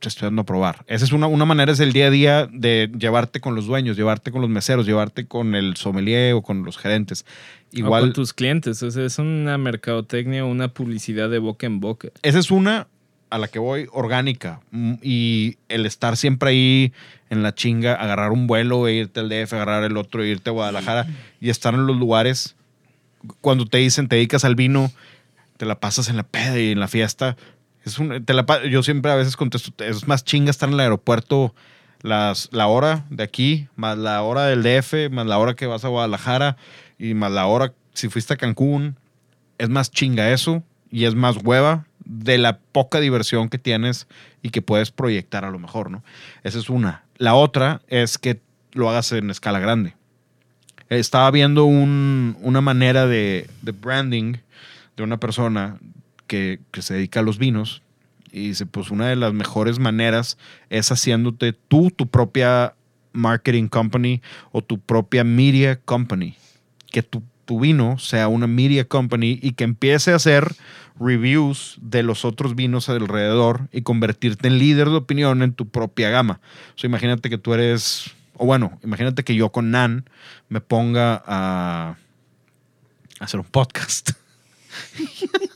estoy 0.02 0.28
dando 0.28 0.44
a 0.44 0.46
probar. 0.46 0.84
Esa 0.88 1.06
es 1.06 1.12
una, 1.12 1.28
una 1.28 1.46
manera, 1.46 1.72
es 1.72 1.80
el 1.80 1.94
día 1.94 2.08
a 2.08 2.10
día 2.10 2.50
de 2.52 2.92
llevarte 2.98 3.40
con 3.40 3.56
los 3.56 3.66
dueños, 3.66 3.98
llevarte 3.98 4.32
con 4.32 4.42
los 4.42 4.50
meseros, 4.50 4.86
llevarte 4.86 5.28
con 5.28 5.56
el 5.56 5.76
sommelier 5.76 6.34
o 6.34 6.42
con 6.42 6.64
los 6.64 6.78
gerentes. 6.78 7.26
Igual. 7.72 7.88
Igual, 7.88 8.02
con 8.04 8.14
tus 8.14 8.34
clientes. 8.34 8.82
O 8.84 8.92
sea, 8.92 9.06
es 9.06 9.18
una 9.20 9.58
mercadotecnia, 9.58 10.46
una 10.46 10.68
publicidad 10.70 11.30
de 11.30 11.40
boca 11.40 11.66
en 11.66 11.80
boca. 11.80 12.10
esa 12.22 12.40
es 12.40 12.52
una 12.52 12.88
a 13.30 13.38
la 13.38 13.48
que 13.48 13.60
voy 13.60 13.88
orgánica. 13.92 14.62
Mm, 14.72 14.94
Y 15.02 15.58
el 15.70 15.86
estar 15.86 16.16
siempre 16.18 16.50
ahí 16.52 16.94
en 17.30 17.44
la 17.44 17.54
chinga, 17.54 17.96
agarrar 17.96 18.32
un 18.32 18.48
vuelo 18.48 18.88
e 18.88 18.94
irte 18.94 19.20
al 19.20 19.30
DF, 19.30 19.54
agarrar 19.54 19.84
el 19.84 19.98
otro 19.98 20.24
e 20.24 20.28
irte 20.30 20.50
a 20.50 20.54
Guadalajara 20.54 21.08
y 21.42 21.50
estar 21.50 21.74
en 21.74 21.88
los 21.88 21.98
lugares. 21.98 22.56
Cuando 23.42 23.66
te 23.66 23.80
dicen 23.80 24.08
te 24.08 24.16
dedicas 24.16 24.46
al 24.46 24.56
vino, 24.56 24.92
te 25.58 25.66
la 25.66 25.80
pasas 25.80 26.08
en 26.10 26.18
la 26.18 26.24
peda 26.24 26.60
y 26.60 26.72
en 26.72 26.80
la 26.80 26.88
fiesta. 26.88 27.36
Es 27.88 28.00
un, 28.00 28.24
te 28.26 28.34
la 28.34 28.46
yo 28.70 28.84
siempre 28.84 29.12
a 29.12 29.16
veces 29.16 29.38
contesto, 29.38 29.72
es 29.84 30.08
más 30.08 30.24
chinga 30.26 30.52
estar 30.52 30.68
en 30.68 30.74
el 30.74 30.82
aeropuerto 30.82 31.56
las, 32.02 32.50
la 32.52 32.68
hora 32.68 33.06
de 33.10 33.24
aquí, 33.24 33.68
más 33.78 33.98
la 33.98 34.22
hora 34.24 34.46
del 34.46 34.62
DF, 34.62 35.10
más 35.10 35.26
la 35.26 35.38
hora 35.38 35.56
que 35.56 35.68
vas 35.68 35.86
a 35.86 35.88
Guadalajara 35.88 36.58
y 37.00 37.14
más 37.14 37.32
la 37.32 37.46
hora 37.48 37.74
si 37.94 38.10
fuiste 38.10 38.34
a 38.34 38.38
Cancún. 38.38 38.98
Es 39.58 39.70
más 39.70 39.90
chinga 39.90 40.32
eso 40.32 40.64
y 40.92 41.06
es 41.06 41.16
más 41.16 41.38
hueva 41.44 41.86
de 42.04 42.38
la 42.38 42.60
poca 42.60 43.00
diversión 43.00 43.48
que 43.50 43.58
tienes 43.58 44.08
y 44.42 44.50
que 44.50 44.62
puedes 44.62 44.92
proyectar 44.92 45.46
a 45.46 45.50
lo 45.52 45.58
mejor, 45.60 45.90
¿no? 45.90 46.04
Esa 46.44 46.60
es 46.60 46.70
una. 46.70 47.04
La 47.18 47.36
otra 47.36 47.82
es 47.88 48.18
que 48.18 48.40
lo 48.74 48.90
hagas 48.90 49.12
en 49.14 49.30
escala 49.30 49.60
grande. 49.60 49.96
Estaba 50.90 51.32
viendo 51.32 51.66
un- 51.66 52.38
una 52.42 52.62
manera 52.62 53.08
de, 53.08 53.50
de 53.62 53.72
branding 53.72 54.36
de 54.98 55.04
una 55.04 55.18
persona 55.18 55.78
que, 56.28 56.60
se 56.80 56.94
dedica 56.94 57.22
a 57.22 57.24
los 57.24 57.38
vinos 57.38 57.82
y 58.32 58.50
dice, 58.50 58.66
pues 58.66 58.92
una 58.92 59.08
de 59.08 59.16
las 59.16 59.34
mejores 59.34 59.80
maneras 59.80 60.38
es 60.70 60.92
haciéndote 60.92 61.54
tú 61.54 61.90
tu 61.90 62.08
propia 62.08 62.76
marketing 63.14 63.68
company 63.68 64.22
o 64.52 64.62
tu 64.62 64.80
propia 64.80 65.24
media 65.24 65.80
company. 65.80 66.36
Que 66.92 67.02
tu, 67.04 67.24
tu 67.46 67.60
vino 67.60 67.98
sea 67.98 68.28
una 68.28 68.48
media 68.48 68.88
company 68.88 69.40
y 69.42 69.54
que 69.54 69.64
empiece 69.64 70.12
a 70.12 70.16
hacer 70.18 70.56
reviews 71.00 71.78
de 71.82 72.04
los 72.04 72.26
otros 72.26 72.56
vinos 72.56 72.90
alrededor 72.90 73.70
y 73.72 73.82
convertirte 73.82 74.48
en 74.48 74.60
líder 74.60 74.90
de 74.90 74.96
opinión 74.96 75.42
en 75.42 75.54
tu 75.54 75.68
propia 75.68 76.10
gama. 76.10 76.40
O 76.82 76.86
imagínate 76.86 77.30
que 77.30 77.38
tú 77.38 77.54
eres, 77.54 78.12
o 78.36 78.46
bueno, 78.46 78.80
imagínate 78.84 79.24
que 79.24 79.36
yo 79.36 79.52
con 79.52 79.72
Nan 79.72 80.10
me 80.50 80.62
ponga 80.62 81.24
a 81.26 81.96
hacer 83.20 83.40
un 83.40 83.48
podcast. 83.48 84.12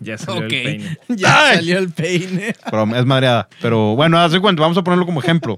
Ya 0.00 0.18
salió 0.18 0.46
Ok. 0.46 0.52
el 0.52 0.62
peine. 0.62 0.98
Ya 1.16 1.48
Ay. 1.48 1.56
salió 1.56 1.78
el 1.78 1.90
peine. 1.90 2.54
Pero 2.70 2.96
es 2.96 3.06
madreada. 3.06 3.48
Pero 3.62 3.94
bueno, 3.96 4.18
haz 4.18 4.32
de 4.32 4.40
cuenta, 4.40 4.62
vamos 4.62 4.76
a 4.78 4.82
ponerlo 4.84 5.06
como 5.06 5.20
ejemplo. 5.20 5.56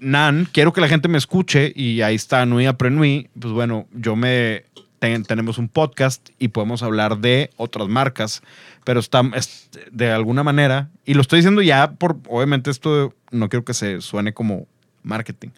Nan, 0.00 0.48
quiero 0.50 0.72
que 0.72 0.80
la 0.80 0.88
gente 0.88 1.08
me 1.08 1.18
escuche 1.18 1.72
y 1.76 2.00
ahí 2.00 2.14
está 2.14 2.46
Nui 2.46 2.64
Aprenui. 2.66 3.28
Pues 3.38 3.52
bueno, 3.52 3.86
yo 3.92 4.16
me 4.16 4.64
ten- 4.98 5.24
tenemos 5.24 5.58
un 5.58 5.68
podcast 5.68 6.30
y 6.38 6.48
podemos 6.48 6.82
hablar 6.82 7.18
de 7.18 7.50
otras 7.56 7.88
marcas, 7.88 8.42
pero 8.84 9.00
está 9.00 9.22
es- 9.34 9.68
de 9.90 10.10
alguna 10.10 10.42
manera, 10.42 10.88
y 11.04 11.14
lo 11.14 11.20
estoy 11.20 11.38
diciendo 11.40 11.60
ya 11.62 11.92
por, 11.92 12.18
obviamente 12.28 12.70
esto 12.70 13.14
no 13.30 13.48
quiero 13.50 13.64
que 13.64 13.74
se 13.74 14.00
suene 14.00 14.32
como 14.32 14.66
marketing, 15.02 15.50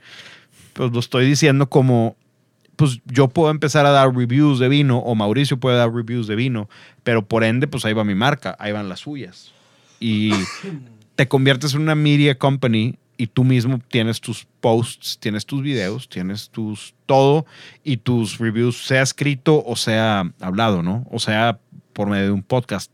pero 0.73 0.89
lo 0.91 0.99
estoy 1.01 1.27
diciendo 1.27 1.69
como 1.69 2.17
pues 2.77 3.01
yo 3.07 3.29
puedo 3.29 3.51
empezar 3.51 3.87
a 3.87 3.91
dar 3.91 4.15
reviews 4.15 4.59
de 4.59 4.69
vino 4.69 4.99
o 4.99 5.15
Mauricio 5.15 5.59
puede 5.59 5.77
dar 5.77 5.93
reviews 5.93 6.27
de 6.27 6.37
vino, 6.37 6.69
pero 7.03 7.27
por 7.27 7.45
ende, 7.45 7.67
pues 7.67 7.85
ahí 7.85 7.93
va 7.93 8.05
mi 8.05 8.15
marca, 8.15 8.57
ahí 8.59 8.73
van 8.73 8.89
las 8.89 9.01
suyas. 9.01 9.53
Y 10.01 10.33
te 11.15 11.29
conviertes 11.29 11.75
en 11.75 11.83
una 11.83 11.95
media 11.95 12.39
company 12.39 12.97
y 13.17 13.29
tú 13.29 13.45
mismo 13.45 13.81
tienes 13.89 14.21
tus 14.21 14.47
posts, 14.61 15.19
tienes 15.19 15.47
tus 15.47 15.63
videos, 15.63 16.09
tienes 16.09 16.51
tus 16.51 16.95
todo 17.07 17.47
y 17.85 17.99
tus 17.99 18.39
reviews, 18.39 18.85
sea 18.85 19.03
escrito 19.03 19.63
o 19.65 19.77
sea 19.77 20.33
hablado, 20.41 20.83
¿no? 20.83 21.07
O 21.11 21.19
sea, 21.19 21.59
por 21.93 22.09
medio 22.09 22.25
de 22.25 22.31
un 22.33 22.43
podcast. 22.43 22.93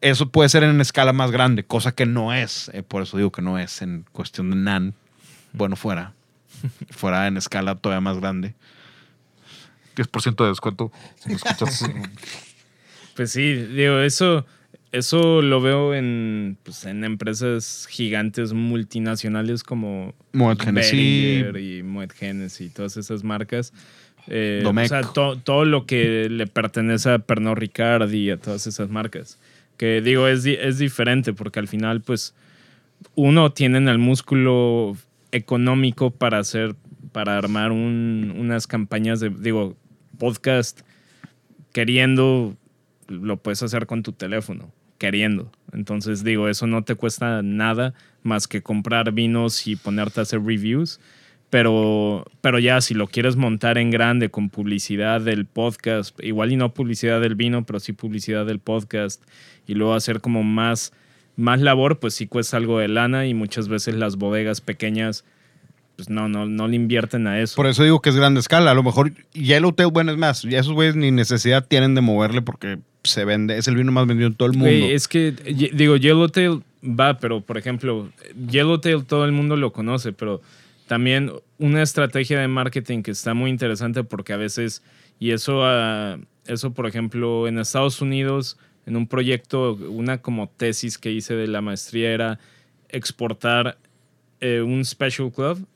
Eso 0.00 0.28
puede 0.30 0.48
ser 0.48 0.62
en 0.62 0.80
escala 0.80 1.12
más 1.12 1.30
grande, 1.30 1.64
cosa 1.64 1.92
que 1.92 2.06
no 2.06 2.34
es, 2.34 2.70
eh, 2.74 2.82
por 2.82 3.02
eso 3.02 3.16
digo 3.16 3.30
que 3.30 3.42
no 3.42 3.58
es 3.58 3.82
en 3.82 4.04
cuestión 4.12 4.50
de 4.50 4.56
NAN. 4.56 4.94
Bueno, 5.52 5.76
fuera. 5.76 6.12
fuera 6.90 7.26
en 7.26 7.36
escala 7.36 7.76
todavía 7.76 8.00
más 8.00 8.18
grande. 8.18 8.54
10% 9.96 10.44
de 10.44 10.50
descuento. 10.50 10.92
Si 11.16 11.30
me 11.30 11.34
escuchas. 11.36 11.84
Pues 13.14 13.32
sí, 13.32 13.54
digo, 13.54 14.00
eso, 14.00 14.44
eso 14.92 15.40
lo 15.40 15.62
veo 15.62 15.94
en, 15.94 16.58
pues, 16.62 16.84
en 16.84 17.02
empresas 17.02 17.86
gigantes 17.90 18.52
multinacionales 18.52 19.62
como 19.62 20.14
Moet. 20.34 20.62
Behringer 20.70 21.56
y 21.56 21.82
Moet 21.82 22.12
y 22.60 22.68
todas 22.68 22.98
esas 22.98 23.24
marcas. 23.24 23.72
Eh, 24.26 24.62
o 24.66 24.86
sea, 24.88 25.00
to- 25.00 25.38
todo 25.38 25.64
lo 25.64 25.86
que 25.86 26.28
le 26.28 26.46
pertenece 26.46 27.08
a 27.10 27.18
Pernod 27.20 27.56
Ricard 27.56 28.12
y 28.12 28.28
a 28.30 28.36
todas 28.36 28.66
esas 28.66 28.90
marcas. 28.90 29.38
Que 29.78 30.02
digo, 30.02 30.28
es, 30.28 30.44
es 30.44 30.76
diferente 30.76 31.32
porque 31.32 31.58
al 31.58 31.68
final, 31.68 32.02
pues, 32.02 32.34
uno 33.14 33.50
tienen 33.52 33.88
el 33.88 33.96
músculo 33.98 34.94
económico 35.32 36.10
para 36.10 36.38
hacer, 36.38 36.74
para 37.12 37.38
armar 37.38 37.72
un- 37.72 38.34
unas 38.36 38.66
campañas 38.66 39.20
de, 39.20 39.30
digo, 39.30 39.74
podcast 40.16 40.80
queriendo, 41.72 42.56
lo 43.08 43.36
puedes 43.36 43.62
hacer 43.62 43.86
con 43.86 44.02
tu 44.02 44.12
teléfono, 44.12 44.72
queriendo. 44.98 45.52
Entonces, 45.72 46.24
digo, 46.24 46.48
eso 46.48 46.66
no 46.66 46.84
te 46.84 46.94
cuesta 46.94 47.42
nada 47.42 47.94
más 48.22 48.48
que 48.48 48.62
comprar 48.62 49.12
vinos 49.12 49.66
y 49.66 49.76
ponerte 49.76 50.20
a 50.20 50.22
hacer 50.22 50.42
reviews. 50.42 51.00
Pero, 51.50 52.24
pero 52.40 52.58
ya, 52.58 52.80
si 52.80 52.94
lo 52.94 53.06
quieres 53.06 53.36
montar 53.36 53.78
en 53.78 53.90
grande 53.90 54.30
con 54.30 54.50
publicidad 54.50 55.20
del 55.20 55.46
podcast, 55.46 56.18
igual 56.22 56.50
y 56.52 56.56
no 56.56 56.74
publicidad 56.74 57.20
del 57.20 57.36
vino, 57.36 57.64
pero 57.64 57.78
sí 57.78 57.92
publicidad 57.92 58.46
del 58.46 58.58
podcast, 58.58 59.22
y 59.66 59.74
luego 59.74 59.94
hacer 59.94 60.20
como 60.20 60.42
más, 60.42 60.92
más 61.36 61.60
labor, 61.60 62.00
pues 62.00 62.14
sí 62.14 62.26
cuesta 62.26 62.56
algo 62.56 62.78
de 62.78 62.88
lana 62.88 63.26
y 63.26 63.34
muchas 63.34 63.68
veces 63.68 63.94
las 63.94 64.16
bodegas 64.16 64.60
pequeñas, 64.60 65.24
pues 65.96 66.10
no, 66.10 66.28
no, 66.28 66.46
no 66.46 66.68
le 66.68 66.76
invierten 66.76 67.26
a 67.26 67.40
eso. 67.40 67.56
Por 67.56 67.66
eso 67.66 67.82
digo 67.82 68.00
que 68.00 68.10
es 68.10 68.16
grande 68.16 68.40
escala. 68.40 68.70
A 68.70 68.74
lo 68.74 68.82
mejor 68.82 69.12
Yellowtail, 69.32 69.90
bueno, 69.90 70.12
es 70.12 70.18
más, 70.18 70.42
ya 70.42 70.60
esos 70.60 70.74
güeyes 70.74 70.94
ni 70.94 71.10
necesidad 71.10 71.66
tienen 71.66 71.94
de 71.94 72.02
moverle 72.02 72.42
porque 72.42 72.78
se 73.02 73.24
vende, 73.24 73.56
es 73.56 73.66
el 73.66 73.76
vino 73.76 73.92
más 73.92 74.06
vendido 74.06 74.28
en 74.28 74.34
todo 74.34 74.48
el 74.48 74.56
mundo. 74.56 74.68
Güey, 74.68 74.92
es 74.92 75.08
que, 75.08 75.32
digo, 75.72 75.96
Yellowtail 75.96 76.62
va, 76.82 77.18
pero 77.18 77.40
por 77.40 77.56
ejemplo, 77.56 78.10
Yellowtail 78.50 79.04
todo 79.04 79.24
el 79.24 79.32
mundo 79.32 79.56
lo 79.56 79.72
conoce, 79.72 80.12
pero 80.12 80.42
también 80.86 81.32
una 81.58 81.82
estrategia 81.82 82.40
de 82.40 82.48
marketing 82.48 83.02
que 83.02 83.12
está 83.12 83.32
muy 83.32 83.50
interesante 83.50 84.04
porque 84.04 84.34
a 84.34 84.36
veces, 84.36 84.82
y 85.18 85.30
eso, 85.30 85.64
ah, 85.64 86.18
eso 86.46 86.74
por 86.74 86.86
ejemplo, 86.86 87.48
en 87.48 87.58
Estados 87.58 88.02
Unidos, 88.02 88.58
en 88.84 88.96
un 88.96 89.06
proyecto, 89.06 89.74
una 89.74 90.18
como 90.18 90.48
tesis 90.48 90.98
que 90.98 91.10
hice 91.10 91.34
de 91.34 91.46
la 91.46 91.62
maestría 91.62 92.10
era 92.10 92.38
exportar 92.90 93.78
eh, 94.40 94.60
un 94.60 94.84
special 94.84 95.32
club 95.32 95.66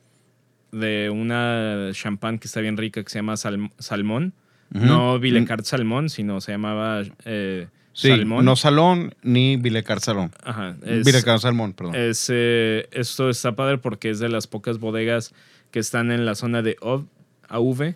de 0.71 1.09
una 1.09 1.89
champán 1.93 2.39
que 2.39 2.47
está 2.47 2.61
bien 2.61 2.77
rica 2.77 3.03
que 3.03 3.09
se 3.09 3.19
llama 3.19 3.33
Salm- 3.35 3.71
Salmón. 3.79 4.33
No 4.69 5.19
Villecart 5.19 5.65
Salmón, 5.65 6.09
sino 6.09 6.39
se 6.39 6.53
llamaba 6.53 7.01
eh, 7.25 7.67
Sí, 7.91 8.07
Salmón. 8.07 8.45
no 8.45 8.55
Salón 8.55 9.13
ni 9.21 9.57
Vilecar 9.57 9.99
Salón. 9.99 10.31
Ajá. 10.45 10.77
es- 10.85 11.05
Salmón, 11.41 11.73
perdón. 11.73 11.93
es, 11.95 12.29
eh, 12.33 12.87
esto 12.93 13.29
está 13.29 13.53
padre 13.53 13.79
porque 13.79 14.09
es 14.09 14.19
de 14.19 14.29
las 14.29 14.47
pocas 14.47 14.79
bodegas 14.79 15.33
que 15.71 15.79
están 15.79 16.09
en 16.09 16.25
la 16.25 16.35
zona 16.35 16.61
de 16.61 16.77
OV, 16.79 17.05
AV, 17.49 17.95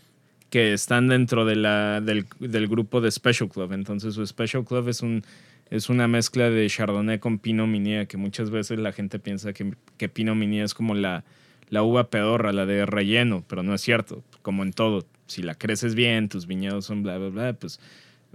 que 0.49 0.73
están 0.73 1.07
dentro 1.07 1.45
de 1.45 1.55
la, 1.55 2.01
del, 2.01 2.25
del 2.39 2.67
grupo 2.67 2.99
de 2.99 3.09
Special 3.09 3.49
Club. 3.49 3.71
Entonces, 3.71 4.13
su 4.15 4.25
Special 4.27 4.65
Club 4.65 4.89
es, 4.89 5.01
un, 5.01 5.23
es 5.69 5.87
una 5.89 6.09
mezcla 6.09 6.49
de 6.49 6.67
Chardonnay 6.69 7.19
con 7.19 7.39
Pinot 7.39 7.67
Meunier, 7.67 8.05
que 8.07 8.17
muchas 8.17 8.49
veces 8.49 8.79
la 8.79 8.91
gente 8.91 9.17
piensa 9.17 9.53
que, 9.53 9.73
que 9.97 10.09
Pinot 10.09 10.35
Meunier 10.35 10.65
es 10.65 10.73
como 10.73 10.93
la, 10.93 11.23
la 11.75 11.83
uva 11.83 12.09
pedorra, 12.09 12.53
la 12.53 12.65
de 12.65 12.85
relleno, 12.85 13.43
pero 13.47 13.61
no 13.61 13.73
es 13.75 13.81
cierto. 13.81 14.23
Como 14.41 14.63
en 14.63 14.71
todo, 14.73 15.05
si 15.27 15.43
la 15.43 15.55
creces 15.55 15.93
bien, 15.93 16.29
tus 16.29 16.47
viñedos 16.47 16.85
son 16.85 17.03
bla, 17.03 17.17
bla, 17.17 17.29
bla, 17.29 17.53
pues 17.53 17.79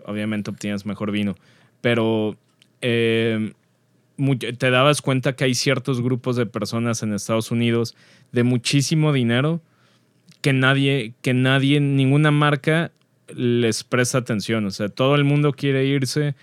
obviamente 0.04 0.50
obtienes 0.50 0.86
mejor 0.86 1.10
vino. 1.10 1.34
Pero 1.80 2.36
mu- 4.16 4.36
te 4.36 4.70
dabas 4.70 5.02
cuenta 5.02 5.34
que 5.34 5.44
hay 5.44 5.54
ciertos 5.54 6.00
grupos 6.00 6.36
de 6.36 6.46
personas 6.46 7.02
en 7.02 7.12
Estados 7.14 7.50
Unidos 7.50 7.96
de 8.32 8.42
muchísimo 8.44 9.12
dinero 9.12 9.60
que 10.42 10.52
nadie, 10.52 11.14
que 11.22 11.34
nadie, 11.34 11.80
ninguna 11.80 12.30
marca 12.30 12.92
les 13.34 13.84
presta 13.84 14.18
atención. 14.18 14.66
O 14.66 14.70
sea, 14.70 14.88
todo 14.88 15.14
el 15.14 15.24
mundo 15.24 15.52
quiere 15.52 15.84
irse 15.86 16.34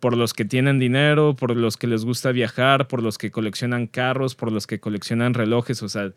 por 0.00 0.16
los 0.16 0.32
que 0.32 0.44
tienen 0.44 0.78
dinero, 0.80 1.36
por 1.36 1.56
los 1.56 1.76
que 1.76 1.86
les 1.86 2.04
gusta 2.04 2.32
viajar, 2.32 2.88
por 2.88 3.02
los 3.02 3.18
que 3.18 3.30
coleccionan 3.30 3.86
carros, 3.86 4.34
por 4.34 4.50
los 4.50 4.66
que 4.66 4.80
coleccionan 4.80 5.34
relojes. 5.34 5.82
O 5.82 5.88
sea, 5.88 6.12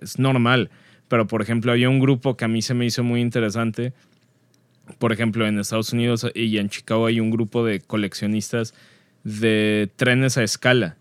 es 0.00 0.18
normal. 0.18 0.70
Pero, 1.08 1.26
por 1.26 1.42
ejemplo, 1.42 1.72
había 1.72 1.88
un 1.88 1.98
grupo 2.00 2.36
que 2.36 2.44
a 2.44 2.48
mí 2.48 2.62
se 2.62 2.74
me 2.74 2.86
hizo 2.86 3.02
muy 3.02 3.20
interesante. 3.20 3.92
Por 4.98 5.12
ejemplo, 5.12 5.46
en 5.46 5.58
Estados 5.58 5.92
Unidos 5.92 6.26
y 6.34 6.58
en 6.58 6.68
Chicago 6.68 7.06
hay 7.06 7.20
un 7.20 7.30
grupo 7.30 7.64
de 7.64 7.80
coleccionistas 7.80 8.74
de 9.24 9.90
trenes 9.96 10.36
a 10.38 10.42
escala. 10.42 10.96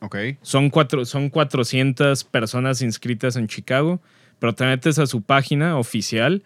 Ok. 0.00 0.16
Son, 0.42 0.68
cuatro, 0.70 1.04
son 1.04 1.28
400 1.30 2.24
personas 2.24 2.82
inscritas 2.82 3.36
en 3.36 3.46
Chicago, 3.46 4.00
pero 4.38 4.54
te 4.54 4.64
metes 4.64 4.98
a 4.98 5.06
su 5.06 5.22
página 5.22 5.78
oficial 5.78 6.42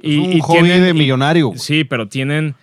y, 0.00 0.20
es 0.20 0.26
un 0.28 0.32
y 0.32 0.40
hobby 0.40 0.58
tienen- 0.60 0.82
de 0.84 0.94
millonario. 0.94 1.52
Sí, 1.56 1.84
pero 1.84 2.08
tienen 2.08 2.54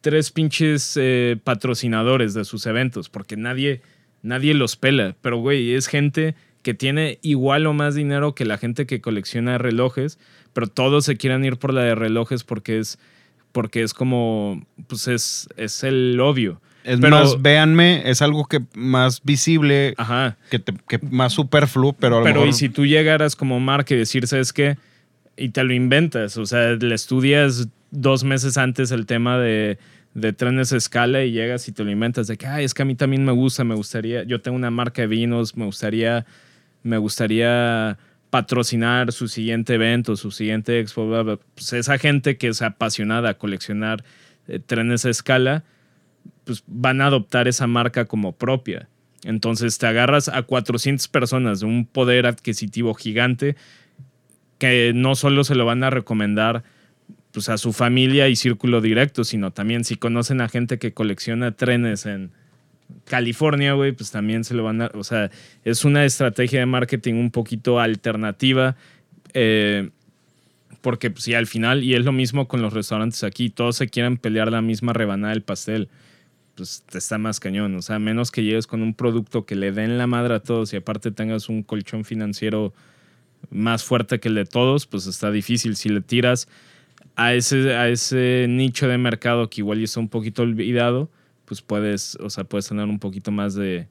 tres 0.00 0.30
pinches 0.30 0.96
eh, 1.00 1.36
patrocinadores 1.42 2.34
de 2.34 2.44
sus 2.44 2.66
eventos, 2.66 3.08
porque 3.08 3.36
nadie, 3.36 3.80
nadie 4.22 4.54
los 4.54 4.76
pela. 4.76 5.14
Pero, 5.22 5.38
güey, 5.38 5.72
es 5.74 5.86
gente 5.86 6.34
que 6.62 6.74
tiene 6.74 7.18
igual 7.22 7.66
o 7.66 7.72
más 7.72 7.94
dinero 7.94 8.34
que 8.34 8.44
la 8.44 8.58
gente 8.58 8.86
que 8.86 9.00
colecciona 9.00 9.58
relojes, 9.58 10.18
pero 10.52 10.66
todos 10.66 11.04
se 11.04 11.16
quieren 11.16 11.44
ir 11.44 11.56
por 11.56 11.72
la 11.72 11.82
de 11.82 11.94
relojes 11.94 12.44
porque 12.44 12.78
es, 12.78 12.98
porque 13.52 13.82
es 13.82 13.94
como, 13.94 14.66
pues 14.88 15.08
es, 15.08 15.48
es 15.56 15.82
el 15.84 16.18
obvio. 16.20 16.60
Es 16.84 16.98
Pero- 16.98 17.16
más, 17.18 17.40
véanme, 17.42 18.08
es 18.08 18.22
algo 18.22 18.46
que 18.46 18.60
más 18.74 19.20
visible, 19.22 19.94
Ajá. 19.98 20.36
que, 20.50 20.58
te- 20.58 20.74
que 20.88 20.98
más 21.10 21.32
superfluo, 21.34 21.92
pero 21.92 22.16
a 22.16 22.18
lo 22.20 22.24
Pero 22.24 22.40
mejor... 22.40 22.48
y 22.48 22.52
si 22.54 22.68
tú 22.70 22.86
llegaras 22.86 23.36
como 23.36 23.60
marca 23.60 23.94
y 23.94 23.98
decir, 23.98 24.26
¿sabes 24.26 24.52
qué? 24.52 24.76
Y 25.36 25.50
te 25.50 25.62
lo 25.64 25.72
inventas, 25.74 26.36
o 26.38 26.46
sea, 26.46 26.72
le 26.72 26.94
estudias 26.94 27.68
dos 27.90 28.24
meses 28.24 28.56
antes 28.56 28.90
el 28.92 29.04
tema 29.06 29.38
de, 29.38 29.78
de 30.14 30.32
trenes 30.32 30.72
a 30.72 30.76
escala 30.78 31.22
y 31.24 31.32
llegas 31.32 31.68
y 31.68 31.72
te 31.72 31.84
lo 31.84 31.90
inventas 31.90 32.26
de 32.28 32.36
que, 32.38 32.46
ay, 32.46 32.64
es 32.64 32.72
que 32.74 32.82
a 32.82 32.86
mí 32.86 32.94
también 32.94 33.24
me 33.24 33.32
gusta, 33.32 33.62
me 33.64 33.74
gustaría, 33.74 34.22
yo 34.24 34.40
tengo 34.40 34.56
una 34.56 34.70
marca 34.70 35.02
de 35.02 35.08
vinos, 35.08 35.56
me 35.56 35.66
gustaría, 35.66 36.24
me 36.82 36.98
gustaría 36.98 37.98
patrocinar 38.30 39.12
su 39.12 39.28
siguiente 39.28 39.74
evento, 39.74 40.16
su 40.16 40.30
siguiente 40.30 40.78
expo. 40.80 41.38
Pues 41.54 41.72
esa 41.72 41.98
gente 41.98 42.36
que 42.36 42.48
es 42.48 42.62
apasionada 42.62 43.30
a 43.30 43.34
coleccionar 43.34 44.04
eh, 44.48 44.60
trenes 44.60 45.04
a 45.04 45.10
escala, 45.10 45.64
pues 46.44 46.62
van 46.66 47.00
a 47.00 47.06
adoptar 47.06 47.48
esa 47.48 47.66
marca 47.66 48.04
como 48.04 48.32
propia. 48.32 48.88
Entonces 49.24 49.78
te 49.78 49.86
agarras 49.86 50.28
a 50.28 50.42
400 50.42 51.08
personas 51.08 51.60
de 51.60 51.66
un 51.66 51.86
poder 51.86 52.26
adquisitivo 52.26 52.94
gigante 52.94 53.56
que 54.58 54.92
no 54.94 55.14
solo 55.14 55.44
se 55.44 55.54
lo 55.54 55.64
van 55.64 55.84
a 55.84 55.90
recomendar 55.90 56.62
pues, 57.32 57.48
a 57.48 57.58
su 57.58 57.72
familia 57.72 58.28
y 58.28 58.36
círculo 58.36 58.80
directo, 58.80 59.24
sino 59.24 59.52
también 59.52 59.84
si 59.84 59.96
conocen 59.96 60.40
a 60.40 60.48
gente 60.48 60.78
que 60.78 60.92
colecciona 60.92 61.52
trenes 61.52 62.06
en 62.06 62.32
California, 63.04 63.74
güey, 63.74 63.92
pues 63.92 64.10
también 64.10 64.44
se 64.44 64.54
lo 64.54 64.64
van 64.64 64.82
a... 64.82 64.90
O 64.94 65.04
sea, 65.04 65.30
es 65.64 65.84
una 65.84 66.04
estrategia 66.04 66.60
de 66.60 66.66
marketing 66.66 67.14
un 67.14 67.30
poquito 67.30 67.80
alternativa. 67.80 68.76
eh, 69.34 69.90
porque 70.80 71.10
pues, 71.10 71.28
al 71.28 71.46
final, 71.46 71.84
y 71.84 71.94
es 71.94 72.04
lo 72.04 72.12
mismo 72.12 72.48
con 72.48 72.62
los 72.62 72.72
restaurantes 72.72 73.22
aquí, 73.22 73.50
todos 73.50 73.76
se 73.76 73.88
quieren 73.88 74.16
pelear 74.16 74.50
la 74.50 74.62
misma 74.62 74.94
rebanada 74.94 75.34
del 75.34 75.42
pastel 75.42 75.90
pues 76.60 76.84
te 76.90 76.98
está 76.98 77.16
más 77.16 77.40
cañón. 77.40 77.74
O 77.74 77.80
sea, 77.80 77.98
menos 77.98 78.30
que 78.30 78.42
llegues 78.42 78.66
con 78.66 78.82
un 78.82 78.92
producto 78.92 79.46
que 79.46 79.56
le 79.56 79.72
den 79.72 79.96
la 79.96 80.06
madre 80.06 80.34
a 80.34 80.40
todos 80.40 80.72
y 80.74 80.76
aparte 80.76 81.10
tengas 81.10 81.48
un 81.48 81.62
colchón 81.62 82.04
financiero 82.04 82.74
más 83.48 83.82
fuerte 83.82 84.20
que 84.20 84.28
el 84.28 84.34
de 84.34 84.44
todos, 84.44 84.86
pues 84.86 85.06
está 85.06 85.30
difícil. 85.30 85.74
Si 85.76 85.88
le 85.88 86.02
tiras 86.02 86.48
a 87.16 87.32
ese, 87.32 87.74
a 87.74 87.88
ese 87.88 88.44
nicho 88.46 88.88
de 88.88 88.98
mercado 88.98 89.48
que 89.48 89.62
igual 89.62 89.78
ya 89.78 89.84
está 89.84 90.00
un 90.00 90.10
poquito 90.10 90.42
olvidado, 90.42 91.10
pues 91.50 91.62
puedes, 91.62 92.14
o 92.20 92.30
sea, 92.30 92.44
puedes 92.44 92.68
tener 92.68 92.84
un 92.84 93.00
poquito 93.00 93.32
más 93.32 93.56
de, 93.56 93.88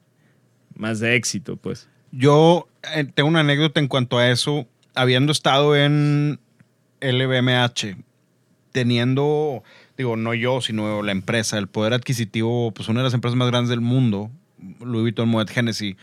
más 0.74 0.98
de 0.98 1.14
éxito, 1.14 1.58
pues. 1.58 1.90
Yo 2.10 2.68
eh, 2.94 3.04
tengo 3.04 3.28
una 3.28 3.40
anécdota 3.40 3.80
en 3.80 3.86
cuanto 3.86 4.16
a 4.16 4.30
eso. 4.30 4.66
Habiendo 4.94 5.30
estado 5.30 5.76
en 5.76 6.40
LVMH, 7.02 7.98
teniendo, 8.72 9.62
digo, 9.98 10.16
no 10.16 10.32
yo, 10.32 10.62
sino 10.62 11.02
la 11.02 11.12
empresa, 11.12 11.58
el 11.58 11.68
poder 11.68 11.92
adquisitivo, 11.92 12.72
pues 12.72 12.88
una 12.88 13.00
de 13.00 13.04
las 13.04 13.12
empresas 13.12 13.36
más 13.36 13.50
grandes 13.50 13.68
del 13.68 13.82
mundo, 13.82 14.30
Louis 14.80 15.02
Vuitton 15.02 15.28
Moet 15.28 15.54
Hennessy, 15.54 15.98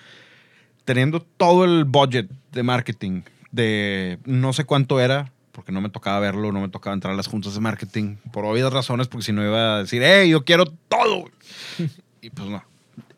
teniendo 0.85 1.21
todo 1.21 1.65
el 1.65 1.85
budget 1.85 2.29
de 2.51 2.61
marketing, 2.61 3.23
de 3.51 4.19
no 4.25 4.53
sé 4.53 4.63
cuánto 4.63 4.99
era, 4.99 5.33
porque 5.57 5.71
no 5.71 5.81
me 5.81 5.89
tocaba 5.89 6.19
verlo, 6.19 6.51
no 6.51 6.61
me 6.61 6.69
tocaba 6.69 6.93
entrar 6.93 7.15
a 7.15 7.17
las 7.17 7.25
juntas 7.25 7.55
de 7.55 7.59
marketing, 7.61 8.17
por 8.31 8.45
obvias 8.45 8.71
razones, 8.71 9.07
porque 9.07 9.25
si 9.25 9.31
no 9.33 9.43
iba 9.43 9.77
a 9.77 9.79
decir, 9.79 10.03
hey, 10.05 10.29
yo 10.29 10.45
quiero 10.45 10.65
todo. 10.87 11.25
y 12.21 12.29
pues 12.29 12.47
no. 12.47 12.63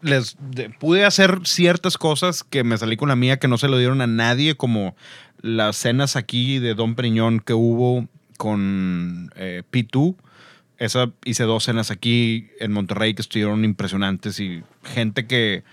Les 0.02 0.38
de- 0.40 0.70
pude 0.70 1.04
hacer 1.04 1.42
ciertas 1.44 1.98
cosas 1.98 2.46
que 2.46 2.64
me 2.64 2.78
salí 2.78 2.96
con 2.96 3.10
la 3.10 3.18
mía 3.18 3.40
que 3.40 3.50
no 3.50 3.58
se 3.58 3.68
lo 3.68 3.78
dieron 3.78 4.00
a 4.00 4.08
nadie, 4.08 4.56
como 4.56 4.96
las 5.42 5.76
cenas 5.76 6.16
aquí 6.16 6.60
de 6.60 6.76
Don 6.76 6.96
Periñón 6.96 7.42
que 7.42 7.54
hubo 7.54 8.08
con 8.38 9.34
eh, 9.36 9.64
P2. 9.70 10.16
Esa 10.78 11.12
hice 11.26 11.44
dos 11.44 11.66
cenas 11.66 11.92
aquí 11.92 12.48
en 12.62 12.72
Monterrey 12.72 13.16
que 13.16 13.22
estuvieron 13.22 13.66
impresionantes 13.66 14.40
y 14.40 14.64
gente 14.86 15.28
que. 15.28 15.66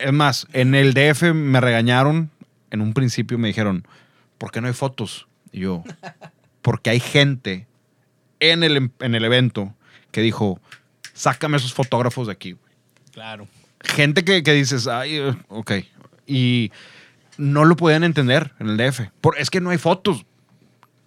Es 0.00 0.12
más, 0.12 0.48
en 0.52 0.74
el 0.74 0.92
DF 0.92 1.32
me 1.34 1.60
regañaron. 1.60 2.30
En 2.72 2.80
un 2.80 2.94
principio 2.94 3.38
me 3.38 3.46
dijeron, 3.46 3.84
¿por 4.40 4.50
qué 4.50 4.62
no 4.62 4.68
hay 4.68 4.72
fotos? 4.72 5.28
Y 5.52 5.60
yo, 5.60 5.84
porque 6.62 6.88
hay 6.88 6.98
gente 6.98 7.68
en 8.40 8.64
el, 8.64 8.90
en 8.98 9.14
el 9.14 9.24
evento 9.24 9.74
que 10.10 10.22
dijo, 10.22 10.58
sácame 11.12 11.58
esos 11.58 11.74
fotógrafos 11.74 12.26
de 12.26 12.32
aquí. 12.32 12.56
Claro. 13.12 13.46
Gente 13.82 14.24
que, 14.24 14.42
que 14.42 14.54
dices, 14.54 14.88
ay, 14.88 15.16
eh, 15.16 15.36
ok. 15.48 15.72
Y 16.26 16.72
no 17.36 17.66
lo 17.66 17.76
podían 17.76 18.02
entender 18.02 18.52
en 18.58 18.70
el 18.70 18.76
DF. 18.78 19.10
Por, 19.20 19.38
es 19.38 19.50
que 19.50 19.60
no 19.60 19.70
hay 19.70 19.78
fotos. 19.78 20.24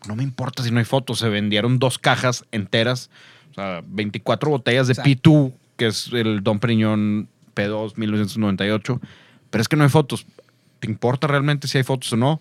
No 0.07 0.15
me 0.15 0.23
importa 0.23 0.61
si 0.61 0.69
no 0.69 0.77
hay 0.77 0.85
fotos. 0.85 1.19
Se 1.19 1.29
vendieron 1.29 1.79
dos 1.79 1.97
cajas 1.97 2.45
enteras, 2.51 3.09
o 3.51 3.55
sea, 3.55 3.81
24 3.87 4.51
botellas 4.51 4.87
de 4.87 4.93
Exacto. 4.93 5.09
P2, 5.09 5.53
que 5.77 5.87
es 5.87 6.09
el 6.13 6.43
Don 6.43 6.59
Periñón 6.59 7.29
P2 7.55 7.93
1998. 7.95 9.01
Pero 9.49 9.61
es 9.61 9.67
que 9.67 9.75
no 9.75 9.83
hay 9.83 9.89
fotos. 9.89 10.27
¿Te 10.79 10.87
importa 10.87 11.25
realmente 11.25 11.67
si 11.67 11.79
hay 11.79 11.83
fotos 11.83 12.13
o 12.13 12.17
no? 12.17 12.39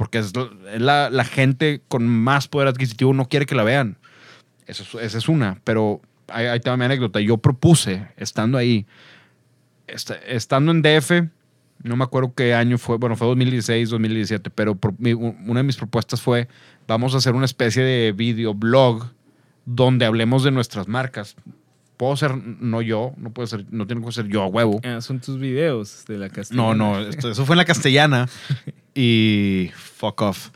Porque 0.00 0.16
es 0.16 0.32
la, 0.78 1.10
la 1.10 1.24
gente 1.26 1.82
con 1.86 2.08
más 2.08 2.48
poder 2.48 2.68
adquisitivo 2.68 3.12
no 3.12 3.28
quiere 3.28 3.44
que 3.44 3.54
la 3.54 3.64
vean. 3.64 3.98
Eso 4.66 4.82
es- 4.82 5.04
esa 5.04 5.18
es 5.18 5.28
una. 5.28 5.60
Pero 5.62 6.00
ahí, 6.28 6.46
ahí 6.46 6.58
mi 6.78 6.84
anécdota. 6.86 7.20
Yo 7.20 7.36
propuse, 7.36 8.08
estando 8.16 8.56
ahí, 8.56 8.86
est- 9.86 10.12
estando 10.26 10.72
en 10.72 10.80
DF, 10.80 11.28
no 11.82 11.96
me 11.96 12.04
acuerdo 12.04 12.32
qué 12.34 12.54
año 12.54 12.78
fue, 12.78 12.96
bueno, 12.96 13.14
fue 13.14 13.26
2016, 13.26 13.90
2017, 13.90 14.48
pero 14.48 14.78
mi- 14.96 15.12
una 15.12 15.60
de 15.60 15.64
mis 15.64 15.76
propuestas 15.76 16.22
fue, 16.22 16.48
vamos 16.88 17.12
a 17.12 17.18
hacer 17.18 17.34
una 17.34 17.44
especie 17.44 17.82
de 17.82 18.12
videoblog 18.12 19.04
donde 19.66 20.06
hablemos 20.06 20.44
de 20.44 20.50
nuestras 20.50 20.88
marcas. 20.88 21.36
Puedo 22.00 22.16
ser, 22.16 22.34
no 22.34 22.80
yo, 22.80 23.12
no 23.18 23.28
puede 23.30 23.46
ser, 23.46 23.66
no 23.70 23.86
tiene 23.86 24.02
que 24.02 24.10
ser 24.10 24.26
yo 24.26 24.42
a 24.42 24.46
huevo. 24.46 24.80
Ah, 24.84 25.02
son 25.02 25.20
tus 25.20 25.38
videos 25.38 26.06
de 26.08 26.16
la 26.16 26.30
castellana. 26.30 26.66
No, 26.68 26.74
no, 26.74 26.98
esto- 26.98 27.30
eso 27.30 27.44
fue 27.44 27.52
en 27.52 27.58
la 27.58 27.66
castellana 27.66 28.26
y 28.94 29.70
fuck 29.74 30.22
off. 30.22 30.48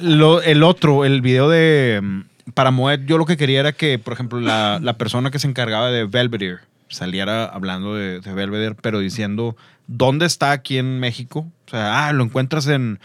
Lo- 0.00 0.42
el 0.42 0.64
otro, 0.64 1.04
el 1.04 1.20
video 1.20 1.48
de 1.48 2.00
mm, 2.02 2.50
para 2.54 2.72
Moet, 2.72 3.02
yo 3.06 3.18
lo 3.18 3.24
que 3.24 3.36
quería 3.36 3.60
era 3.60 3.72
que, 3.72 4.00
por 4.00 4.12
ejemplo, 4.14 4.40
la, 4.40 4.80
la 4.82 4.98
persona 4.98 5.30
que 5.30 5.38
se 5.38 5.46
encargaba 5.46 5.90
de 5.92 6.04
Belvedere 6.06 6.58
saliera 6.88 7.44
hablando 7.44 7.94
de, 7.94 8.18
de 8.20 8.32
Belvedere, 8.32 8.74
pero 8.74 8.98
diciendo 8.98 9.56
dónde 9.86 10.26
está 10.26 10.50
aquí 10.50 10.78
en 10.78 10.98
México. 10.98 11.46
O 11.68 11.70
sea, 11.70 12.08
ah, 12.08 12.12
lo 12.12 12.24
encuentras 12.24 12.66
en 12.66 12.98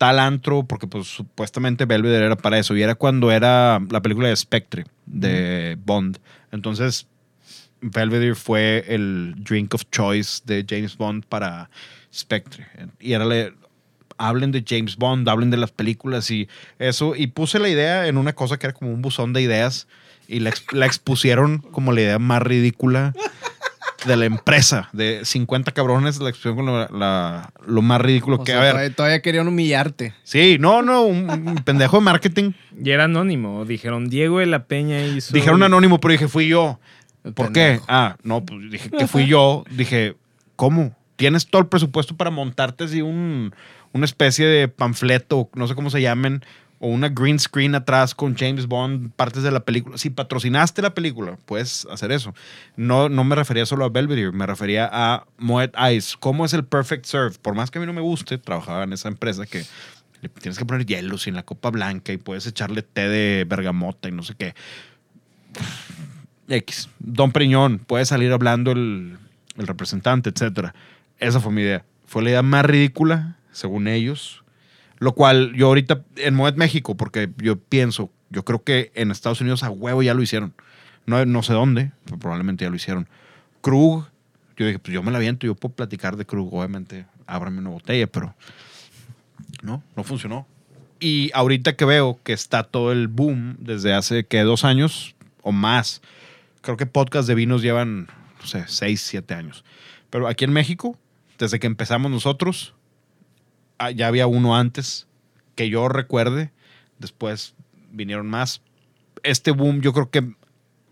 tal 0.00 0.18
antro, 0.18 0.62
porque 0.62 0.86
pues 0.86 1.08
supuestamente 1.08 1.84
Belvedere 1.84 2.24
era 2.24 2.36
para 2.36 2.58
eso. 2.58 2.74
Y 2.74 2.80
era 2.82 2.94
cuando 2.94 3.30
era 3.30 3.78
la 3.90 4.00
película 4.00 4.28
de 4.28 4.36
Spectre, 4.36 4.86
de 5.04 5.76
Bond. 5.84 6.16
Entonces, 6.52 7.06
Belvedere 7.82 8.34
fue 8.34 8.82
el 8.88 9.34
drink 9.36 9.74
of 9.74 9.82
choice 9.92 10.40
de 10.46 10.64
James 10.66 10.96
Bond 10.96 11.26
para 11.26 11.68
Spectre. 12.14 12.66
Y 12.98 13.12
era 13.12 13.26
le- 13.26 13.52
hablen 14.16 14.52
de 14.52 14.64
James 14.66 14.96
Bond, 14.96 15.28
hablen 15.28 15.50
de 15.50 15.58
las 15.58 15.70
películas 15.70 16.30
y 16.30 16.48
eso. 16.78 17.14
Y 17.14 17.26
puse 17.26 17.58
la 17.58 17.68
idea 17.68 18.06
en 18.06 18.16
una 18.16 18.32
cosa 18.32 18.58
que 18.58 18.68
era 18.68 18.72
como 18.74 18.94
un 18.94 19.02
buzón 19.02 19.34
de 19.34 19.42
ideas 19.42 19.86
y 20.28 20.40
la, 20.40 20.48
ex- 20.48 20.72
la 20.72 20.86
expusieron 20.86 21.58
como 21.58 21.92
la 21.92 22.00
idea 22.00 22.18
más 22.18 22.40
ridícula 22.40 23.12
de 24.06 24.16
la 24.16 24.24
empresa. 24.24 24.88
De 24.92 25.20
50 25.24 25.72
cabrones 25.72 26.18
la 26.20 26.28
expusieron 26.30 26.56
como 26.64 26.78
la- 26.78 26.88
la- 26.90 27.52
lo 27.66 27.82
más 27.82 28.00
ridículo 28.00 28.36
O 28.36 28.44
que, 28.44 28.52
sea, 28.52 28.60
a 28.60 28.62
ver, 28.64 28.72
todavía, 28.72 28.94
todavía 28.96 29.22
querían 29.22 29.48
humillarte. 29.48 30.14
sí, 30.22 30.56
no, 30.60 30.82
no, 30.82 31.02
un, 31.02 31.28
un 31.30 31.54
pendejo 31.64 31.98
de 31.98 32.02
marketing. 32.04 32.52
Y 32.82 32.90
era 32.90 33.04
anónimo. 33.04 33.64
Dijeron 33.64 34.08
Diego 34.08 34.38
de 34.38 34.46
la 34.46 34.64
Peña 34.64 35.04
hizo. 35.04 35.32
Dijeron 35.34 35.62
anónimo, 35.62 36.00
pero 36.00 36.12
dije, 36.12 36.28
fui 36.28 36.48
yo. 36.48 36.78
El 37.24 37.34
¿Por 37.34 37.52
qué? 37.52 37.80
Ah, 37.88 38.16
no, 38.22 38.44
pues 38.44 38.70
dije 38.70 38.88
que 38.90 39.06
fui 39.06 39.26
yo. 39.26 39.64
Dije, 39.70 40.16
¿cómo? 40.56 40.96
¿Tienes 41.16 41.46
todo 41.46 41.60
el 41.60 41.68
presupuesto 41.68 42.16
para 42.16 42.30
montarte 42.30 42.84
así 42.84 43.02
un, 43.02 43.54
una 43.92 44.06
especie 44.06 44.46
de 44.46 44.68
panfleto, 44.68 45.50
no 45.54 45.66
sé 45.68 45.74
cómo 45.74 45.90
se 45.90 46.00
llamen, 46.00 46.42
o 46.80 46.88
una 46.88 47.10
green 47.10 47.38
screen 47.38 47.74
atrás 47.74 48.14
con 48.14 48.34
James 48.34 48.66
Bond, 48.66 49.12
partes 49.12 49.42
de 49.42 49.50
la 49.50 49.60
película? 49.60 49.98
Si 49.98 50.10
patrocinaste 50.10 50.82
la 50.82 50.94
película, 50.94 51.38
puedes 51.44 51.86
hacer 51.90 52.10
eso. 52.10 52.34
No, 52.76 53.08
no 53.08 53.22
me 53.22 53.36
refería 53.36 53.66
solo 53.66 53.84
a 53.84 53.90
Belvedere, 53.90 54.32
me 54.32 54.46
refería 54.46 54.88
a 54.92 55.26
Moet 55.38 55.74
Ice. 55.92 56.16
¿Cómo 56.18 56.44
es 56.44 56.54
el 56.54 56.64
perfect 56.64 57.04
serve? 57.04 57.36
Por 57.40 57.54
más 57.54 57.70
que 57.70 57.78
a 57.78 57.80
mí 57.80 57.86
no 57.86 57.92
me 57.92 58.00
guste, 58.00 58.38
trabajaba 58.38 58.82
en 58.82 58.92
esa 58.92 59.08
empresa 59.08 59.46
que 59.46 59.64
le 60.22 60.28
tienes 60.28 60.58
que 60.58 60.64
poner 60.64 60.86
hielos 60.86 61.26
y 61.26 61.30
en 61.30 61.36
la 61.36 61.44
copa 61.44 61.70
blanca 61.70 62.12
y 62.12 62.16
puedes 62.16 62.46
echarle 62.46 62.82
té 62.82 63.08
de 63.08 63.44
bergamota 63.44 64.08
y 64.08 64.12
no 64.12 64.22
sé 64.22 64.34
qué. 64.34 64.54
X. 66.48 66.88
Don 66.98 67.30
Priñón, 67.30 67.78
puede 67.78 68.04
salir 68.06 68.32
hablando 68.32 68.72
el, 68.72 69.18
el 69.56 69.66
representante, 69.66 70.30
etcétera. 70.30 70.74
Esa 71.18 71.40
fue 71.40 71.52
mi 71.52 71.62
idea. 71.62 71.84
Fue 72.06 72.22
la 72.22 72.30
idea 72.30 72.42
más 72.42 72.64
ridícula, 72.64 73.36
según 73.52 73.86
ellos. 73.86 74.42
Lo 75.00 75.14
cual 75.14 75.54
yo 75.54 75.66
ahorita, 75.66 76.04
en 76.16 76.34
Moet 76.34 76.56
México, 76.56 76.94
porque 76.94 77.30
yo 77.38 77.58
pienso, 77.58 78.10
yo 78.28 78.44
creo 78.44 78.62
que 78.62 78.92
en 78.94 79.10
Estados 79.10 79.40
Unidos 79.40 79.62
a 79.62 79.70
huevo 79.70 80.02
ya 80.02 80.14
lo 80.14 80.22
hicieron. 80.22 80.54
No, 81.06 81.24
no 81.24 81.42
sé 81.42 81.54
dónde, 81.54 81.90
pero 82.04 82.18
probablemente 82.18 82.64
ya 82.64 82.70
lo 82.70 82.76
hicieron. 82.76 83.08
Krug, 83.62 84.06
yo 84.56 84.66
dije, 84.66 84.78
pues 84.78 84.94
yo 84.94 85.02
me 85.02 85.10
la 85.10 85.16
aviento, 85.16 85.46
yo 85.46 85.54
puedo 85.54 85.74
platicar 85.74 86.16
de 86.16 86.26
Krug, 86.26 86.52
obviamente, 86.54 87.06
ábrame 87.26 87.58
una 87.58 87.70
botella, 87.70 88.06
pero 88.06 88.34
no, 89.62 89.82
no 89.96 90.04
funcionó. 90.04 90.46
Y 91.00 91.30
ahorita 91.32 91.76
que 91.76 91.86
veo 91.86 92.20
que 92.22 92.34
está 92.34 92.62
todo 92.62 92.92
el 92.92 93.08
boom 93.08 93.56
desde 93.58 93.94
hace 93.94 94.26
que 94.26 94.40
dos 94.42 94.66
años 94.66 95.16
o 95.42 95.50
más, 95.50 96.02
creo 96.60 96.76
que 96.76 96.84
podcasts 96.84 97.26
de 97.26 97.34
vinos 97.34 97.62
llevan, 97.62 98.08
no 98.38 98.46
sé, 98.46 98.64
seis, 98.68 99.00
siete 99.00 99.32
años. 99.32 99.64
Pero 100.10 100.28
aquí 100.28 100.44
en 100.44 100.52
México, 100.52 100.98
desde 101.38 101.58
que 101.58 101.66
empezamos 101.66 102.10
nosotros, 102.10 102.74
ya 103.88 104.06
había 104.08 104.26
uno 104.26 104.54
antes 104.56 105.06
que 105.54 105.70
yo 105.70 105.88
recuerde. 105.88 106.50
Después 106.98 107.54
vinieron 107.90 108.28
más. 108.28 108.60
Este 109.22 109.50
boom, 109.52 109.80
yo 109.80 109.92
creo 109.94 110.10
que 110.10 110.34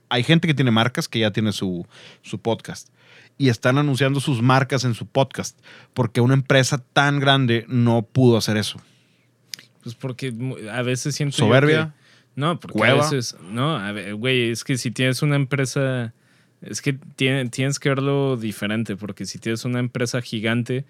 hay 0.09 0.23
gente 0.23 0.49
que 0.49 0.55
tiene 0.55 0.71
marcas 0.71 1.07
que 1.09 1.19
ya 1.19 1.31
tiene 1.31 1.53
su, 1.53 1.87
su 2.23 2.39
podcast 2.41 2.89
y 3.37 3.51
están 3.51 3.77
anunciando 3.79 4.21
sus 4.21 4.41
marcas 4.43 4.85
en 4.85 4.95
su 4.95 5.07
podcast 5.07 5.59
porque 5.95 6.21
una 6.23 6.35
empresa 6.35 6.79
tan 6.79 7.21
grande 7.21 7.67
no 7.69 8.03
pudo 8.03 8.37
hacer 8.39 8.57
eso. 8.57 8.81
Pues 9.83 9.95
porque 9.95 10.35
a 10.73 10.83
veces 10.83 11.15
siento. 11.15 11.37
Soberbia. 11.37 11.95
que- 11.95 11.99
no, 12.41 12.59
porque 12.61 12.85
a 12.85 12.95
veces. 12.95 13.37
No, 13.51 13.77
a 13.77 13.93
ver, 13.93 14.15
güey, 14.15 14.51
es 14.51 14.65
que 14.65 14.79
si 14.79 14.91
tienes 14.91 15.23
una 15.23 15.37
empresa. 15.37 16.15
Es 16.61 16.83
que 16.83 16.93
tiene- 16.93 17.49
tienes 17.51 17.79
que 17.79 17.89
verlo 17.89 18.37
diferente, 18.37 18.97
porque 18.97 19.25
si 19.27 19.39
tienes 19.39 19.65
una 19.65 19.79
empresa 19.79 20.21
gigante, 20.21 20.85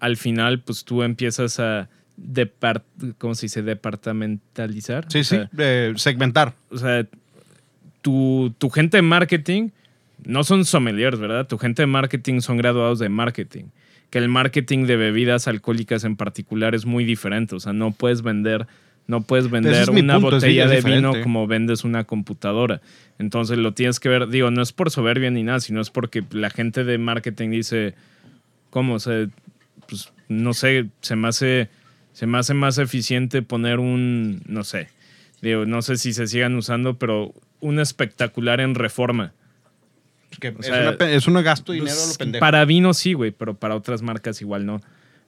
al 0.00 0.16
final, 0.16 0.60
pues 0.60 0.84
tú 0.84 1.02
empiezas 1.02 1.58
a. 1.60 1.88
Depart 2.20 2.84
¿Cómo 3.18 3.36
se 3.36 3.46
dice? 3.46 3.62
Departamentalizar. 3.62 5.06
Sí, 5.08 5.20
O 5.20 5.24
sí, 5.24 5.36
sea, 5.36 5.50
eh, 5.56 5.92
segmentar. 5.96 6.54
o 6.70 6.76
sea, 6.76 7.06
tu, 8.02 8.52
tu 8.58 8.70
gente 8.70 8.96
de 8.96 9.02
marketing 9.02 9.70
no 10.24 10.42
son 10.42 10.64
sommeliers, 10.64 11.18
¿verdad? 11.18 11.46
Tu 11.46 11.58
gente 11.58 11.82
de 11.82 11.86
marketing 11.86 12.40
son 12.40 12.56
graduados 12.56 12.98
de 12.98 13.08
marketing. 13.08 13.64
Que 14.10 14.18
el 14.18 14.28
marketing 14.28 14.86
de 14.86 14.96
bebidas 14.96 15.46
alcohólicas 15.46 16.02
en 16.04 16.16
particular 16.16 16.74
es 16.74 16.86
muy 16.86 17.04
diferente. 17.04 17.54
O 17.54 17.60
sea, 17.60 17.72
no 17.72 17.92
puedes 17.92 18.22
vender, 18.22 18.66
no 19.06 19.20
puedes 19.20 19.48
vender 19.50 19.82
es 19.82 19.88
una 19.88 20.14
punto, 20.14 20.32
botella 20.32 20.66
de 20.66 20.80
vino 20.80 21.12
como 21.22 21.46
vendes 21.46 21.84
una 21.84 22.04
computadora. 22.04 22.80
Entonces 23.18 23.58
lo 23.58 23.74
tienes 23.74 24.00
que 24.00 24.08
ver, 24.08 24.28
digo, 24.28 24.50
no 24.50 24.62
es 24.62 24.72
por 24.72 24.90
soberbia 24.90 25.30
ni 25.30 25.44
nada, 25.44 25.60
sino 25.60 25.80
es 25.80 25.90
porque 25.90 26.24
la 26.30 26.50
gente 26.50 26.84
de 26.84 26.98
marketing 26.98 27.50
dice, 27.50 27.94
¿cómo? 28.70 28.94
O 28.94 28.98
sea, 28.98 29.28
no 30.28 30.54
sé, 30.54 30.86
se 31.00 31.16
me 31.16 31.28
hace, 31.28 31.68
se 32.12 32.26
me 32.26 32.38
hace 32.38 32.54
más 32.54 32.78
eficiente 32.78 33.42
poner 33.42 33.78
un, 33.80 34.42
no 34.46 34.64
sé, 34.64 34.88
digo, 35.42 35.66
no 35.66 35.82
sé 35.82 35.96
si 35.96 36.12
se 36.12 36.26
sigan 36.26 36.54
usando, 36.56 36.98
pero 36.98 37.34
un 37.60 37.80
espectacular 37.80 38.60
en 38.60 38.74
reforma. 38.74 39.32
Que 40.40 40.48
es, 40.48 40.66
sea, 40.66 40.80
una 40.82 40.96
pe- 40.98 41.14
es 41.16 41.26
un 41.26 41.34
gasto 41.42 41.72
de 41.72 41.78
dinero 41.80 41.96
a 41.96 42.00
lo 42.00 42.06
Pues, 42.06 42.18
pendejo. 42.18 42.40
para 42.40 42.64
vino 42.64 42.94
sí, 42.94 43.12
güey, 43.14 43.30
pero 43.32 43.54
para 43.54 43.74
otras 43.74 44.02
marcas 44.02 44.40
igual 44.40 44.66
no. 44.66 44.80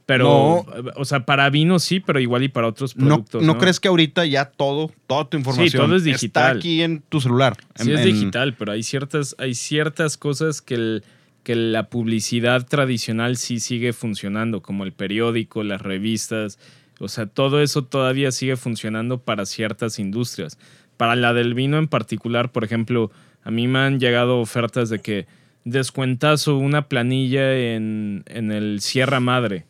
Pero, 0.07 0.67
o 0.97 1.05
sea, 1.05 1.25
para 1.25 1.49
vino 1.51 1.79
sí, 1.79 2.01
pero 2.01 2.19
igual 2.19 2.43
y 2.43 2.49
para 2.49 2.67
otros 2.67 2.97
¿No, 2.97 3.07
productos. 3.07 3.43
¿no 3.45 3.59
crees 3.59 3.79
que 3.79 3.87
ahorita 3.89 4.25
ya 4.27 4.45
todo, 4.47 4.91
toda 5.07 5.29
tu 5.29 5.37
información 5.37 5.87
todo 5.87 5.97
es 5.97 6.05
está 6.07 6.51
aquí 6.51 6.83
en 6.83 7.01
tu 7.09 7.21
celular? 7.21 7.57
Sí 7.77 7.91
En- 7.91 7.95
es 7.99 8.01
en- 8.07 8.13
digital, 8.15 8.55
pero 8.59 8.73
hay 8.73 8.83
ciertas, 8.83 9.37
hay 9.39 9.55
ciertas 9.55 10.17
cosas 10.17 10.61
que, 10.63 10.75
el- 10.75 11.05
que 11.43 11.55
la 11.55 11.88
publicidad 11.88 12.66
tradicional 12.66 13.36
sí 13.36 13.61
sigue 13.61 13.93
funcionando, 13.93 14.62
como 14.62 14.84
el 14.84 14.93
periódico, 14.93 15.62
las 15.64 15.80
revistas. 15.80 16.59
O 16.99 17.09
sea, 17.09 17.26
todo 17.26 17.62
eso 17.62 17.84
todavía 17.84 18.30
sigue 18.30 18.57
funcionando 18.57 19.18
para 19.18 19.47
ciertas 19.47 19.99
industrias. 19.99 20.59
Para 20.97 21.16
la 21.16 21.32
del 21.32 21.55
vino 21.55 21.78
en 21.78 21.88
particular, 21.88 22.53
por 22.53 22.64
ejemplo, 22.64 23.11
a 23.43 23.51
mí 23.51 23.68
me 23.68 23.78
han 23.78 24.01
llegado 24.01 24.38
ofertas 24.38 24.91
de 24.91 24.99
que 24.99 25.26
descuentazo 25.64 26.59
una 26.59 26.88
planilla 26.88 27.57
en, 27.57 28.22
en 28.26 28.53
el 28.53 28.80
Sierra 28.80 29.20
Madre. 29.20 29.64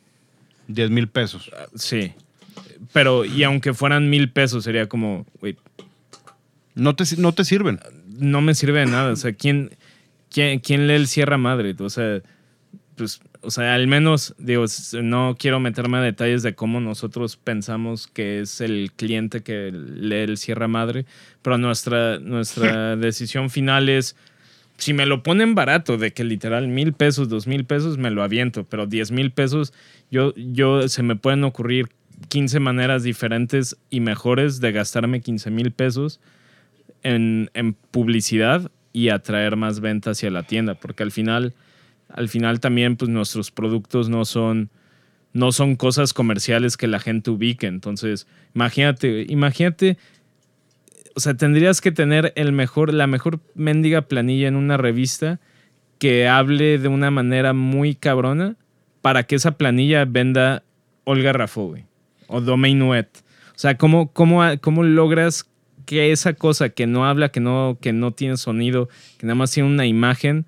10 0.68 0.90
mil 0.90 1.08
pesos. 1.08 1.50
Sí. 1.74 2.12
Pero, 2.92 3.24
y 3.24 3.42
aunque 3.44 3.74
fueran 3.74 4.08
mil 4.10 4.30
pesos, 4.30 4.64
sería 4.64 4.88
como, 4.88 5.26
No 6.74 6.96
te, 6.96 7.04
no 7.18 7.32
te 7.32 7.44
sirven. 7.44 7.80
no 8.18 8.40
me 8.40 8.54
sirve 8.54 8.80
de 8.80 8.86
nada. 8.86 9.12
O 9.12 9.16
sea, 9.16 9.32
¿quién, 9.32 9.70
quién, 10.30 10.60
quién 10.60 10.86
lee 10.86 10.94
el 10.94 11.06
Sierra 11.06 11.38
Madre? 11.38 11.74
O 11.78 11.90
sea, 11.90 12.22
pues, 12.96 13.20
o 13.40 13.50
sea, 13.50 13.74
al 13.74 13.86
menos, 13.86 14.34
digo, 14.38 14.64
no 15.02 15.36
quiero 15.38 15.60
meterme 15.60 15.98
a 15.98 16.02
detalles 16.02 16.42
de 16.42 16.54
cómo 16.54 16.80
nosotros 16.80 17.36
pensamos 17.36 18.06
que 18.06 18.40
es 18.40 18.60
el 18.60 18.92
cliente 18.94 19.42
que 19.42 19.70
lee 19.72 20.16
el 20.16 20.36
Sierra 20.36 20.68
Madre, 20.68 21.06
pero 21.40 21.56
nuestra, 21.56 22.18
nuestra 22.18 22.96
decisión 22.98 23.48
final 23.48 23.88
es, 23.88 24.16
si 24.76 24.92
me 24.92 25.06
lo 25.06 25.22
ponen 25.22 25.54
barato, 25.54 25.96
de 25.96 26.12
que 26.12 26.24
literal 26.24 26.68
mil 26.68 26.92
pesos, 26.92 27.28
dos 27.28 27.46
mil 27.46 27.64
pesos, 27.64 27.96
me 27.96 28.10
lo 28.10 28.22
aviento, 28.22 28.64
pero 28.64 28.86
diez 28.86 29.10
mil 29.10 29.30
pesos, 29.30 29.72
yo, 30.10 30.34
yo, 30.36 30.86
se 30.88 31.02
me 31.02 31.16
pueden 31.16 31.44
ocurrir 31.44 31.88
15 32.28 32.60
maneras 32.60 33.02
diferentes 33.02 33.78
y 33.88 34.00
mejores 34.00 34.60
de 34.60 34.72
gastarme 34.72 35.22
15 35.22 35.50
mil 35.50 35.70
pesos 35.70 36.20
en, 37.02 37.50
en 37.54 37.72
publicidad 37.72 38.70
y 38.92 39.08
atraer 39.08 39.56
más 39.56 39.80
ventas 39.80 40.18
hacia 40.18 40.30
la 40.30 40.42
tienda, 40.42 40.74
porque 40.74 41.02
al 41.02 41.12
final, 41.12 41.54
al 42.08 42.28
final 42.28 42.60
también 42.60 42.96
pues 42.96 43.08
nuestros 43.10 43.50
productos 43.50 44.08
no 44.08 44.24
son, 44.24 44.70
no 45.32 45.52
son 45.52 45.76
cosas 45.76 46.12
comerciales 46.12 46.76
que 46.76 46.88
la 46.88 46.98
gente 46.98 47.30
ubique. 47.30 47.66
Entonces, 47.66 48.26
imagínate, 48.54 49.26
imagínate, 49.28 49.96
o 51.14 51.20
sea, 51.20 51.34
tendrías 51.34 51.80
que 51.80 51.92
tener 51.92 52.32
el 52.36 52.52
mejor, 52.52 52.92
la 52.92 53.06
mejor 53.06 53.40
mendiga 53.54 54.02
planilla 54.02 54.48
en 54.48 54.56
una 54.56 54.76
revista 54.76 55.40
que 55.98 56.28
hable 56.28 56.78
de 56.78 56.88
una 56.88 57.10
manera 57.10 57.52
muy 57.52 57.94
cabrona 57.94 58.56
para 59.02 59.24
que 59.24 59.36
esa 59.36 59.52
planilla 59.52 60.04
venda 60.04 60.62
Olga 61.04 61.32
Rafo, 61.32 61.68
güey, 61.68 61.84
o 62.26 62.40
Domain 62.40 62.82
Wet. 62.82 63.08
O 63.54 63.58
sea, 63.60 63.76
¿cómo, 63.76 64.12
cómo, 64.12 64.42
cómo 64.60 64.82
logras 64.82 65.49
que 65.90 66.12
esa 66.12 66.34
cosa 66.34 66.68
que 66.68 66.86
no 66.86 67.04
habla, 67.04 67.30
que 67.30 67.40
no, 67.40 67.76
que 67.80 67.92
no 67.92 68.12
tiene 68.12 68.36
sonido, 68.36 68.88
que 69.18 69.26
nada 69.26 69.34
más 69.34 69.50
tiene 69.50 69.68
una 69.68 69.86
imagen 69.86 70.46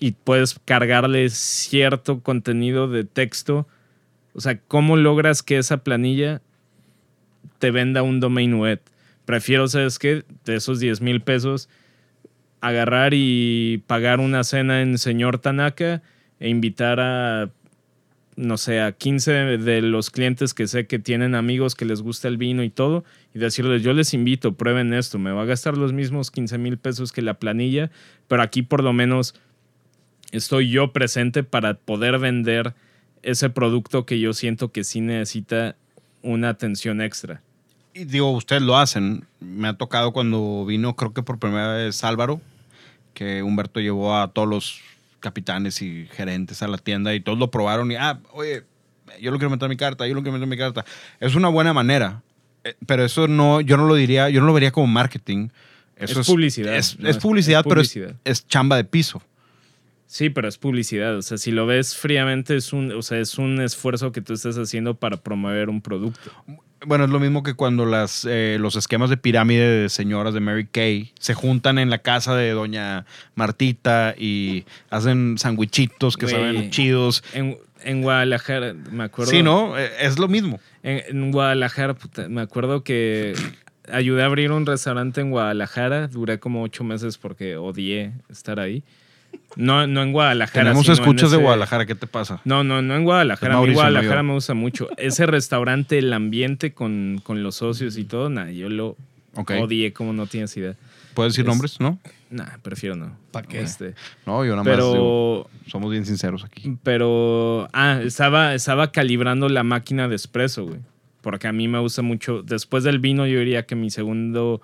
y 0.00 0.10
puedes 0.10 0.58
cargarle 0.64 1.28
cierto 1.28 2.18
contenido 2.18 2.88
de 2.88 3.04
texto? 3.04 3.68
O 4.34 4.40
sea, 4.40 4.58
¿cómo 4.58 4.96
logras 4.96 5.44
que 5.44 5.58
esa 5.58 5.84
planilla 5.84 6.42
te 7.60 7.70
venda 7.70 8.02
un 8.02 8.18
domain 8.18 8.54
web? 8.58 8.82
Prefiero, 9.24 9.68
¿sabes 9.68 10.00
qué? 10.00 10.24
De 10.44 10.56
esos 10.56 10.80
10 10.80 11.00
mil 11.00 11.20
pesos, 11.20 11.68
agarrar 12.60 13.12
y 13.14 13.84
pagar 13.86 14.18
una 14.18 14.42
cena 14.42 14.82
en 14.82 14.98
Señor 14.98 15.38
Tanaka 15.38 16.02
e 16.40 16.48
invitar 16.48 16.98
a, 16.98 17.50
no 18.36 18.58
sé, 18.58 18.80
a 18.80 18.92
15 18.92 19.32
de 19.32 19.82
los 19.82 20.10
clientes 20.10 20.52
que 20.52 20.66
sé 20.66 20.86
que 20.86 20.98
tienen 20.98 21.34
amigos 21.34 21.74
que 21.74 21.86
les 21.86 22.02
gusta 22.02 22.28
el 22.28 22.36
vino 22.36 22.62
y 22.62 22.70
todo, 22.70 23.04
y 23.34 23.38
decirles, 23.38 23.82
yo 23.82 23.94
les 23.94 24.12
invito, 24.12 24.52
prueben 24.54 24.92
esto, 24.92 25.18
me 25.18 25.32
va 25.32 25.42
a 25.42 25.46
gastar 25.46 25.76
los 25.76 25.92
mismos 25.92 26.30
15 26.30 26.58
mil 26.58 26.76
pesos 26.76 27.12
que 27.12 27.22
la 27.22 27.34
planilla, 27.34 27.90
pero 28.28 28.42
aquí 28.42 28.62
por 28.62 28.82
lo 28.82 28.92
menos 28.92 29.34
estoy 30.32 30.70
yo 30.70 30.92
presente 30.92 31.42
para 31.42 31.74
poder 31.74 32.18
vender 32.18 32.74
ese 33.22 33.50
producto 33.50 34.04
que 34.04 34.20
yo 34.20 34.34
siento 34.34 34.70
que 34.70 34.84
sí 34.84 35.00
necesita 35.00 35.76
una 36.22 36.50
atención 36.50 37.00
extra. 37.00 37.42
Y 37.94 38.04
digo, 38.04 38.30
ustedes 38.32 38.60
lo 38.60 38.76
hacen. 38.76 39.24
Me 39.40 39.68
ha 39.68 39.78
tocado 39.78 40.12
cuando 40.12 40.66
vino, 40.66 40.94
creo 40.96 41.14
que 41.14 41.22
por 41.22 41.38
primera 41.38 41.72
vez 41.72 42.04
Álvaro, 42.04 42.42
que 43.14 43.42
Humberto 43.42 43.80
llevó 43.80 44.14
a 44.16 44.28
todos 44.28 44.46
los 44.46 44.80
capitanes 45.20 45.82
y 45.82 46.06
gerentes 46.12 46.62
a 46.62 46.68
la 46.68 46.78
tienda 46.78 47.14
y 47.14 47.20
todos 47.20 47.38
lo 47.38 47.50
probaron 47.50 47.90
y, 47.92 47.96
ah, 47.96 48.20
oye, 48.32 48.64
yo 49.20 49.30
lo 49.30 49.38
quiero 49.38 49.50
meter 49.50 49.66
en 49.66 49.70
mi 49.70 49.76
carta, 49.76 50.06
yo 50.06 50.14
lo 50.14 50.20
quiero 50.22 50.32
meter 50.32 50.44
en 50.44 50.50
mi 50.50 50.56
carta. 50.56 50.84
Es 51.20 51.34
una 51.34 51.48
buena 51.48 51.72
manera, 51.72 52.22
eh, 52.64 52.74
pero 52.86 53.04
eso 53.04 53.28
no, 53.28 53.60
yo 53.60 53.76
no 53.76 53.86
lo 53.86 53.94
diría, 53.94 54.28
yo 54.30 54.40
no 54.40 54.46
lo 54.46 54.52
vería 54.52 54.70
como 54.72 54.86
marketing. 54.86 55.48
Eso 55.96 56.20
Es 56.20 56.26
publicidad, 56.26 56.76
Es, 56.76 56.98
¿no? 56.98 57.08
es 57.08 57.16
Es- 57.16 57.22
publicidad, 57.22 57.64
pero 57.66 57.80
es- 57.80 57.88
publicidad. 57.88 58.16
Es, 58.24 58.46
chamba 58.46 58.76
de 58.76 58.84
piso. 58.84 59.22
Sí, 60.08 60.30
pero 60.30 60.46
es 60.46 60.56
publicidad. 60.58 61.16
O 61.16 61.22
sea, 61.22 61.36
si 61.38 61.50
lo 61.50 61.66
ves 61.66 61.96
fríamente, 61.96 62.54
es 62.56 62.72
un, 62.72 62.92
o 62.92 63.02
sea, 63.02 63.18
es 63.18 63.38
un 63.38 63.60
esfuerzo 63.60 64.12
que 64.12 64.20
tú 64.20 64.34
estás 64.34 64.56
haciendo 64.56 64.94
para 64.94 65.16
promover 65.16 65.68
un 65.68 65.80
producto. 65.80 66.30
Bueno, 66.84 67.04
es 67.04 67.10
lo 67.10 67.18
mismo 67.18 67.42
que 67.42 67.54
cuando 67.54 67.86
las, 67.86 68.26
eh, 68.28 68.58
los 68.60 68.76
esquemas 68.76 69.08
de 69.08 69.16
pirámide 69.16 69.66
de 69.66 69.88
señoras 69.88 70.34
de 70.34 70.40
Mary 70.40 70.66
Kay 70.66 71.12
se 71.18 71.32
juntan 71.34 71.78
en 71.78 71.88
la 71.88 71.98
casa 71.98 72.34
de 72.36 72.50
doña 72.50 73.06
Martita 73.34 74.14
y 74.16 74.64
hacen 74.90 75.38
sandwichitos 75.38 76.16
que 76.16 76.26
Güey. 76.26 76.34
saben 76.36 76.70
chidos. 76.70 77.24
En, 77.32 77.56
en 77.82 78.02
Guadalajara, 78.02 78.74
me 78.92 79.04
acuerdo. 79.04 79.30
Sí, 79.30 79.42
¿no? 79.42 79.78
Eh, 79.78 79.90
Es 80.00 80.18
lo 80.18 80.28
mismo. 80.28 80.60
En, 80.82 81.02
en 81.08 81.32
Guadalajara, 81.32 81.94
puta, 81.94 82.28
me 82.28 82.42
acuerdo 82.42 82.84
que 82.84 83.32
ayudé 83.90 84.22
a 84.22 84.26
abrir 84.26 84.52
un 84.52 84.66
restaurante 84.66 85.20
en 85.22 85.30
Guadalajara. 85.30 86.08
Duré 86.08 86.38
como 86.38 86.62
ocho 86.62 86.84
meses 86.84 87.16
porque 87.16 87.56
odié 87.56 88.12
estar 88.28 88.60
ahí. 88.60 88.82
No, 89.56 89.86
no 89.86 90.02
en 90.02 90.12
Guadalajara. 90.12 90.64
Tenemos 90.64 90.86
en 90.88 90.92
escuchas 90.94 91.30
de 91.30 91.36
Guadalajara, 91.38 91.86
¿qué 91.86 91.94
te 91.94 92.06
pasa? 92.06 92.40
No, 92.44 92.64
no, 92.64 92.82
no 92.82 92.94
en 92.96 93.04
Guadalajara. 93.04 93.54
A 93.54 93.56
mí 93.56 93.60
Mauricio, 93.60 93.82
no 93.82 93.90
Guadalajara 93.90 94.22
me 94.22 94.32
gusta 94.34 94.54
mucho. 94.54 94.88
Ese 94.96 95.26
restaurante, 95.26 95.98
el 95.98 96.12
ambiente 96.12 96.72
con, 96.72 97.20
con 97.22 97.42
los 97.42 97.56
socios 97.56 97.96
y 97.96 98.04
todo, 98.04 98.28
nada, 98.30 98.50
yo 98.50 98.68
lo 98.68 98.96
odié 99.34 99.92
como 99.92 100.12
no 100.12 100.26
tienes 100.26 100.56
idea. 100.56 100.74
¿Puedes 101.14 101.32
decir 101.32 101.44
Es- 101.44 101.48
nombres? 101.48 101.80
¿No? 101.80 101.98
Nah, 102.28 102.58
prefiero 102.62 102.96
no. 102.96 103.16
¿Pa' 103.30 103.42
qué? 103.42 103.60
Este, 103.60 103.94
No, 104.26 104.44
yo 104.44 104.56
nada 104.56 104.64
más 104.64 104.76
digo, 104.76 105.48
pero, 105.48 105.70
somos 105.70 105.90
bien 105.92 106.04
sinceros 106.04 106.44
aquí. 106.44 106.76
pero, 106.82 107.68
ah, 107.72 108.00
estaba, 108.02 108.52
estaba 108.54 108.90
calibrando 108.90 109.48
la 109.48 109.62
máquina 109.62 110.08
de 110.08 110.16
espresso, 110.16 110.66
güey. 110.66 110.80
Porque 111.22 111.46
a 111.46 111.52
mí 111.52 111.68
me 111.68 111.78
gusta 111.78 112.02
mucho. 112.02 112.42
Después 112.42 112.84
del 112.84 112.98
vino, 112.98 113.26
yo 113.26 113.38
diría 113.38 113.64
que 113.64 113.76
mi 113.76 113.90
segundo, 113.90 114.60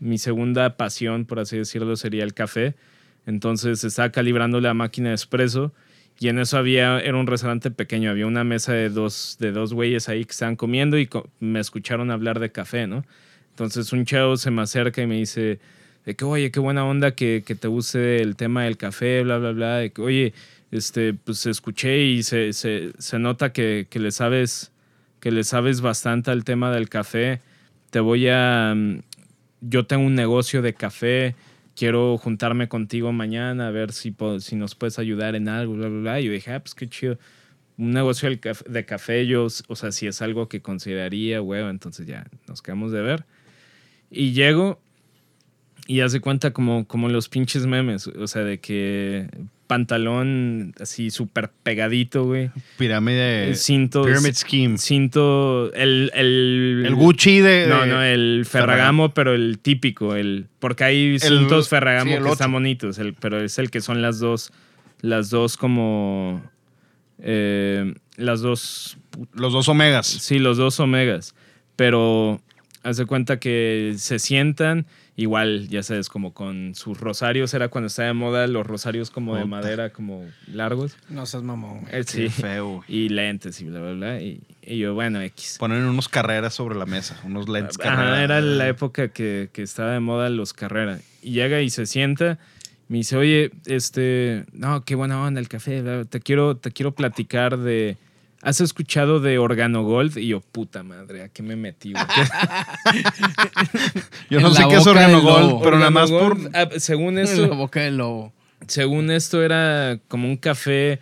mi 0.00 0.18
segunda 0.18 0.76
pasión, 0.76 1.24
por 1.26 1.40
así 1.40 1.56
decirlo, 1.58 1.96
sería 1.96 2.24
el 2.24 2.34
café. 2.34 2.74
Entonces 3.26 3.84
estaba 3.84 4.10
calibrando 4.10 4.60
la 4.60 4.74
máquina 4.74 5.10
de 5.10 5.14
espresso 5.14 5.72
y 6.18 6.28
en 6.28 6.38
eso 6.38 6.58
había, 6.58 7.00
era 7.00 7.16
un 7.16 7.26
restaurante 7.26 7.70
pequeño, 7.70 8.10
había 8.10 8.26
una 8.26 8.44
mesa 8.44 8.72
de 8.72 8.90
dos, 8.90 9.36
de 9.40 9.52
dos 9.52 9.72
güeyes 9.72 10.08
ahí 10.08 10.24
que 10.24 10.32
estaban 10.32 10.56
comiendo 10.56 10.98
y 10.98 11.08
me 11.40 11.60
escucharon 11.60 12.10
hablar 12.10 12.40
de 12.40 12.52
café, 12.52 12.86
¿no? 12.86 13.04
Entonces 13.50 13.92
un 13.92 14.04
chavo 14.04 14.36
se 14.36 14.50
me 14.50 14.62
acerca 14.62 15.02
y 15.02 15.06
me 15.06 15.16
dice, 15.16 15.60
de 16.04 16.16
que, 16.16 16.24
oye, 16.24 16.50
qué 16.50 16.60
buena 16.60 16.84
onda 16.84 17.12
que, 17.12 17.42
que 17.46 17.54
te 17.54 17.68
guste 17.68 18.22
el 18.22 18.36
tema 18.36 18.64
del 18.64 18.76
café, 18.76 19.22
bla, 19.22 19.38
bla, 19.38 19.52
bla. 19.52 19.76
De 19.76 19.90
que, 19.90 20.02
oye, 20.02 20.34
este, 20.70 21.14
pues 21.14 21.46
escuché 21.46 21.98
y 22.04 22.22
se, 22.22 22.52
se, 22.52 22.92
se 22.98 23.18
nota 23.18 23.52
que, 23.52 23.86
que 23.88 24.00
le 24.00 24.10
sabes, 24.10 24.72
que 25.20 25.30
le 25.30 25.44
sabes 25.44 25.80
bastante 25.80 26.30
al 26.30 26.44
tema 26.44 26.72
del 26.72 26.88
café. 26.88 27.40
Te 27.90 28.00
voy 28.00 28.28
a, 28.28 28.74
mm, 28.74 29.00
yo 29.60 29.86
tengo 29.86 30.04
un 30.04 30.14
negocio 30.14 30.62
de 30.62 30.74
café, 30.74 31.36
quiero 31.74 32.16
juntarme 32.18 32.68
contigo 32.68 33.12
mañana 33.12 33.68
a 33.68 33.70
ver 33.70 33.92
si, 33.92 34.14
si 34.40 34.56
nos 34.56 34.74
puedes 34.74 34.98
ayudar 34.98 35.34
en 35.34 35.48
algo, 35.48 35.74
bla, 35.74 35.88
bla, 35.88 36.00
bla. 36.00 36.20
Y 36.20 36.24
yo 36.24 36.32
dije, 36.32 36.52
ah, 36.52 36.60
pues 36.60 36.74
qué 36.74 36.88
chido. 36.88 37.18
Un 37.78 37.92
negocio 37.92 38.28
de 38.30 38.84
café, 38.84 39.36
o 39.36 39.48
sea, 39.48 39.92
si 39.92 40.06
es 40.06 40.22
algo 40.22 40.48
que 40.48 40.60
consideraría, 40.60 41.40
huevo, 41.40 41.70
entonces 41.70 42.06
ya 42.06 42.26
nos 42.46 42.62
quedamos 42.62 42.92
de 42.92 43.00
ver. 43.00 43.24
Y 44.10 44.32
llego 44.32 44.80
y 45.86 46.00
hace 46.00 46.20
cuenta 46.20 46.52
como, 46.52 46.86
como 46.86 47.08
los 47.08 47.28
pinches 47.28 47.66
memes, 47.66 48.06
o 48.06 48.26
sea, 48.26 48.44
de 48.44 48.60
que 48.60 49.28
pantalón 49.72 50.74
así 50.78 51.10
súper 51.10 51.50
pegadito, 51.62 52.24
güey. 52.24 52.50
Pirámide. 52.76 53.54
Cinto. 53.54 54.04
Pyramid 54.04 54.34
Scheme. 54.34 54.76
Cinto. 54.76 55.72
El, 55.72 56.10
el, 56.14 56.82
El 56.86 56.94
Gucci 56.94 57.40
de. 57.40 57.66
no, 57.68 57.80
de- 57.82 57.86
no, 57.86 58.02
el 58.02 58.44
Ferragamo, 58.46 59.14
pero 59.14 59.34
el 59.34 59.58
típico, 59.58 60.14
el 60.14 60.46
porque 60.58 60.84
hay 60.84 61.18
cintos 61.18 61.68
Ferragamo 61.70 62.16
sí, 62.18 62.22
que 62.22 62.28
están 62.30 62.52
bonitos, 62.52 62.98
el, 62.98 63.14
pero 63.14 63.40
es 63.42 63.58
el 63.58 63.70
que 63.70 63.80
son 63.80 64.02
las 64.02 64.18
dos, 64.20 64.52
las 65.00 65.30
dos 65.30 65.56
como, 65.56 66.42
eh, 67.18 67.94
las 68.16 68.40
dos, 68.42 68.98
Los 69.34 69.52
dos 69.54 69.68
Omegas. 69.68 70.06
sí, 70.06 70.38
los 70.38 70.56
dos 70.58 70.78
omegas, 70.80 71.34
pero 71.76 72.40
hace 72.82 73.06
cuenta 73.06 73.38
que 73.40 73.94
se 73.96 74.18
sientan, 74.18 74.86
igual, 75.16 75.68
ya 75.68 75.82
sabes, 75.82 76.08
como 76.08 76.32
con 76.32 76.74
sus 76.74 76.98
rosarios, 76.98 77.52
era 77.54 77.68
cuando 77.68 77.88
estaba 77.88 78.08
de 78.08 78.14
moda 78.14 78.46
los 78.46 78.66
rosarios 78.66 79.10
como 79.10 79.36
de 79.36 79.44
madera, 79.44 79.90
como 79.90 80.24
largos. 80.46 80.96
No 81.08 81.26
seas 81.26 81.42
mamón. 81.42 81.84
Eh, 81.90 82.04
sí. 82.06 82.28
feo. 82.28 82.82
Y 82.88 83.08
lentes 83.08 83.60
y 83.60 83.64
bla, 83.64 83.80
bla, 83.80 83.92
bla. 83.92 84.20
Y, 84.22 84.40
y 84.62 84.78
yo, 84.78 84.94
bueno, 84.94 85.20
X. 85.20 85.56
Ponen 85.58 85.84
unos 85.84 86.08
carreras 86.08 86.54
sobre 86.54 86.76
la 86.76 86.86
mesa, 86.86 87.20
unos 87.24 87.48
lentes 87.48 87.78
Ajá, 87.80 87.94
carreras. 87.96 88.20
era 88.20 88.40
la 88.40 88.68
época 88.68 89.08
que, 89.08 89.50
que 89.52 89.62
estaba 89.62 89.92
de 89.92 90.00
moda 90.00 90.30
los 90.30 90.52
carreras. 90.52 91.02
Y 91.22 91.32
llega 91.32 91.60
y 91.60 91.70
se 91.70 91.86
sienta. 91.86 92.38
Me 92.88 92.98
dice, 92.98 93.16
oye, 93.16 93.52
este, 93.66 94.44
no, 94.52 94.84
qué 94.84 94.94
buena 94.94 95.22
onda 95.22 95.40
el 95.40 95.48
café. 95.48 95.82
Te 96.04 96.20
quiero, 96.20 96.56
te 96.56 96.70
quiero 96.72 96.92
platicar 96.92 97.56
de. 97.58 97.96
¿Has 98.42 98.60
escuchado 98.60 99.20
de 99.20 99.38
Organo 99.38 99.84
Gold? 99.84 100.18
Y 100.18 100.26
yo, 100.28 100.40
puta 100.40 100.82
madre, 100.82 101.22
¿a 101.22 101.28
qué 101.28 101.42
me 101.44 101.54
metí? 101.56 101.92
Yo 104.30 104.40
no 104.40 104.52
sé 104.54 104.64
qué 104.68 104.76
es 104.76 104.86
Organo 104.86 105.20
Gold, 105.22 105.50
lobo. 105.50 105.62
pero 105.62 105.78
nada 105.78 105.90
más 105.90 106.10
por. 106.10 106.36
Ah, 106.54 106.68
según 106.78 107.18
En 107.18 107.24
la 107.24 107.30
esto, 107.30 107.54
boca 107.54 107.80
del 107.80 107.98
lobo. 107.98 108.32
según 108.66 109.10
esto 109.10 109.42
era 109.42 109.98
como 110.08 110.28
un 110.28 110.36
café 110.36 111.00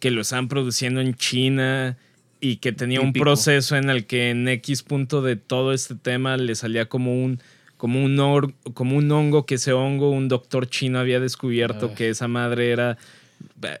que 0.00 0.10
lo 0.10 0.20
estaban 0.22 0.48
produciendo 0.48 1.00
en 1.00 1.14
China 1.14 1.96
y 2.40 2.56
que 2.56 2.72
tenía 2.72 3.00
un 3.00 3.12
proceso 3.12 3.76
en 3.76 3.88
el 3.88 4.06
que 4.06 4.30
en 4.30 4.46
X 4.48 4.82
punto 4.82 5.22
de 5.22 5.36
todo 5.36 5.72
este 5.72 5.94
tema 5.94 6.36
le 6.36 6.54
salía 6.54 6.86
como 6.86 7.22
un 7.24 7.40
como 7.78 8.02
un 8.04 8.18
or- 8.20 8.52
como 8.74 8.96
un 8.96 9.10
hongo 9.10 9.46
que 9.46 9.54
ese 9.56 9.72
hongo 9.72 10.10
un 10.10 10.28
doctor 10.28 10.68
chino 10.68 10.98
había 10.98 11.20
descubierto 11.20 11.88
Ay. 11.90 11.94
que 11.96 12.08
esa 12.10 12.28
madre 12.28 12.70
era 12.70 12.98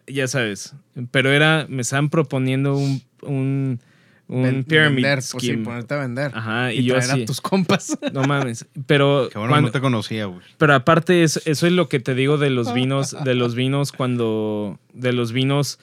ya 0.06 0.28
sabes, 0.28 0.74
pero 1.10 1.32
era 1.32 1.66
me 1.68 1.82
estaban 1.82 2.08
proponiendo 2.10 2.76
un 2.76 3.02
un, 3.22 3.80
un 4.28 4.42
Ven- 4.42 4.64
pyramid 4.64 4.96
vender, 5.02 5.14
pues 5.18 5.26
sí, 5.30 5.38
scheme. 5.48 5.64
ponerte 5.64 5.94
a 5.94 5.98
vender. 5.98 6.30
Ajá, 6.34 6.72
y, 6.72 6.80
Y, 6.80 6.84
yo 6.84 6.94
traer 6.96 7.10
así, 7.12 7.22
a 7.22 7.26
tus 7.26 7.40
compas. 7.40 7.98
no 8.12 8.22
mames, 8.24 8.66
pero 8.86 9.28
Qué 9.32 9.38
bueno, 9.38 9.52
cuando- 9.52 9.68
no 9.68 9.72
te 9.72 9.80
conocía, 9.80 10.26
güey. 10.26 10.40
pero 10.58 10.74
aparte 10.74 11.22
es- 11.22 11.40
eso 11.46 11.66
es 11.66 11.72
lo 11.72 11.88
que 11.88 12.00
te 12.00 12.14
digo 12.14 12.36
de 12.38 12.50
los 12.50 12.72
vinos, 12.74 13.16
de 13.24 13.34
los 13.34 13.54
vinos 13.54 13.92
cuando, 13.92 14.78
de 14.92 15.12
los 15.12 15.32
vinos 15.32 15.78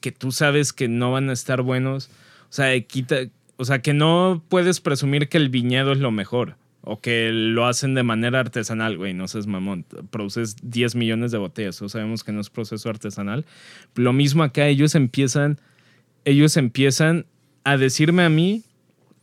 que 0.00 0.12
tú 0.12 0.32
sabes 0.32 0.72
que 0.72 0.88
no 0.88 1.12
van 1.12 1.28
a 1.28 1.32
estar 1.32 1.62
buenos. 1.62 2.08
O 2.48 2.52
sea, 2.52 2.78
quita, 2.80 3.16
o 3.56 3.64
sea, 3.64 3.80
que 3.82 3.92
no 3.94 4.42
puedes 4.48 4.80
presumir 4.80 5.28
que 5.28 5.36
el 5.38 5.48
viñedo 5.50 5.92
es 5.92 5.98
lo 5.98 6.10
mejor 6.10 6.56
o 6.82 7.00
que 7.00 7.30
lo 7.32 7.66
hacen 7.66 7.94
de 7.94 8.02
manera 8.02 8.40
artesanal, 8.40 8.96
güey, 8.96 9.12
no 9.12 9.28
seas 9.28 9.46
mamón. 9.46 9.84
Produces 10.10 10.56
10 10.62 10.94
millones 10.94 11.30
de 11.30 11.38
botellas, 11.38 11.76
todos 11.76 11.92
sabemos 11.92 12.24
que 12.24 12.32
no 12.32 12.40
es 12.40 12.50
proceso 12.50 12.88
artesanal. 12.88 13.44
Lo 13.94 14.12
mismo 14.12 14.42
acá, 14.42 14.66
ellos 14.66 14.94
empiezan, 14.94 15.60
ellos 16.24 16.56
empiezan 16.56 17.26
a 17.64 17.76
decirme 17.76 18.22
a 18.24 18.28
mí 18.28 18.64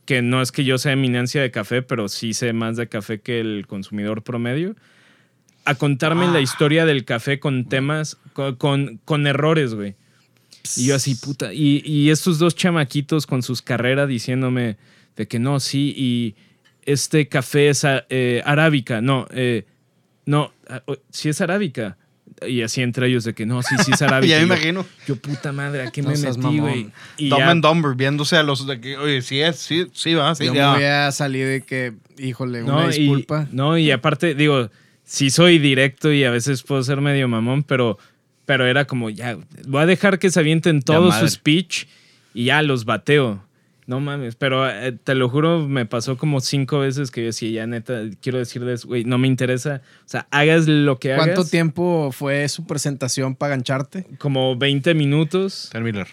que 0.04 0.22
no 0.22 0.40
es 0.40 0.52
que 0.52 0.64
yo 0.64 0.78
sea 0.78 0.92
eminencia 0.92 1.42
de 1.42 1.50
café, 1.50 1.82
pero 1.82 2.08
sí 2.08 2.32
sé 2.32 2.52
más 2.52 2.76
de 2.76 2.88
café 2.88 3.20
que 3.20 3.40
el 3.40 3.66
consumidor 3.66 4.22
promedio, 4.22 4.74
a 5.64 5.74
contarme 5.74 6.28
la 6.28 6.40
historia 6.40 6.86
del 6.86 7.04
café 7.04 7.40
con 7.40 7.68
temas, 7.68 8.16
con, 8.32 8.56
con, 8.56 9.00
con 9.04 9.26
errores, 9.26 9.74
güey. 9.74 9.96
Y 10.78 10.86
yo 10.86 10.94
así, 10.94 11.14
puta. 11.14 11.52
Y, 11.52 11.82
y 11.84 12.08
estos 12.08 12.38
dos 12.38 12.54
chamaquitos 12.54 13.26
con 13.26 13.42
sus 13.42 13.60
carreras 13.60 14.08
diciéndome 14.08 14.78
de 15.16 15.28
que 15.28 15.38
no, 15.38 15.60
sí, 15.60 15.92
y 15.94 16.36
este 16.92 17.28
café 17.28 17.68
es 17.68 17.84
a- 17.84 18.04
eh, 18.10 18.42
arábica. 18.44 19.00
No, 19.00 19.26
eh, 19.30 19.64
no, 20.26 20.52
ah, 20.68 20.82
sí 21.10 21.28
es 21.28 21.40
arábica. 21.40 21.96
Y 22.46 22.62
así 22.62 22.82
entre 22.82 23.08
ellos 23.08 23.24
de 23.24 23.34
que 23.34 23.46
no, 23.46 23.62
sí, 23.62 23.74
sí 23.84 23.90
es 23.92 24.02
arábica. 24.02 24.30
Ya 24.30 24.36
me 24.38 24.44
Y 24.44 24.48
yo, 24.48 24.54
imagino. 24.54 24.86
Yo, 25.06 25.16
puta 25.16 25.50
madre, 25.52 25.82
¿a 25.82 25.90
qué 25.90 26.02
No 26.02 26.10
me 26.10 26.18
metí, 26.18 26.58
güey? 26.58 26.90
Y 27.16 27.28
Dumb 27.30 27.38
ya- 27.40 27.50
and 27.50 27.62
Dumber, 27.64 27.94
viéndose 27.96 28.36
a 28.36 28.42
los 28.42 28.66
de 28.66 28.80
que, 28.80 28.96
oye, 28.96 29.22
sí 29.22 29.40
es, 29.40 29.56
sí, 29.56 29.86
sí 29.92 30.14
va, 30.14 30.34
sí, 30.34 30.44
Yo 30.46 30.54
ya. 30.54 30.70
me 30.72 30.76
voy 30.78 30.84
a 30.86 31.10
salir 31.12 31.46
de 31.46 31.62
que, 31.62 31.94
híjole, 32.18 32.62
una 32.62 32.82
No, 32.82 32.88
disculpa. 32.88 33.48
Y, 33.50 33.56
no, 33.56 33.76
y 33.78 33.90
aparte, 33.90 34.34
digo, 34.34 34.70
sí 35.04 35.30
soy 35.30 35.58
directo 35.58 36.12
y 36.12 36.22
a 36.24 36.30
veces 36.30 36.62
puedo 36.62 36.82
ser 36.84 37.00
medio 37.00 37.26
mamón, 37.28 37.64
pero, 37.64 37.98
pero 38.46 38.66
era 38.66 38.86
como, 38.86 39.10
ya, 39.10 39.36
voy 39.66 39.82
a 39.82 39.86
dejar 39.86 40.18
que 40.20 40.30
se 40.30 40.38
avienten 40.38 40.82
todo 40.82 41.10
su 41.12 41.26
speech 41.28 41.86
y 42.34 42.44
ya 42.44 42.62
los 42.62 42.84
bateo. 42.84 43.42
No 43.88 44.00
mames, 44.00 44.36
pero 44.36 44.68
eh, 44.68 44.92
te 44.92 45.14
lo 45.14 45.30
juro, 45.30 45.66
me 45.66 45.86
pasó 45.86 46.18
como 46.18 46.40
cinco 46.40 46.80
veces 46.80 47.10
que 47.10 47.22
yo 47.22 47.28
decía, 47.28 47.48
ya 47.48 47.66
neta, 47.66 48.02
quiero 48.20 48.36
decirles, 48.36 48.84
güey, 48.84 49.04
no 49.04 49.16
me 49.16 49.28
interesa. 49.28 49.80
O 50.04 50.08
sea, 50.08 50.28
hagas 50.30 50.68
lo 50.68 50.98
que 50.98 51.14
hagas. 51.14 51.24
¿Cuánto 51.24 51.46
tiempo 51.46 52.10
fue 52.12 52.46
su 52.50 52.66
presentación 52.66 53.34
para 53.34 53.56
gancharte? 53.56 54.04
Como 54.18 54.56
20 54.56 54.92
minutos. 54.92 55.70
Ter 55.72 55.82
Miller. 55.82 56.06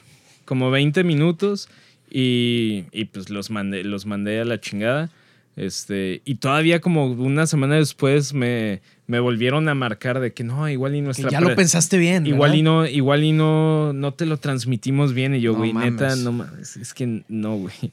como 0.46 0.72
20 0.72 1.04
minutos 1.04 1.68
y, 2.10 2.86
y, 2.94 3.06
pues 3.06 3.30
los 3.30 3.52
mandé, 3.52 3.84
los 3.84 4.06
mandé 4.06 4.40
a 4.40 4.46
la 4.46 4.62
chingada. 4.62 5.10
Este, 5.58 6.22
y 6.24 6.36
todavía 6.36 6.80
como 6.80 7.08
una 7.08 7.46
semana 7.46 7.76
después 7.76 8.34
me, 8.34 8.82
me 9.08 9.20
volvieron 9.20 9.70
a 9.70 9.76
marcar 9.76 10.20
de 10.20 10.34
que 10.34 10.44
no, 10.44 10.68
igual 10.68 10.94
y 10.96 10.98
Que 10.98 11.02
nuestra 11.04 11.30
ya 11.30 11.40
pre- 11.40 11.50
lo 11.50 11.56
pensaste 11.56 11.98
bien. 11.98 12.26
igual 12.26 12.52
¿verdad? 12.52 12.60
y 12.60 12.62
no, 12.64 12.86
igual 12.88 13.24
y 13.24 13.32
no, 13.34 13.94
no 13.94 14.14
te 14.14 14.26
lo 14.26 14.38
transmitimos 14.38 15.14
bien. 15.14 15.36
Y 15.36 15.42
yo, 15.42 15.52
No 15.54 15.60
güey, 15.60 15.74
neta, 15.74 16.16
no 16.16 16.32
mames, 16.32 16.78
es 16.78 16.94
que 16.94 17.24
no, 17.28 17.56
güey. 17.58 17.74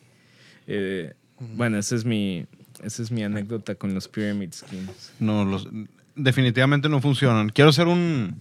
Eh, 0.69 1.13
bueno, 1.57 1.77
esa 1.77 1.97
es 1.97 2.05
mi, 2.05 2.47
esa 2.85 3.03
es 3.03 3.11
mi 3.11 3.25
anécdota 3.25 3.75
con 3.75 3.93
los 3.95 4.07
Pyramid 4.07 4.53
Schemes. 4.53 5.13
No, 5.19 5.45
los, 5.45 5.67
definitivamente 6.15 6.89
no 6.89 7.01
funcionan. 7.01 7.49
Quiero 7.49 7.71
hacer 7.71 7.89
un, 7.89 8.41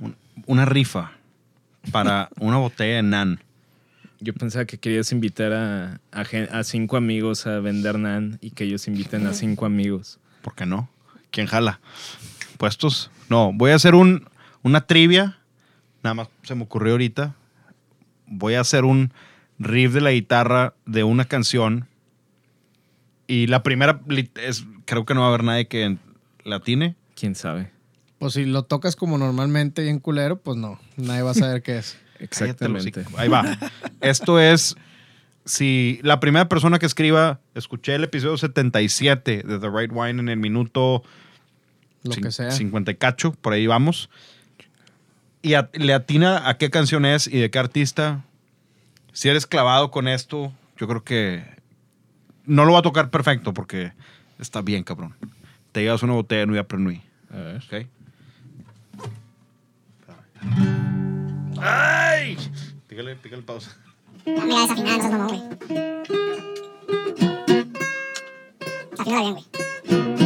un- 0.00 0.14
una 0.46 0.66
rifa 0.66 1.12
para 1.90 2.28
una 2.40 2.58
botella 2.58 2.96
de 2.96 3.02
Nan. 3.04 3.40
Yo 4.20 4.34
pensaba 4.34 4.66
que 4.66 4.76
querías 4.78 5.10
invitar 5.12 5.52
a, 5.54 6.00
a, 6.12 6.20
a 6.52 6.62
cinco 6.62 6.96
amigos 6.98 7.46
a 7.46 7.58
vender 7.60 7.98
nan 7.98 8.38
y 8.42 8.50
que 8.50 8.64
ellos 8.64 8.86
inviten 8.86 9.26
a 9.26 9.32
cinco 9.32 9.64
amigos. 9.66 10.20
¿Por 10.42 10.54
qué 10.54 10.66
no? 10.66 10.88
¿Quién 11.32 11.46
jala? 11.48 11.80
¿Puestos? 12.58 13.10
No, 13.28 13.52
voy 13.52 13.72
a 13.72 13.74
hacer 13.74 13.96
un, 13.96 14.28
una 14.62 14.82
trivia. 14.82 15.38
Nada 16.04 16.14
más 16.14 16.28
se 16.42 16.54
me 16.54 16.62
ocurrió 16.62 16.92
ahorita. 16.92 17.34
Voy 18.26 18.54
a 18.54 18.60
hacer 18.60 18.84
un 18.84 19.12
riff 19.58 19.94
de 19.94 20.02
la 20.02 20.12
guitarra 20.12 20.74
de 20.86 21.02
una 21.02 21.24
canción. 21.24 21.88
Y 23.26 23.46
la 23.46 23.62
primera, 23.62 24.00
es, 24.36 24.66
creo 24.84 25.06
que 25.06 25.14
no 25.14 25.20
va 25.20 25.26
a 25.26 25.28
haber 25.30 25.44
nadie 25.44 25.66
que 25.66 25.96
la 26.44 26.56
atine. 26.56 26.96
¿Quién 27.16 27.34
sabe? 27.34 27.70
Pues 28.18 28.34
si 28.34 28.44
lo 28.44 28.64
tocas 28.64 28.94
como 28.94 29.16
normalmente 29.16 29.82
bien 29.82 29.98
culero, 29.98 30.36
pues 30.38 30.58
no. 30.58 30.78
Nadie 30.96 31.22
va 31.22 31.30
a 31.30 31.34
saber 31.34 31.62
qué 31.62 31.78
es. 31.78 31.98
Exactamente. 32.18 33.04
Ahí 33.16 33.28
va. 33.28 33.58
Esto 34.02 34.38
es. 34.38 34.76
Si 35.44 35.98
la 36.02 36.20
primera 36.20 36.48
persona 36.48 36.78
que 36.78 36.86
escriba, 36.86 37.40
escuché 37.54 37.94
el 37.96 38.04
episodio 38.04 38.36
77 38.38 39.42
de 39.44 39.58
The 39.58 39.68
Right 39.70 39.90
Wine 39.92 40.20
en 40.20 40.28
el 40.28 40.36
minuto 40.36 41.02
Lo 42.04 42.12
cin- 42.12 42.22
que 42.22 42.30
sea. 42.30 42.50
50 42.52 42.92
y 42.92 42.94
cacho, 42.96 43.32
por 43.32 43.52
ahí 43.52 43.66
vamos. 43.66 44.08
Y 45.42 45.54
a- 45.54 45.68
le 45.72 45.94
atina 45.94 46.48
a 46.48 46.56
qué 46.58 46.70
canción 46.70 47.04
es 47.04 47.26
y 47.26 47.38
de 47.40 47.50
qué 47.50 47.58
artista. 47.58 48.24
Si 49.12 49.28
eres 49.28 49.46
clavado 49.46 49.90
con 49.90 50.06
esto, 50.06 50.52
yo 50.78 50.86
creo 50.86 51.02
que 51.02 51.44
no 52.46 52.64
lo 52.64 52.72
va 52.74 52.78
a 52.78 52.82
tocar 52.82 53.10
perfecto 53.10 53.52
porque 53.52 53.92
está 54.38 54.62
bien, 54.62 54.84
cabrón. 54.84 55.14
Te 55.72 55.82
llevas 55.82 56.02
una 56.04 56.12
botella 56.12 56.40
de 56.42 56.46
Nui 56.46 56.58
Après 56.58 56.80
Nui. 56.80 57.02
A 57.32 57.36
ver. 57.36 57.56
¿Ok? 57.56 57.86
¡Ay! 61.60 62.36
Pícale, 62.88 63.16
pícale 63.16 63.42
pausa. 63.42 63.76
Mira, 64.24 64.60
desafinada, 64.62 64.96
no 64.96 65.02
seas 65.02 65.12
mamón, 65.12 65.28
güey. 65.28 65.42
Desafinada 68.90 69.22
bien, 69.22 69.32
güey. 69.32 70.21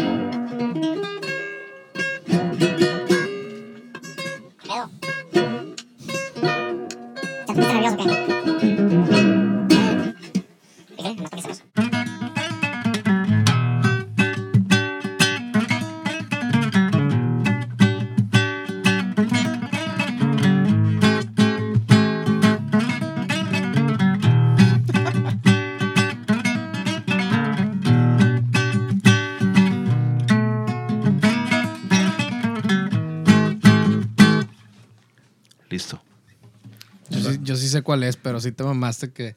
Cuál 37.96 38.02
es, 38.08 38.16
pero 38.16 38.40
sí 38.40 38.52
te 38.52 38.62
mamaste 38.64 39.10
que. 39.10 39.34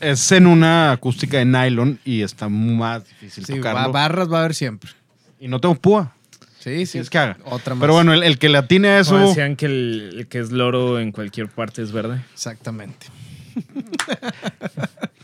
Es 0.00 0.30
en 0.32 0.46
una 0.46 0.92
acústica 0.92 1.38
de 1.38 1.44
nylon 1.44 1.98
y 2.04 2.22
está 2.22 2.48
más 2.48 3.04
difícil 3.08 3.44
Sí, 3.46 3.54
tocarlo. 3.56 3.80
ba- 3.80 3.88
barras 3.88 4.30
va 4.30 4.36
a 4.38 4.40
haber 4.40 4.54
siempre. 4.54 4.90
y 5.40 5.48
no 5.48 5.60
tengo 5.60 5.74
púa. 5.76 6.12
Sí, 6.58 6.78
sí. 6.80 6.86
Sí, 6.86 6.98
es 6.98 7.10
que 7.10 7.18
haga. 7.18 7.36
Otra 7.44 7.74
más. 7.74 7.80
Pero 7.82 7.92
bueno, 7.94 8.12
el, 8.14 8.22
el 8.22 8.38
que 8.38 8.48
le 8.48 8.58
atine 8.58 8.88
a 8.96 9.04
Como 9.04 9.18
eso. 9.18 9.28
decían 9.28 9.54
que 9.56 9.66
el, 9.66 10.14
el 10.20 10.26
que 10.28 10.38
es 10.40 10.50
loro 10.50 10.98
en 10.98 11.12
cualquier 11.12 11.48
parte 11.48 11.82
es 11.82 11.92
verde. 11.92 12.22
Exactamente. 12.32 13.06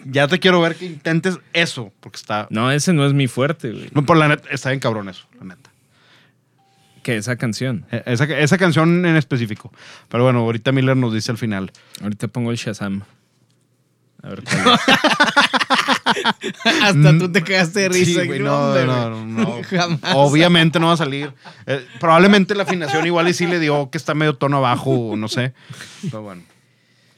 Ya 0.06 0.26
te 0.28 0.38
quiero 0.38 0.60
ver 0.62 0.76
que 0.76 0.86
intentes 0.86 1.38
eso, 1.52 1.92
porque 2.00 2.16
está. 2.16 2.46
No, 2.50 2.70
ese 2.72 2.92
no 2.94 3.04
es 3.06 3.12
mi 3.12 3.26
fuerte, 3.28 3.70
güey. 3.70 3.90
No, 3.92 4.04
por 4.06 4.16
la 4.16 4.28
neta, 4.28 4.48
está 4.50 4.70
bien 4.70 4.80
cabrón 4.80 5.08
eso, 5.10 5.26
la 5.38 5.44
neta. 5.44 5.59
Que 7.02 7.16
esa 7.16 7.36
canción. 7.36 7.86
Eh, 7.90 8.02
Esa, 8.06 8.24
esa 8.24 8.58
canción 8.58 9.04
en 9.06 9.16
específico. 9.16 9.72
Pero 10.08 10.24
bueno, 10.24 10.40
ahorita 10.40 10.72
Miller 10.72 10.96
nos 10.96 11.14
dice 11.14 11.30
al 11.30 11.38
final. 11.38 11.72
Ahorita 12.02 12.28
pongo 12.28 12.50
el 12.50 12.56
Shazam. 12.56 13.02
A 14.22 14.28
ver 14.28 14.42
cuál. 14.42 14.78
Hasta 16.82 17.18
tú 17.18 17.32
te 17.32 17.42
quedaste 17.42 17.80
de 17.80 17.88
risa. 17.88 18.20
Sí, 18.20 18.26
güey, 18.26 18.40
no, 18.40 18.74
no, 18.84 19.24
no. 19.24 19.60
Jamás. 19.70 20.00
Obviamente 20.14 20.78
no 20.78 20.88
va 20.88 20.92
a 20.92 20.96
salir. 20.98 21.32
Eh, 21.66 21.86
probablemente 21.98 22.54
la 22.54 22.64
afinación 22.64 23.06
igual 23.06 23.28
y 23.28 23.34
sí 23.34 23.46
le 23.46 23.58
dio 23.58 23.90
que 23.90 23.98
está 23.98 24.14
medio 24.14 24.34
tono 24.34 24.58
abajo, 24.58 24.90
o 24.90 25.16
no 25.16 25.28
sé. 25.28 25.54
Pero 26.02 26.22
bueno. 26.22 26.42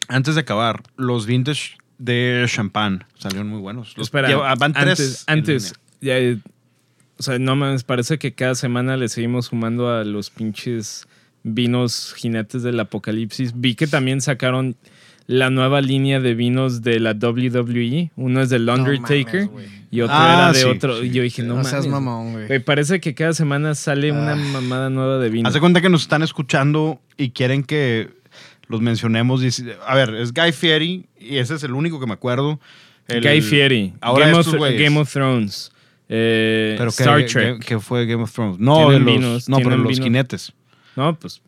Antes 0.08 0.34
de 0.34 0.42
acabar, 0.42 0.82
los 0.96 1.26
vintage 1.26 1.78
de 1.98 2.44
champán 2.48 3.04
salieron 3.18 3.48
muy 3.48 3.60
buenos. 3.60 3.96
Los 3.96 4.08
Espera, 4.08 4.54
van 4.56 4.72
tres 4.72 5.00
antes, 5.00 5.24
antes 5.26 5.74
ya, 6.00 6.14
o 7.22 7.24
sea, 7.24 7.38
no 7.38 7.54
mames, 7.54 7.84
parece 7.84 8.18
que 8.18 8.32
cada 8.34 8.56
semana 8.56 8.96
le 8.96 9.08
seguimos 9.08 9.46
sumando 9.46 9.88
a 9.88 10.02
los 10.02 10.30
pinches 10.30 11.06
vinos 11.44 12.14
jinetes 12.16 12.62
del 12.64 12.80
apocalipsis. 12.80 13.52
Vi 13.54 13.74
que 13.76 13.86
también 13.86 14.20
sacaron 14.20 14.74
la 15.28 15.50
nueva 15.50 15.80
línea 15.80 16.18
de 16.18 16.34
vinos 16.34 16.82
de 16.82 16.98
la 16.98 17.12
WWE. 17.12 18.10
Uno 18.16 18.40
es 18.42 18.50
del 18.50 18.68
Undertaker 18.68 19.46
mames, 19.46 19.50
güey. 19.50 19.66
y 19.92 20.00
otro 20.00 20.16
Ah, 20.18 20.34
era 20.34 20.52
de 20.52 20.58
sí, 20.58 20.66
otro. 20.66 21.00
sí. 21.00 21.06
Y 21.06 21.10
yo 21.10 21.22
dije, 21.22 21.42
no, 21.42 21.48
No 21.50 21.54
mames. 21.56 21.70
seas 21.70 21.86
mamón, 21.86 22.32
güey. 22.46 22.58
Parece 22.58 23.00
que 23.00 23.14
cada 23.14 23.32
semana 23.32 23.74
sale 23.76 24.10
una 24.10 24.32
Ah. 24.32 24.36
mamada 24.36 24.90
nueva 24.90 25.18
de 25.18 25.30
vino. 25.30 25.46
Haz 25.48 25.54
de 25.54 25.60
cuenta 25.60 25.80
que 25.80 25.88
nos 25.88 26.02
están 26.02 26.22
escuchando 26.22 27.00
y 27.16 27.30
quieren 27.30 27.62
que 27.62 28.10
los 28.66 28.80
mencionemos. 28.80 29.42
A 29.86 29.94
ver, 29.94 30.14
es 30.16 30.32
Guy 30.34 30.50
Fieri 30.52 31.06
y 31.20 31.36
ese 31.38 31.54
es 31.54 31.62
el 31.62 31.72
único 31.74 32.00
que 32.00 32.06
me 32.06 32.14
acuerdo. 32.14 32.58
El- 33.08 33.22
Guy 33.22 33.42
Fieri, 33.42 33.94
Ahora 34.00 34.26
Game, 34.26 34.38
estos 34.40 34.54
of, 34.54 34.58
güeyes. 34.58 34.80
Game 34.80 34.98
of 34.98 35.12
Thrones, 35.12 35.70
eh, 36.08 36.74
Pero 36.78 36.90
que, 36.90 37.02
Star 37.02 37.24
Trek. 37.26 37.64
que 37.64 37.78
fue 37.80 38.06
Game 38.06 38.22
of 38.22 38.32
Thrones. 38.32 38.58
No, 38.58 38.90
de 38.90 38.98
los, 38.98 39.06
vinos, 39.14 39.48
no 39.48 39.58
pero 39.58 39.76
los 39.76 39.98
jinetes. 39.98 40.52
No, 40.96 41.14
pues 41.14 41.40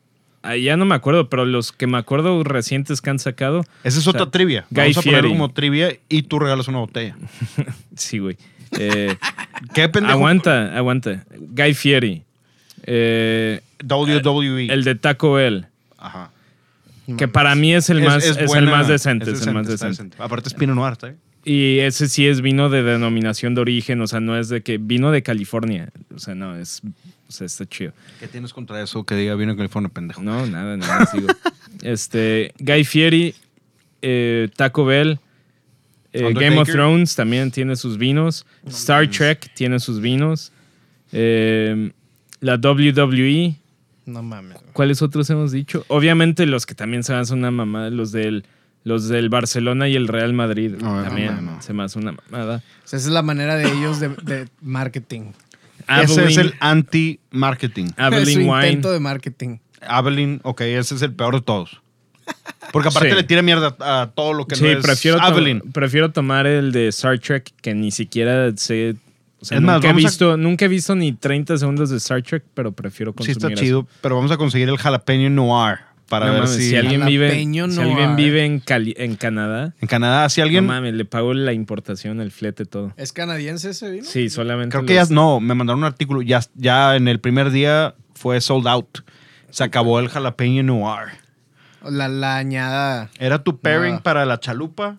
ya 0.62 0.76
no 0.76 0.84
me 0.84 0.94
acuerdo, 0.94 1.30
pero 1.30 1.46
los 1.46 1.72
que 1.72 1.86
me 1.86 1.96
acuerdo 1.96 2.44
recientes 2.44 3.00
que 3.00 3.08
han 3.08 3.18
sacado, 3.18 3.64
Esa 3.82 3.98
es 3.98 4.06
O 4.06 4.10
otra 4.10 4.24
sea, 4.24 4.30
trivia. 4.30 4.66
Guy 4.70 4.80
Vamos 4.92 4.98
a 4.98 5.00
ponerlo 5.02 5.22
Fieri. 5.22 5.34
como 5.38 5.50
trivia 5.52 5.96
y 6.08 6.22
tú 6.22 6.38
regalas 6.38 6.68
una 6.68 6.78
botella. 6.80 7.16
sí, 7.96 8.18
güey. 8.18 8.36
Eh, 8.78 9.16
¿Qué 9.74 9.88
pendejo? 9.88 10.12
aguanta, 10.18 10.76
aguanta. 10.76 11.24
Guy 11.38 11.72
Fieri. 11.74 12.22
Eh, 12.82 13.60
WWE. 13.88 14.66
el 14.72 14.84
de 14.84 14.94
Taco 14.96 15.32
Bell. 15.34 15.66
Ajá. 15.98 16.30
Que 17.18 17.28
para 17.28 17.54
mí 17.54 17.74
es 17.74 17.88
el 17.90 17.98
Es- 18.00 18.04
más, 18.06 18.24
es 18.24 18.36
es 18.36 18.54
el 18.54 18.66
más 18.66 18.88
decente. 18.88 19.30
es 19.30 19.40
Es, 19.40 19.46
el 19.46 19.54
más 19.54 19.66
decente. 19.66 20.16
Aparte 20.18 20.48
es 20.48 20.54
Pinot 20.54 20.74
Noir, 20.76 20.92
¿está 20.92 21.06
bien? 21.08 21.18
Y 21.44 21.80
ese 21.80 22.08
sí 22.08 22.26
es 22.26 22.40
vino 22.40 22.70
de 22.70 22.82
denominación 22.82 23.54
de 23.54 23.60
origen. 23.60 24.00
O 24.00 24.06
sea, 24.06 24.20
no 24.20 24.38
es 24.38 24.48
de 24.48 24.62
que 24.62 24.78
vino 24.78 25.10
de 25.10 25.22
California. 25.22 25.90
O 26.14 26.18
sea, 26.18 26.34
no, 26.34 26.56
es. 26.56 26.82
O 27.28 27.32
sea, 27.32 27.46
está 27.46 27.66
chido. 27.66 27.92
¿Qué 28.20 28.28
tienes 28.28 28.52
contra 28.52 28.82
eso 28.82 29.04
que 29.04 29.14
diga 29.14 29.34
vino 29.34 29.52
de 29.52 29.56
California, 29.56 29.90
pendejo? 29.92 30.22
No, 30.22 30.46
nada, 30.46 30.76
nada, 30.76 31.06
sigo. 31.06 31.28
Este, 31.82 32.54
Guy 32.60 32.84
Fieri, 32.84 33.34
eh, 34.00 34.48
Taco 34.56 34.84
Bell, 34.84 35.18
eh, 36.12 36.32
Game 36.32 36.56
of. 36.58 36.68
Thrones 36.68 37.16
también 37.16 37.50
tiene 37.50 37.74
sus 37.74 37.98
vinos. 37.98 38.46
Star 38.66 39.10
Trek 39.10 39.50
tiene 39.54 39.80
sus 39.80 40.00
vinos. 40.00 40.52
Eh, 41.10 41.90
la 42.40 42.54
WWE, 42.56 43.56
No 44.06 44.22
mames. 44.22 44.58
¿cuáles 44.72 45.02
otros 45.02 45.28
hemos 45.30 45.50
dicho? 45.50 45.84
Obviamente 45.88 46.46
los 46.46 46.66
que 46.66 46.74
también 46.74 47.02
se 47.02 47.12
me 47.12 47.18
hacen 47.18 47.38
una 47.38 47.50
mamada, 47.50 47.90
los 47.90 48.12
del, 48.12 48.44
los 48.84 49.08
del 49.08 49.28
Barcelona 49.30 49.88
y 49.88 49.96
el 49.96 50.06
Real 50.08 50.32
Madrid. 50.34 50.74
No, 50.80 50.96
no, 50.96 51.02
también 51.04 51.34
no, 51.44 51.52
no. 51.56 51.62
se 51.62 51.72
me 51.72 51.82
hace 51.82 51.98
una 51.98 52.12
mamada. 52.12 52.56
O 52.84 52.88
sea, 52.88 52.98
esa 52.98 53.08
es 53.08 53.12
la 53.14 53.22
manera 53.22 53.56
de 53.56 53.66
ellos 53.72 53.98
de, 54.00 54.10
de 54.10 54.48
marketing. 54.62 55.32
Ese 55.88 56.02
es 56.02 56.38
Aveline- 56.38 56.40
el 56.40 56.54
anti-marketing. 56.60 57.86
su 57.96 58.02
Aveline 58.02 58.44
Wine. 58.50 58.66
intento 58.68 58.92
de 58.92 59.00
marketing. 59.00 59.58
Abilene, 59.86 60.40
ok, 60.44 60.60
ese 60.62 60.94
es 60.94 61.02
el 61.02 61.12
peor 61.14 61.34
de 61.34 61.42
todos. 61.42 61.80
Porque 62.72 62.88
aparte 62.88 63.10
Sí. 63.10 63.16
le 63.16 63.22
tira 63.24 63.42
mierda 63.42 63.76
a 63.80 64.10
todo 64.14 64.32
lo 64.32 64.46
que 64.46 64.56
Sí, 64.56 64.64
no 64.64 64.70
es 64.70 64.82
prefiero, 64.82 65.18
to- 65.18 65.24
Abilene. 65.24 65.60
prefiero 65.72 66.10
tomar 66.10 66.46
el 66.46 66.72
de 66.72 66.88
Star 66.88 67.18
Trek 67.18 67.52
que 67.60 67.74
ni 67.74 67.90
siquiera 67.90 68.50
sé. 68.56 68.96
O 69.40 69.44
sea, 69.44 69.58
Es 69.58 69.62
más, 69.64 69.74
nunca, 69.76 69.88
he 69.88 69.90
a- 69.90 69.94
visto, 69.94 70.36
nunca 70.38 70.64
he 70.64 70.68
visto 70.68 70.94
ni 70.94 71.12
30 71.12 71.58
segundos 71.58 71.90
de 71.90 71.98
Star 71.98 72.22
Trek, 72.22 72.44
pero 72.54 72.72
prefiero 72.72 73.12
Sí 73.12 73.16
consumir 73.16 73.36
está 73.36 73.48
eso. 73.52 73.62
chido, 73.62 73.86
pero 74.00 74.16
vamos 74.16 74.30
a 74.30 74.38
conseguir 74.38 74.70
el 74.70 74.78
jalapeño 74.78 75.28
noir 75.28 75.80
para 76.14 76.26
No 76.26 76.32
ver 76.34 76.42
mames, 76.44 76.56
si... 76.56 76.70
si, 76.70 76.76
alguien 76.76 77.04
vive, 77.06 77.30
si 77.30 77.80
alguien 77.80 78.16
en, 78.44 78.60
Cali- 78.60 78.94
en 78.96 79.16
Canadá, 79.16 79.74
En 79.80 79.88
Canadá, 79.88 80.28
si 80.28 80.40
alguien... 80.40 80.64
no 80.64 80.72
mames, 80.72 80.94
le 80.94 81.04
pago 81.04 81.34
la 81.34 81.52
importación, 81.52 82.20
el 82.20 82.30
flete, 82.30 82.66
todo. 82.66 82.92
¿Es 82.96 83.12
canadiense 83.12 83.70
ese 83.70 83.90
vino? 83.90 84.04
Sí, 84.04 84.30
solamente. 84.30 84.70
Creo 84.76 84.86
que 84.86 84.94
ya 84.94 85.04
no, 85.10 85.40
me 85.40 85.54
mandaron 85.54 85.80
un 85.80 85.86
artículo, 85.86 86.22
ya, 86.22 86.40
ya 86.54 86.94
en 86.94 87.08
el 87.08 87.18
primer 87.18 87.50
día 87.50 87.96
fue 88.14 88.40
sold 88.40 88.68
out. 88.68 88.98
Se 89.50 89.64
acabó 89.64 89.98
el 89.98 90.08
jalapeño 90.08 90.62
noir. 90.62 91.08
La, 91.88 92.06
la 92.08 92.36
añada. 92.36 93.10
Era 93.18 93.42
tu 93.42 93.58
pairing 93.58 93.94
No. 93.96 94.02
para 94.02 94.24
la 94.24 94.38
chalupa 94.38 94.98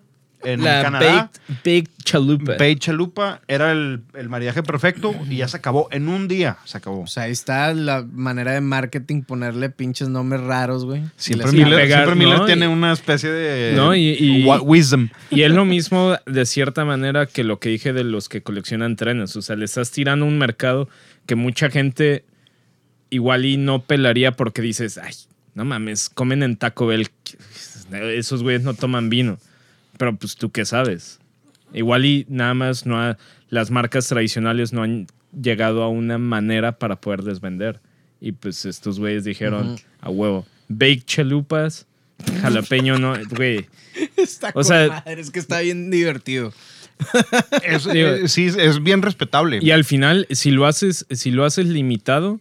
en 0.52 0.62
La 0.64 0.82
Canadá. 0.82 1.30
baked, 1.48 1.54
baked 1.64 1.90
chalupa. 2.04 2.52
Baked 2.52 2.78
chalupa 2.78 3.40
era 3.48 3.72
el, 3.72 4.02
el 4.14 4.28
maridaje 4.28 4.62
perfecto 4.62 5.14
y 5.28 5.36
ya 5.36 5.48
se 5.48 5.56
acabó. 5.56 5.88
En 5.90 6.08
un 6.08 6.28
día 6.28 6.58
se 6.64 6.78
acabó. 6.78 7.00
O 7.02 7.06
sea, 7.06 7.24
ahí 7.24 7.32
está 7.32 7.74
la 7.74 8.06
manera 8.10 8.52
de 8.52 8.60
marketing, 8.60 9.22
ponerle 9.22 9.70
pinches 9.70 10.08
nombres 10.08 10.40
raros, 10.42 10.84
güey. 10.84 11.02
Siempre 11.16 11.50
Miller, 11.52 11.74
pegar, 11.80 12.04
siempre 12.04 12.14
Miller 12.24 12.38
¿no? 12.38 12.46
tiene 12.46 12.66
Y- 12.66 12.68
una 12.68 12.92
especie 12.92 13.30
de 13.30 13.74
No, 13.76 13.94
y- 13.94 14.44
wisdom. 14.62 15.08
Y 15.30 15.42
es 15.42 15.50
lo 15.50 15.64
mismo 15.64 16.16
de 16.26 16.46
cierta 16.46 16.84
manera 16.84 17.26
que 17.26 17.44
lo 17.44 17.58
que 17.58 17.68
dije 17.70 17.92
de 17.92 18.04
los 18.04 18.28
que 18.28 18.42
coleccionan 18.42 18.96
trenes. 18.96 19.34
O 19.36 19.42
sea, 19.42 19.56
le 19.56 19.64
estás 19.64 19.90
tirando 19.90 20.24
un 20.26 20.38
mercado 20.38 20.88
que 21.26 21.34
mucha 21.34 21.70
gente 21.70 22.24
igual 23.10 23.44
y 23.44 23.56
no 23.56 23.82
pelaría 23.82 24.32
porque 24.32 24.62
dices, 24.62 24.98
ay, 24.98 25.14
no 25.54 25.64
mames, 25.64 26.08
comen 26.08 26.42
en 26.42 26.56
Taco 26.56 26.86
Bell. 26.86 27.08
Esos 27.92 28.42
güeyes 28.42 28.62
no 28.62 28.74
toman 28.74 29.08
vino. 29.08 29.38
Pero 29.98 30.16
pues 30.16 30.36
tú 30.36 30.50
qué 30.50 30.64
sabes. 30.64 31.18
Igual 31.72 32.04
y 32.04 32.26
nada 32.28 32.54
más 32.54 32.86
no 32.86 33.00
ha- 33.00 33.18
las 33.48 33.70
marcas 33.70 34.06
tradicionales 34.08 34.72
no 34.72 34.82
han 34.82 35.06
llegado 35.40 35.82
a 35.82 35.88
una 35.88 36.18
manera 36.18 36.78
para 36.78 37.00
poderles 37.00 37.40
vender. 37.40 37.80
Y 38.20 38.32
pues 38.32 38.64
estos 38.64 38.98
güeyes 38.98 39.24
dijeron, 39.24 39.76
a 40.00 40.10
huevo, 40.10 40.46
bake 40.68 41.02
chalupas, 41.04 41.86
jalapeño 42.40 42.98
no, 42.98 43.14
güey. 43.36 43.66
Está 44.16 44.50
O 44.50 44.52
con 44.54 44.64
sea- 44.64 44.88
madre, 44.88 45.20
es 45.20 45.30
que 45.30 45.38
está 45.38 45.60
bien 45.60 45.90
divertido. 45.90 46.52
Es- 47.62 47.84
Digo- 47.86 48.08
eh, 48.08 48.28
sí, 48.28 48.46
es 48.46 48.82
bien 48.82 49.02
respetable. 49.02 49.58
Y 49.60 49.70
al 49.70 49.84
final, 49.84 50.26
si 50.30 50.50
lo 50.50 50.66
haces, 50.66 51.06
si 51.10 51.30
lo 51.30 51.44
haces 51.44 51.66
limitado, 51.66 52.40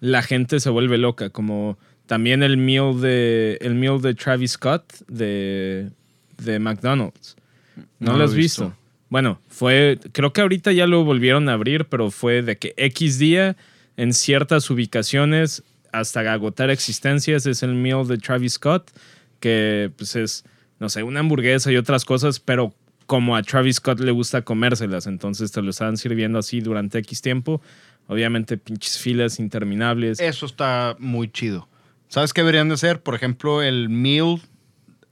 la 0.00 0.22
gente 0.22 0.60
se 0.60 0.70
vuelve 0.70 0.96
loca. 0.98 1.30
Como 1.30 1.76
también 2.06 2.42
el 2.44 2.56
meal 2.56 3.00
de, 3.00 3.58
el 3.60 3.74
meal 3.74 4.00
de 4.00 4.14
Travis 4.14 4.52
Scott 4.52 4.92
de, 5.08 5.90
de 6.38 6.58
McDonald's. 6.58 7.36
¿No, 7.98 8.12
No 8.12 8.18
lo 8.18 8.24
has 8.24 8.34
visto. 8.34 8.74
Bueno, 9.08 9.40
fue, 9.48 9.98
creo 10.12 10.32
que 10.32 10.40
ahorita 10.40 10.72
ya 10.72 10.86
lo 10.86 11.04
volvieron 11.04 11.48
a 11.48 11.52
abrir, 11.52 11.86
pero 11.86 12.10
fue 12.10 12.42
de 12.42 12.56
que 12.56 12.74
X 12.76 13.18
día 13.18 13.56
en 13.96 14.12
ciertas 14.12 14.68
ubicaciones 14.70 15.62
hasta 15.92 16.20
agotar 16.32 16.70
existencias 16.70 17.46
es 17.46 17.62
el 17.62 17.74
meal 17.74 18.06
de 18.06 18.18
Travis 18.18 18.54
Scott, 18.54 18.90
que 19.40 19.90
pues 19.96 20.16
es, 20.16 20.44
no 20.78 20.88
sé, 20.88 21.02
una 21.02 21.20
hamburguesa 21.20 21.70
y 21.70 21.76
otras 21.76 22.04
cosas, 22.04 22.40
pero 22.40 22.74
como 23.06 23.36
a 23.36 23.42
Travis 23.42 23.76
Scott 23.76 24.00
le 24.00 24.10
gusta 24.10 24.42
comérselas, 24.42 25.06
entonces 25.06 25.52
te 25.52 25.62
lo 25.62 25.70
estaban 25.70 25.96
sirviendo 25.96 26.38
así 26.38 26.60
durante 26.60 26.98
X 26.98 27.22
tiempo. 27.22 27.62
Obviamente 28.08 28.56
pinches 28.56 28.98
filas 28.98 29.40
interminables. 29.40 30.20
Eso 30.20 30.46
está 30.46 30.96
muy 30.98 31.28
chido. 31.28 31.68
¿Sabes 32.08 32.32
qué 32.32 32.42
deberían 32.42 32.68
de 32.68 32.74
hacer? 32.74 33.02
Por 33.02 33.14
ejemplo, 33.14 33.62
el 33.62 33.88
meal 33.88 34.40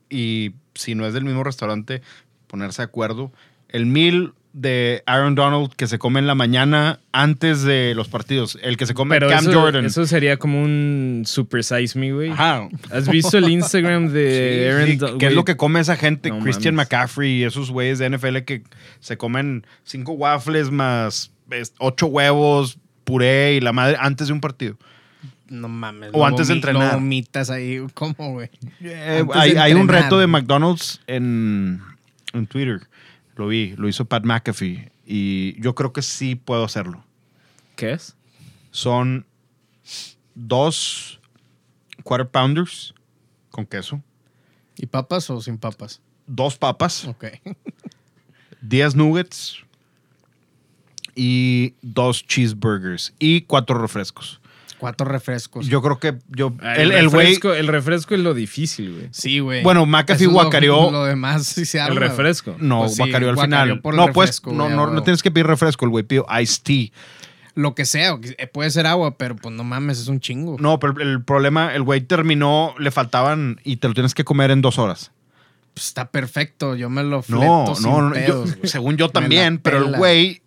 y 0.09 0.53
si 0.75 0.95
no 0.95 1.07
es 1.07 1.15
del 1.15 1.25
mismo 1.25 1.45
restaurante, 1.45 2.03
ponerse 2.47 2.83
de 2.83 2.87
acuerdo. 2.87 3.33
El 3.69 3.87
meal 3.87 4.33
de 4.53 5.03
Aaron 5.07 5.35
Donald 5.35 5.73
que 5.75 5.89
se 5.89 5.99
come 5.99 6.21
en 6.21 6.29
la 6.29 6.37
mañana 6.37 7.01
antes 7.11 7.63
de 7.63 7.93
los 7.97 8.07
partidos. 8.07 8.57
El 8.63 8.77
que 8.77 8.87
se 8.87 8.95
come 8.95 9.17
pero 9.17 9.29
Cam 9.29 9.49
eso, 9.49 9.61
Jordan. 9.61 9.85
eso 9.85 10.07
sería 10.07 10.37
como 10.37 10.63
un 10.63 11.25
Super 11.27 11.65
Size 11.65 11.99
Me, 11.99 12.13
güey. 12.13 12.31
Ajá. 12.31 12.69
¿Has 12.93 13.09
visto 13.09 13.37
el 13.37 13.49
Instagram 13.51 14.11
de 14.13 14.71
Aaron 14.73 14.87
Sí, 14.87 14.97
Don- 14.97 15.19
¿Qué 15.19 15.27
es 15.27 15.33
lo 15.35 15.45
que 15.45 15.57
come 15.57 15.81
esa 15.81 15.97
gente? 15.97 16.29
No 16.31 16.39
Christian 16.39 16.77
mames. 16.77 16.87
McCaffrey 16.89 17.41
y 17.41 17.43
esos 17.45 17.73
güeyes 17.73 17.99
de 17.99 18.11
NFL 18.11 18.39
que 18.45 18.63
se 19.01 19.17
comen 19.17 19.67
cinco 19.83 20.13
waffles 20.13 20.71
más 20.71 21.33
ocho 21.79 22.07
huevos, 22.07 22.79
puré 23.03 23.55
y 23.57 23.61
la 23.61 23.73
madre 23.73 23.97
antes 23.99 24.29
de 24.29 24.33
un 24.35 24.41
partido. 24.41 24.77
No 25.49 25.69
mames. 25.69 26.11
O 26.13 26.19
no 26.19 26.27
antes 26.27 26.49
de 26.49 26.55
entrenar. 26.55 26.93
No 26.95 26.99
vomitas 27.01 27.51
ahí. 27.51 27.85
¿Cómo, 27.95 28.33
güey? 28.33 28.51
Eh, 28.81 29.25
hay, 29.35 29.53
hay 29.53 29.75
un 29.75 29.89
reto 29.89 30.19
de 30.19 30.27
McDonald's 30.27 31.01
en, 31.07 31.83
en 32.33 32.47
Twitter. 32.47 32.89
Lo 33.37 33.49
vi, 33.49 33.75
lo 33.77 33.89
hizo 33.89 34.05
Pat 34.05 34.25
McAfee. 34.25 34.91
Y 35.07 35.61
yo 35.61 35.75
creo 35.75 35.93
que 35.93 36.03
sí 36.03 36.35
puedo 36.35 36.65
hacerlo. 36.65 37.05
¿Qué 37.77 37.93
es? 37.93 38.17
Son 38.71 39.27
dos 40.35 41.21
quarter 42.03 42.29
pounders 42.29 42.95
con 43.51 43.67
queso, 43.67 44.03
¿Y 44.77 44.87
papas 44.87 45.31
o 45.31 45.41
sin 45.41 45.59
papas? 45.59 46.01
dos 46.27 46.57
papas, 46.57 47.05
Ok. 47.05 47.27
10 48.63 48.97
nuggets 48.97 49.59
y 51.15 51.75
dos 51.83 52.27
cheeseburgers 52.27 53.15
y 53.19 53.43
cuatro 53.43 53.79
refrescos. 53.79 54.41
Cuatro 54.85 55.07
refrescos. 55.07 55.67
Yo 55.67 55.81
creo 55.81 55.99
que 55.99 56.19
yo 56.29 56.53
Ah, 56.61 56.75
el 56.77 56.93
el 56.93 57.09
güey 57.09 57.25
refresco, 57.29 57.55
el 57.55 57.69
refresco 57.69 58.15
es 58.15 58.21
lo 58.21 58.35
difícil, 58.35 58.93
güey. 58.93 59.09
sí, 59.13 59.39
güey. 59.39 59.63
Bueno, 59.63 59.87
McAfee 59.87 60.27
es 60.27 60.31
lo- 60.31 60.33
guacareó- 60.33 60.91
Lo, 60.93 61.05
demás 61.07 61.47
sí 61.47 61.65
se 61.65 61.79
El 61.79 61.97
refresco. 61.97 62.55
no, 62.59 62.81
Pues 62.81 62.97
sí, 62.97 62.99
guacareó 62.99 63.31
al 63.31 63.35
guacareó 63.37 63.77
final. 63.81 63.97
No, 63.97 64.13
pues 64.13 64.43
no, 64.45 64.69
no, 64.69 64.91
no 64.91 65.03
tienes 65.03 65.23
que 65.23 65.31
pedir 65.31 65.47
refresco, 65.47 65.87
el 65.87 65.91
güey 65.91 66.05
pidió 66.05 66.27
iced 66.39 66.63
tea. 66.63 66.89
Lo 67.55 67.75
que 67.75 67.87
sea, 67.87 68.19
eh, 68.37 68.47
puede 68.47 68.71
ser 68.71 68.87
agua, 68.87 69.17
pero 69.17 69.37
pues 69.37 69.55
no 69.55 69.65
mames, 69.65 70.01
es 70.01 70.09
un 70.09 70.21
chingo. 70.21 70.57
No, 70.61 70.79
pero 70.79 71.01
el 71.01 71.25
problema, 71.25 71.75
el 71.75 71.83
güey 71.83 72.03
terminó, 72.03 72.75
le 72.79 72.91
faltaban 72.91 73.59
y 73.65 73.77
te 73.79 73.89
lo 73.89 73.95
tienes 73.95 74.13
que 74.13 74.25
comer 74.25 74.51
en 74.51 74.61
dos 74.61 74.79
horas. 74.79 75.13
Pues 75.73 75.87
está 75.87 76.11
perfecto, 76.11 76.77
yo 76.77 76.91
me 76.91 77.03
lo 77.05 77.23
fleto 77.23 77.43
No, 77.43 77.75
sin 77.75 77.91
no, 77.91 78.03
no, 78.03 78.13
pedos, 78.13 78.51
yo- 78.51 78.57
güey. 78.59 78.69
según 78.69 78.97
yo 78.99 79.09
también, 79.09 79.57
pero 79.59 79.79
el 79.79 79.97
güey 79.97 80.43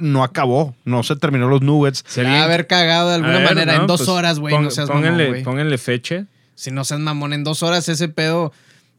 no 0.00 0.22
acabó, 0.24 0.74
no 0.84 1.02
se 1.02 1.16
terminó 1.16 1.48
los 1.48 1.62
nuggets. 1.62 2.04
Se 2.06 2.24
va 2.24 2.40
a 2.40 2.44
haber 2.44 2.66
cagado 2.66 3.08
de 3.08 3.14
alguna 3.16 3.38
ver, 3.38 3.44
manera 3.48 3.74
no, 3.76 3.80
en 3.82 3.86
dos 3.86 4.00
pues, 4.00 4.08
horas, 4.08 4.38
güey. 4.38 4.54
pon- 4.54 4.64
No 4.64 4.70
seas 4.70 4.88
pónganle, 4.88 5.24
mamón, 5.24 5.30
güey. 5.32 5.44
pónganle 5.44 5.78
fecha. 5.78 6.26
Si 6.54 6.70
no 6.70 6.84
seas 6.84 7.00
mamón, 7.00 7.32
en 7.32 7.44
dos 7.44 7.62
horas 7.62 7.88
ese 7.88 8.08
pedo. 8.08 8.52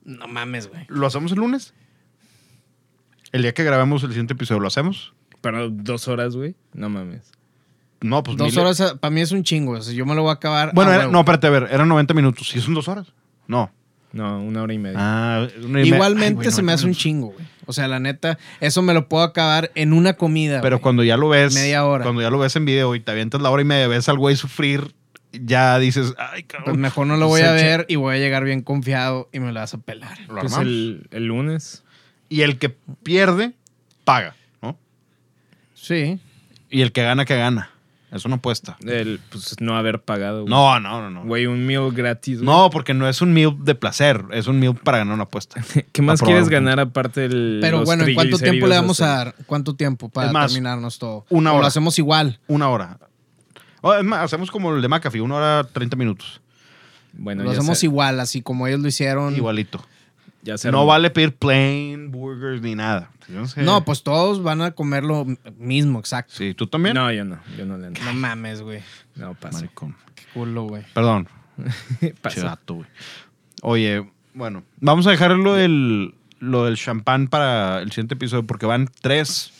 No 0.03 0.27
mames, 0.27 0.67
güey. 0.67 0.85
¿Lo 0.87 1.05
hacemos 1.07 1.31
el 1.31 1.37
lunes? 1.39 1.73
El 3.31 3.43
día 3.43 3.53
que 3.53 3.63
grabemos 3.63 4.03
el 4.03 4.09
siguiente 4.09 4.33
episodio, 4.33 4.59
¿lo 4.59 4.67
hacemos? 4.67 5.13
Para 5.41 5.67
dos 5.69 6.07
horas, 6.07 6.35
güey. 6.35 6.55
No 6.73 6.89
mames. 6.89 7.31
No, 8.01 8.23
pues 8.23 8.35
Dos 8.35 8.51
mil- 8.51 8.59
horas 8.59 8.95
para 8.99 9.11
mí 9.11 9.21
es 9.21 9.31
un 9.31 9.43
chingo. 9.43 9.73
O 9.73 9.81
sea, 9.81 9.93
yo 9.93 10.05
me 10.05 10.15
lo 10.15 10.23
voy 10.23 10.31
a 10.31 10.33
acabar. 10.33 10.71
Bueno, 10.73 10.91
a 10.91 10.95
era- 10.95 11.03
huevo. 11.03 11.13
no, 11.13 11.19
espérate, 11.19 11.47
a 11.47 11.49
ver, 11.51 11.67
eran 11.71 11.87
90 11.87 12.13
minutos. 12.13 12.49
¿Sí 12.49 12.59
son 12.59 12.73
dos 12.73 12.87
horas? 12.87 13.13
No. 13.47 13.71
No, 14.13 14.41
una 14.43 14.61
hora 14.63 14.73
y 14.73 14.77
media. 14.77 14.97
Ah, 14.99 15.47
una 15.63 15.81
y 15.81 15.89
me- 15.89 15.95
Igualmente 15.95 16.45
Ay, 16.47 16.51
se 16.51 16.61
me 16.61 16.67
90 16.67 16.73
hace 16.73 16.85
un 16.87 16.93
chingo, 16.93 17.27
güey. 17.27 17.45
O 17.65 17.73
sea, 17.73 17.87
la 17.87 17.99
neta, 17.99 18.37
eso 18.59 18.81
me 18.81 18.93
lo 18.93 19.07
puedo 19.07 19.23
acabar 19.23 19.71
en 19.75 19.93
una 19.93 20.13
comida. 20.13 20.59
Pero 20.61 20.77
güey. 20.77 20.81
cuando 20.83 21.03
ya 21.03 21.15
lo 21.17 21.29
ves. 21.29 21.53
Media 21.53 21.85
hora. 21.85 22.03
Cuando 22.03 22.21
ya 22.21 22.29
lo 22.29 22.37
ves 22.39 22.55
en 22.57 22.65
video 22.65 22.93
y 22.95 22.99
te 22.99 23.11
avientas 23.11 23.41
la 23.41 23.49
hora 23.49 23.61
y 23.61 23.65
media, 23.65 23.87
ves 23.87 24.09
al 24.09 24.17
güey 24.17 24.35
sufrir, 24.35 24.93
ya 25.31 25.79
dices, 25.79 26.13
ay, 26.17 26.43
Pues 26.43 26.59
cabrón. 26.61 26.79
mejor 26.81 27.07
no 27.07 27.15
lo 27.15 27.27
voy 27.27 27.39
Se 27.41 27.47
a 27.47 27.51
ver 27.53 27.85
y 27.87 27.95
voy 27.95 28.15
a 28.15 28.19
llegar 28.19 28.43
bien 28.43 28.61
confiado 28.61 29.29
y 29.31 29.39
me 29.39 29.53
lo 29.53 29.59
vas 29.61 29.73
a 29.73 29.77
pelar. 29.77 30.19
Lo 30.27 30.41
pues 30.41 30.57
el, 30.57 31.07
el 31.11 31.25
lunes. 31.27 31.83
Y 32.27 32.41
el 32.41 32.57
que 32.57 32.69
pierde, 33.03 33.53
paga, 34.03 34.35
¿no? 34.61 34.77
Sí. 35.73 36.19
Y 36.69 36.81
el 36.81 36.91
que 36.91 37.03
gana, 37.03 37.23
que 37.25 37.37
gana. 37.37 37.70
Es 38.11 38.25
una 38.25 38.35
apuesta. 38.35 38.75
El, 38.85 39.21
pues 39.29 39.55
no 39.61 39.77
haber 39.77 40.01
pagado. 40.01 40.41
güey. 40.41 40.49
No, 40.49 40.79
no, 40.81 41.01
no, 41.01 41.09
no. 41.09 41.23
Güey, 41.23 41.45
un 41.45 41.65
meal 41.65 41.91
gratis. 41.91 42.39
güey. 42.41 42.45
No, 42.45 42.69
porque 42.69 42.93
no 42.93 43.07
es 43.07 43.21
un 43.21 43.31
meal 43.31 43.55
de 43.63 43.73
placer, 43.73 44.25
es 44.31 44.47
un 44.47 44.59
meal 44.59 44.75
para 44.75 44.97
ganar 44.97 45.13
una 45.13 45.23
apuesta. 45.23 45.63
¿Qué 45.93 46.01
más 46.01 46.21
quieres 46.21 46.49
ganar 46.49 46.79
aparte 46.79 47.21
del. 47.21 47.59
Pero 47.61 47.77
los 47.79 47.85
bueno, 47.85 48.03
¿en 48.03 48.13
cuánto 48.13 48.37
tiempo 48.37 48.67
le 48.67 48.75
vamos 48.75 48.99
a 48.99 49.07
dar? 49.07 49.35
¿Cuánto 49.45 49.75
tiempo 49.75 50.09
para 50.09 50.31
más, 50.31 50.51
terminarnos 50.51 50.99
todo? 50.99 51.25
una 51.29 51.51
¿O 51.51 51.53
hora. 51.55 51.61
lo 51.61 51.67
hacemos 51.67 51.97
igual. 51.99 52.39
Una 52.47 52.67
hora. 52.69 52.99
Es 53.97 54.03
más, 54.03 54.25
hacemos 54.25 54.51
como 54.51 54.75
el 54.75 54.81
de 54.81 54.87
McAfee, 54.89 55.21
una 55.21 55.35
hora 55.35 55.63
30 55.71 55.95
minutos. 55.95 56.41
Bueno, 57.13 57.43
lo 57.43 57.51
ya 57.51 57.57
hacemos 57.59 57.83
igual, 57.83 58.19
así 58.19 58.41
como 58.41 58.67
ellos 58.67 58.81
lo 58.81 58.87
hicieron. 58.87 59.35
Igualito. 59.35 59.81
Ya 60.43 60.57
se 60.57 60.71
No 60.71 60.85
vale 60.85 61.09
pedir 61.09 61.35
plain 61.35 62.11
burgers 62.11 62.61
ni 62.61 62.75
nada. 62.75 63.11
Yo 63.27 63.41
no 63.41 63.47
sé. 63.47 63.61
No, 63.61 63.85
pues 63.85 64.03
todos 64.03 64.41
van 64.41 64.61
a 64.61 64.71
comer 64.71 65.03
lo 65.03 65.25
mismo, 65.57 65.99
exacto. 65.99 66.33
Sí, 66.35 66.53
tú 66.53 66.67
también. 66.67 66.95
No, 66.95 67.11
yo 67.11 67.23
no. 67.23 67.39
Yo 67.57 67.65
no 67.65 67.77
le 67.77 67.87
entro. 67.87 68.03
No 68.03 68.13
mames, 68.13 68.61
güey. 68.61 68.81
No, 69.15 69.35
pasa. 69.35 69.59
Maricón. 69.59 69.95
Qué 70.15 70.23
culo, 70.33 70.63
güey. 70.63 70.83
Perdón. 70.93 71.27
Pasa. 72.21 72.59
Güey. 72.67 72.85
Oye, 73.61 74.09
bueno, 74.33 74.63
vamos 74.79 75.05
a 75.05 75.11
dejar 75.11 75.31
lo 75.31 75.53
del, 75.53 76.15
lo 76.39 76.65
del 76.65 76.77
champán 76.77 77.27
para 77.27 77.81
el 77.81 77.91
siguiente 77.91 78.15
episodio 78.15 78.47
porque 78.47 78.65
van 78.65 78.89
tres 79.01 79.53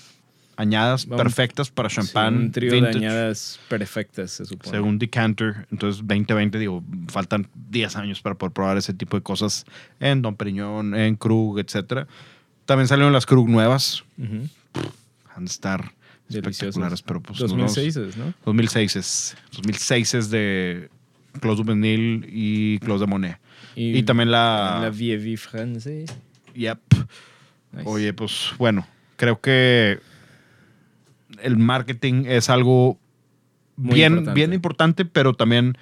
añadas 0.57 1.05
Vamos- 1.07 1.23
perfectas 1.23 1.69
para 1.71 1.89
Sí, 1.89 1.95
champán. 1.97 2.35
un 2.37 2.51
trío 2.51 2.71
vintage, 2.73 2.99
de 2.99 3.05
añadas 3.07 3.59
perfectas, 3.69 4.31
se 4.31 4.45
supone. 4.45 4.71
Según 4.71 4.99
Decanter. 4.99 5.67
Entonces, 5.71 6.01
2020, 6.05 6.59
digo, 6.59 6.83
faltan 7.07 7.47
10 7.69 7.95
años 7.95 8.21
para 8.21 8.35
poder 8.35 8.51
probar 8.53 8.77
ese 8.77 8.93
tipo 8.93 9.17
de 9.17 9.23
cosas 9.23 9.65
en 9.99 10.21
Don 10.21 10.35
Periñón, 10.35 10.93
en 10.95 11.15
Krug, 11.15 11.59
etcétera. 11.59 12.07
También 12.65 12.87
salieron 12.87 13.11
las 13.13 13.25
Krug 13.25 13.49
nuevas. 13.49 14.03
Han 15.35 15.45
de 15.45 15.51
estar 15.51 15.91
espectaculares, 16.29 17.01
pero 17.01 17.21
pues. 17.21 17.39
nos 17.41 17.51
vamos- 17.51 17.75
2006, 17.75 17.95
es, 17.97 18.17
¿no? 18.17 18.33
2006 18.45 18.95
es. 18.95 19.37
2006 19.53 20.13
es 20.13 20.29
de 20.29 20.89
Clos 21.39 21.57
du 21.57 21.65
y 22.27 22.79
Clos 22.79 22.99
de 23.01 23.07
Monet. 23.07 23.37
Y, 23.75 24.03
también 24.03 24.31
la. 24.31 24.79
La 24.81 24.89
Vie 24.89 25.17
Vie 25.17 25.37
France. 25.37 26.05
Yep. 26.53 26.79
Nice. 27.73 27.83
Oye, 27.89 28.13
pues 28.13 28.51
bueno, 28.57 28.85
creo 29.15 29.39
que 29.39 29.99
el 31.41 31.57
marketing 31.57 32.25
es 32.27 32.49
algo 32.49 32.99
Muy 33.75 33.95
bien, 33.95 34.13
importante. 34.13 34.39
bien 34.39 34.53
importante, 34.53 35.05
pero 35.05 35.33
también 35.33 35.77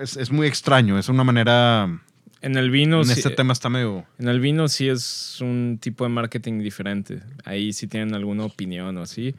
es, 0.00 0.16
es 0.16 0.30
muy 0.30 0.46
extraño. 0.46 0.98
Es 0.98 1.08
una 1.08 1.24
manera. 1.24 2.00
En 2.42 2.56
el 2.56 2.70
vino, 2.70 2.98
en 2.98 3.06
sí, 3.06 3.12
este 3.12 3.30
tema 3.30 3.52
está 3.52 3.68
medio. 3.68 4.04
en 4.18 4.28
el 4.28 4.40
vino 4.40 4.68
sí 4.68 4.88
es 4.88 5.38
un 5.40 5.78
tipo 5.80 6.04
de 6.04 6.10
marketing 6.10 6.60
diferente. 6.60 7.20
Ahí 7.44 7.72
si 7.72 7.86
tienen 7.86 8.14
alguna 8.14 8.44
opinión 8.44 8.96
o 8.98 9.02
así, 9.02 9.34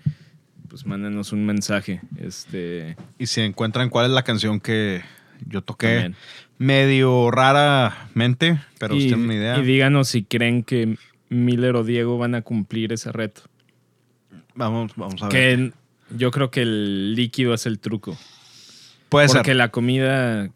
pues 0.68 0.86
mándenos 0.86 1.32
un 1.32 1.46
mensaje. 1.46 2.02
Este, 2.20 2.98
Y 3.20 3.28
si 3.28 3.42
encuentran 3.42 3.90
cuál 3.90 4.08
es 4.08 4.12
la 4.12 4.24
canción 4.24 4.60
que 4.60 5.04
yo 5.48 5.62
toqué 5.62 5.88
también. 5.88 6.16
medio 6.58 7.30
raramente, 7.32 8.60
pero 8.80 8.96
y, 8.96 9.02
si 9.02 9.08
tienen 9.10 9.26
una 9.26 9.36
idea. 9.36 9.58
y 9.60 9.64
díganos 9.64 10.08
si 10.10 10.24
creen 10.24 10.64
que 10.64 10.98
Miller 11.30 11.76
o 11.76 11.84
Diego 11.84 12.18
van 12.18 12.36
a 12.36 12.42
cumplir 12.42 12.92
ese 12.94 13.12
reto. 13.12 13.42
Vamos, 14.58 14.92
vamos 14.96 15.22
a 15.24 15.30
ver. 15.30 15.32
Que 15.32 15.74
yo 16.18 16.32
creo 16.32 16.52
que 16.52 16.62
el 16.62 17.16
líquido 17.16 17.54
es 17.54 17.66
el 17.66 17.80
truco. 17.80 18.18
Puede 19.10 19.28
Porque 19.28 19.52
ser. 19.52 19.56
la 19.56 19.70
comida. 19.70 20.50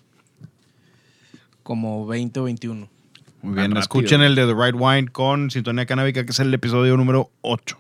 como 1.63 2.07
20 2.07 2.41
o 2.41 2.45
21. 2.45 2.89
Muy 3.43 3.55
bien. 3.55 3.67
rápido. 3.67 3.81
Escuchen 3.81 4.23
el 4.23 4.35
de 4.35 4.47
The 4.47 4.55
Right 4.55 4.75
Wine 4.79 5.09
con 5.09 5.51
Sintonía 5.51 5.87
Canábica, 5.87 6.25
que 6.25 6.31
es 6.33 6.41
el 6.41 6.53
episodio 6.55 6.97
número 6.97 7.31
8. 7.41 7.79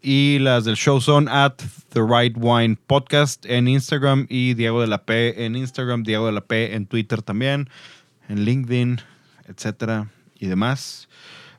Y 0.00 0.38
las 0.40 0.64
del 0.64 0.74
show 0.76 1.00
son 1.00 1.28
at 1.28 1.54
The 1.90 2.00
Right 2.00 2.34
Wine 2.36 2.76
Podcast 2.86 3.46
en 3.46 3.68
Instagram 3.68 4.26
y 4.28 4.54
Diego 4.54 4.80
de 4.80 4.88
la 4.88 5.04
P 5.04 5.44
en 5.44 5.54
Instagram, 5.54 6.02
Diego 6.02 6.26
de 6.26 6.32
la 6.32 6.40
P 6.40 6.74
en 6.74 6.86
Twitter 6.86 7.22
también, 7.22 7.68
en 8.32 8.44
LinkedIn, 8.46 9.00
etcétera 9.46 10.08
y 10.38 10.46
demás. 10.46 11.08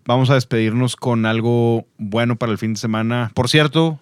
Vamos 0.06 0.30
a 0.32 0.34
despedirnos 0.34 0.96
con 0.96 1.26
algo 1.26 1.86
bueno 1.98 2.36
para 2.36 2.52
el 2.52 2.58
fin 2.58 2.74
de 2.74 2.80
semana. 2.80 3.32
Por 3.36 3.48
cierto, 3.48 4.00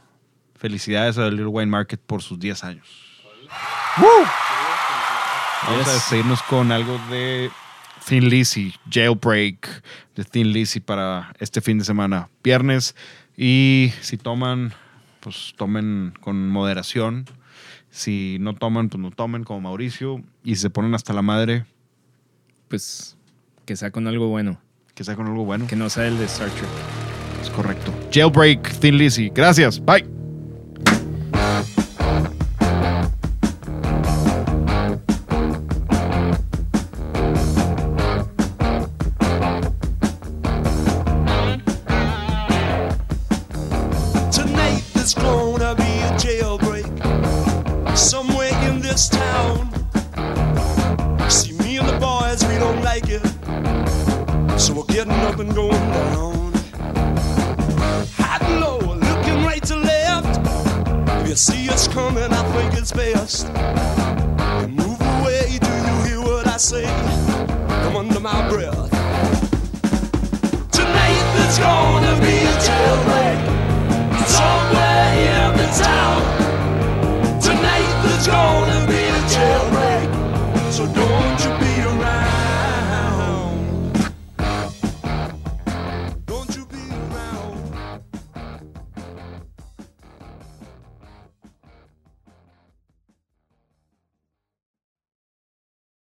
felicidades 0.56 1.18
a 1.18 1.30
Little 1.30 1.48
Wine 1.48 1.70
Market 1.70 2.00
por 2.00 2.24
sus 2.24 2.40
10 2.40 2.64
años. 2.64 2.88
¡Woo! 3.98 4.26
Vamos 5.68 5.88
a 5.88 5.94
despedirnos 5.94 6.42
con 6.44 6.72
algo 6.72 6.98
de 7.10 7.52
Thin 8.08 8.30
Lizzy, 8.30 8.74
Jailbreak 8.90 9.84
de 10.16 10.24
Thin 10.24 10.54
Lizzy 10.54 10.80
para 10.80 11.34
este 11.40 11.62
fin 11.62 11.78
de 11.78 11.86
semana, 11.86 12.30
viernes. 12.42 12.96
Y 13.36 13.92
si 14.00 14.18
toman, 14.18 14.74
pues 15.20 15.54
tomen 15.58 16.14
con 16.22 16.48
moderación. 16.48 17.26
Si 17.90 18.38
no 18.40 18.56
toman, 18.56 18.88
pues 18.88 19.02
no 19.02 19.12
tomen, 19.12 19.44
como 19.44 19.62
Mauricio. 19.62 20.24
Y 20.44 20.56
si 20.56 20.62
se 20.62 20.70
ponen 20.70 20.96
hasta 20.96 21.14
la 21.14 21.22
madre, 21.22 21.66
Pues 22.72 23.18
que 23.66 23.76
sea 23.76 23.92
con 23.92 24.08
algo 24.08 24.30
bueno. 24.30 24.58
que 24.96 25.04
sea 25.04 25.18
con 25.18 25.28
algo 25.28 25.44
bueno. 25.44 25.68
Que 25.68 25.76
no 25.76 25.90
sea 25.90 26.08
el 26.08 26.18
de 26.18 26.24
Star 26.24 26.50
Trek. 26.50 26.70
Es 27.44 27.50
correcto. 27.50 27.94
Jailbreak, 28.14 28.80
Thin 28.80 28.98
Lizzy. 28.98 29.30
Gracias. 29.30 29.84
Bye. 29.84 30.21